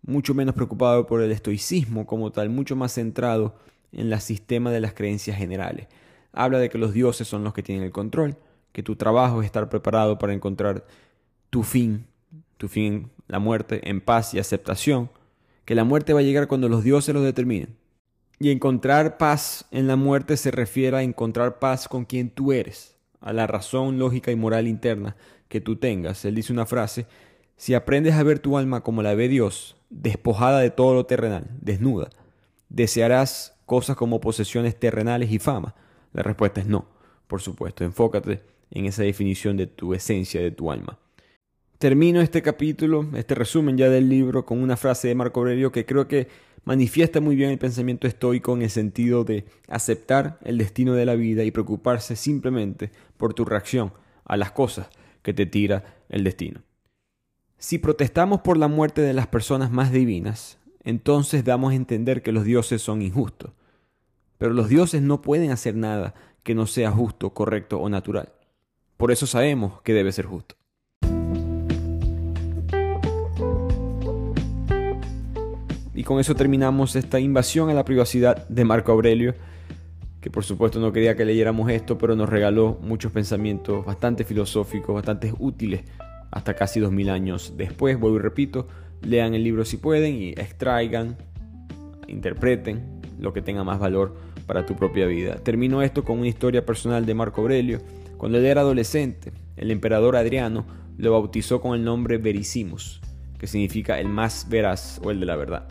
mucho 0.02 0.34
menos 0.34 0.54
preocupado 0.54 1.06
por 1.06 1.20
el 1.20 1.32
estoicismo 1.32 2.06
como 2.06 2.32
tal, 2.32 2.48
mucho 2.48 2.76
más 2.76 2.94
centrado 2.94 3.56
en 3.92 4.12
el 4.12 4.20
sistema 4.20 4.70
de 4.70 4.80
las 4.80 4.94
creencias 4.94 5.36
generales 5.36 5.88
habla 6.32 6.58
de 6.58 6.68
que 6.68 6.78
los 6.78 6.92
dioses 6.92 7.26
son 7.26 7.44
los 7.44 7.54
que 7.54 7.62
tienen 7.62 7.84
el 7.84 7.92
control, 7.92 8.36
que 8.72 8.82
tu 8.82 8.96
trabajo 8.96 9.40
es 9.40 9.46
estar 9.46 9.68
preparado 9.68 10.18
para 10.18 10.32
encontrar 10.32 10.84
tu 11.50 11.62
fin, 11.62 12.06
tu 12.56 12.68
fin, 12.68 13.10
la 13.26 13.38
muerte, 13.38 13.88
en 13.88 14.00
paz 14.00 14.34
y 14.34 14.38
aceptación, 14.38 15.10
que 15.64 15.74
la 15.74 15.84
muerte 15.84 16.12
va 16.12 16.20
a 16.20 16.24
llegar 16.24 16.48
cuando 16.48 16.68
los 16.68 16.84
dioses 16.84 17.14
lo 17.14 17.22
determinen. 17.22 17.76
Y 18.38 18.50
encontrar 18.50 19.18
paz 19.18 19.66
en 19.70 19.86
la 19.86 19.96
muerte 19.96 20.36
se 20.36 20.50
refiere 20.50 20.96
a 20.96 21.02
encontrar 21.02 21.58
paz 21.58 21.88
con 21.88 22.04
quien 22.04 22.30
tú 22.30 22.52
eres, 22.52 22.96
a 23.20 23.32
la 23.32 23.46
razón 23.46 23.98
lógica 23.98 24.30
y 24.30 24.36
moral 24.36 24.66
interna 24.66 25.16
que 25.48 25.60
tú 25.60 25.76
tengas. 25.76 26.24
Él 26.24 26.34
dice 26.34 26.52
una 26.52 26.66
frase, 26.66 27.06
si 27.56 27.74
aprendes 27.74 28.14
a 28.14 28.22
ver 28.22 28.38
tu 28.38 28.56
alma 28.56 28.82
como 28.82 29.02
la 29.02 29.14
ve 29.14 29.28
Dios, 29.28 29.76
despojada 29.90 30.60
de 30.60 30.70
todo 30.70 30.94
lo 30.94 31.04
terrenal, 31.04 31.50
desnuda, 31.60 32.08
desearás 32.70 33.58
cosas 33.66 33.96
como 33.96 34.20
posesiones 34.20 34.78
terrenales 34.78 35.30
y 35.30 35.38
fama, 35.38 35.74
la 36.12 36.22
respuesta 36.22 36.60
es 36.60 36.66
no, 36.66 36.86
por 37.26 37.42
supuesto. 37.42 37.84
Enfócate 37.84 38.42
en 38.70 38.86
esa 38.86 39.02
definición 39.02 39.56
de 39.56 39.66
tu 39.66 39.94
esencia, 39.94 40.40
de 40.40 40.50
tu 40.50 40.70
alma. 40.70 40.98
Termino 41.78 42.20
este 42.20 42.42
capítulo, 42.42 43.08
este 43.14 43.34
resumen 43.34 43.78
ya 43.78 43.88
del 43.88 44.08
libro, 44.08 44.44
con 44.44 44.62
una 44.62 44.76
frase 44.76 45.08
de 45.08 45.14
Marco 45.14 45.40
Aurelio 45.40 45.72
que 45.72 45.86
creo 45.86 46.06
que 46.06 46.28
manifiesta 46.64 47.20
muy 47.20 47.36
bien 47.36 47.50
el 47.50 47.58
pensamiento 47.58 48.06
estoico 48.06 48.54
en 48.54 48.62
el 48.62 48.70
sentido 48.70 49.24
de 49.24 49.46
aceptar 49.66 50.38
el 50.44 50.58
destino 50.58 50.94
de 50.94 51.06
la 51.06 51.14
vida 51.14 51.42
y 51.42 51.50
preocuparse 51.50 52.16
simplemente 52.16 52.90
por 53.16 53.32
tu 53.32 53.44
reacción 53.44 53.92
a 54.24 54.36
las 54.36 54.52
cosas 54.52 54.88
que 55.22 55.32
te 55.32 55.46
tira 55.46 56.02
el 56.10 56.22
destino. 56.22 56.60
Si 57.56 57.78
protestamos 57.78 58.40
por 58.40 58.56
la 58.56 58.68
muerte 58.68 59.00
de 59.02 59.12
las 59.12 59.26
personas 59.26 59.70
más 59.70 59.92
divinas, 59.92 60.58
entonces 60.82 61.44
damos 61.44 61.72
a 61.72 61.76
entender 61.76 62.22
que 62.22 62.32
los 62.32 62.44
dioses 62.44 62.82
son 62.82 63.02
injustos. 63.02 63.52
Pero 64.38 64.54
los 64.54 64.68
dioses 64.68 65.02
no 65.02 65.20
pueden 65.20 65.50
hacer 65.50 65.76
nada 65.76 66.14
que 66.42 66.54
no 66.54 66.66
sea 66.66 66.90
justo, 66.90 67.30
correcto 67.34 67.78
o 67.78 67.88
natural. 67.88 68.32
Por 69.00 69.10
eso 69.10 69.26
sabemos 69.26 69.80
que 69.80 69.94
debe 69.94 70.12
ser 70.12 70.26
justo. 70.26 70.56
Y 75.94 76.04
con 76.04 76.20
eso 76.20 76.34
terminamos 76.34 76.94
esta 76.96 77.18
invasión 77.18 77.70
a 77.70 77.74
la 77.74 77.86
privacidad 77.86 78.46
de 78.48 78.62
Marco 78.66 78.92
Aurelio, 78.92 79.34
que 80.20 80.30
por 80.30 80.44
supuesto 80.44 80.80
no 80.80 80.92
quería 80.92 81.16
que 81.16 81.24
leyéramos 81.24 81.70
esto, 81.70 81.96
pero 81.96 82.14
nos 82.14 82.28
regaló 82.28 82.78
muchos 82.82 83.10
pensamientos 83.10 83.86
bastante 83.86 84.24
filosóficos, 84.24 84.94
bastante 84.94 85.32
útiles, 85.38 85.80
hasta 86.30 86.52
casi 86.52 86.78
dos 86.78 86.92
mil 86.92 87.08
años 87.08 87.54
después. 87.56 87.98
Vuelvo 87.98 88.18
y 88.18 88.20
repito, 88.20 88.68
lean 89.00 89.32
el 89.32 89.42
libro 89.42 89.64
si 89.64 89.78
pueden 89.78 90.14
y 90.16 90.28
extraigan, 90.32 91.16
interpreten 92.06 93.00
lo 93.18 93.32
que 93.32 93.40
tenga 93.40 93.64
más 93.64 93.78
valor 93.78 94.14
para 94.46 94.66
tu 94.66 94.76
propia 94.76 95.06
vida. 95.06 95.36
Termino 95.36 95.80
esto 95.80 96.04
con 96.04 96.18
una 96.18 96.28
historia 96.28 96.66
personal 96.66 97.06
de 97.06 97.14
Marco 97.14 97.40
Aurelio. 97.40 97.80
Cuando 98.20 98.36
él 98.36 98.44
era 98.44 98.60
adolescente, 98.60 99.32
el 99.56 99.70
emperador 99.70 100.14
Adriano 100.14 100.66
lo 100.98 101.12
bautizó 101.12 101.62
con 101.62 101.74
el 101.74 101.82
nombre 101.82 102.18
Verisimus, 102.18 103.00
que 103.38 103.46
significa 103.46 103.98
el 103.98 104.10
más 104.10 104.46
veraz 104.50 105.00
o 105.02 105.10
el 105.10 105.20
de 105.20 105.24
la 105.24 105.36
verdad. 105.36 105.66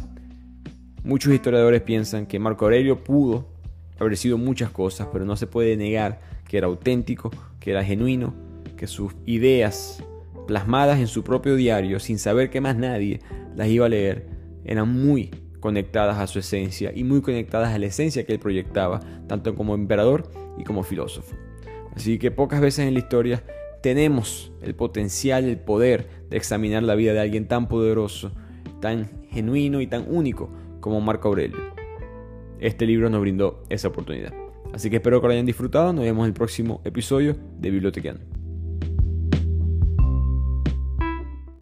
Muchos 1.03 1.31
historiadores 1.31 1.83
piensan 1.83 2.25
que 2.25 2.39
Marco 2.39 2.65
Aurelio 2.65 3.03
pudo 3.03 3.49
haber 3.99 4.17
sido 4.17 4.39
muchas 4.39 4.71
cosas, 4.71 5.09
pero 5.13 5.25
no 5.25 5.35
se 5.35 5.45
puede 5.45 5.77
negar 5.77 6.21
que 6.47 6.57
era 6.57 6.65
auténtico, 6.65 7.29
que 7.59 7.69
era 7.69 7.83
genuino, 7.83 8.33
que 8.75 8.87
sus 8.87 9.13
ideas 9.27 10.03
plasmadas 10.47 10.97
en 10.97 11.05
su 11.05 11.23
propio 11.23 11.55
diario, 11.55 11.99
sin 11.99 12.17
saber 12.17 12.49
que 12.49 12.61
más 12.61 12.75
nadie 12.75 13.19
las 13.55 13.67
iba 13.67 13.85
a 13.85 13.89
leer, 13.89 14.27
eran 14.65 14.91
muy 14.91 15.29
conectadas 15.59 16.17
a 16.17 16.25
su 16.25 16.39
esencia 16.39 16.91
y 16.95 17.03
muy 17.03 17.21
conectadas 17.21 17.75
a 17.75 17.77
la 17.77 17.85
esencia 17.85 18.25
que 18.25 18.33
él 18.33 18.39
proyectaba, 18.39 19.01
tanto 19.27 19.53
como 19.53 19.75
emperador 19.75 20.31
y 20.57 20.63
como 20.63 20.81
filósofo. 20.81 21.35
Así 21.95 22.19
que 22.19 22.31
pocas 22.31 22.61
veces 22.61 22.87
en 22.87 22.93
la 22.93 22.99
historia 22.99 23.43
tenemos 23.81 24.51
el 24.61 24.75
potencial, 24.75 25.45
el 25.45 25.57
poder 25.57 26.07
de 26.29 26.37
examinar 26.37 26.83
la 26.83 26.95
vida 26.95 27.13
de 27.13 27.19
alguien 27.19 27.47
tan 27.47 27.67
poderoso, 27.67 28.31
tan 28.81 29.09
genuino 29.29 29.81
y 29.81 29.87
tan 29.87 30.05
único 30.07 30.49
como 30.79 31.01
Marco 31.01 31.29
Aurelio. 31.29 31.57
Este 32.59 32.85
libro 32.85 33.09
nos 33.09 33.21
brindó 33.21 33.63
esa 33.69 33.87
oportunidad. 33.87 34.33
Así 34.73 34.89
que 34.89 34.97
espero 34.97 35.21
que 35.21 35.27
lo 35.27 35.33
hayan 35.33 35.45
disfrutado. 35.45 35.93
Nos 35.93 36.03
vemos 36.03 36.23
en 36.23 36.27
el 36.27 36.33
próximo 36.33 36.81
episodio 36.83 37.35
de 37.57 37.71
Bibliotequiano. 37.71 38.38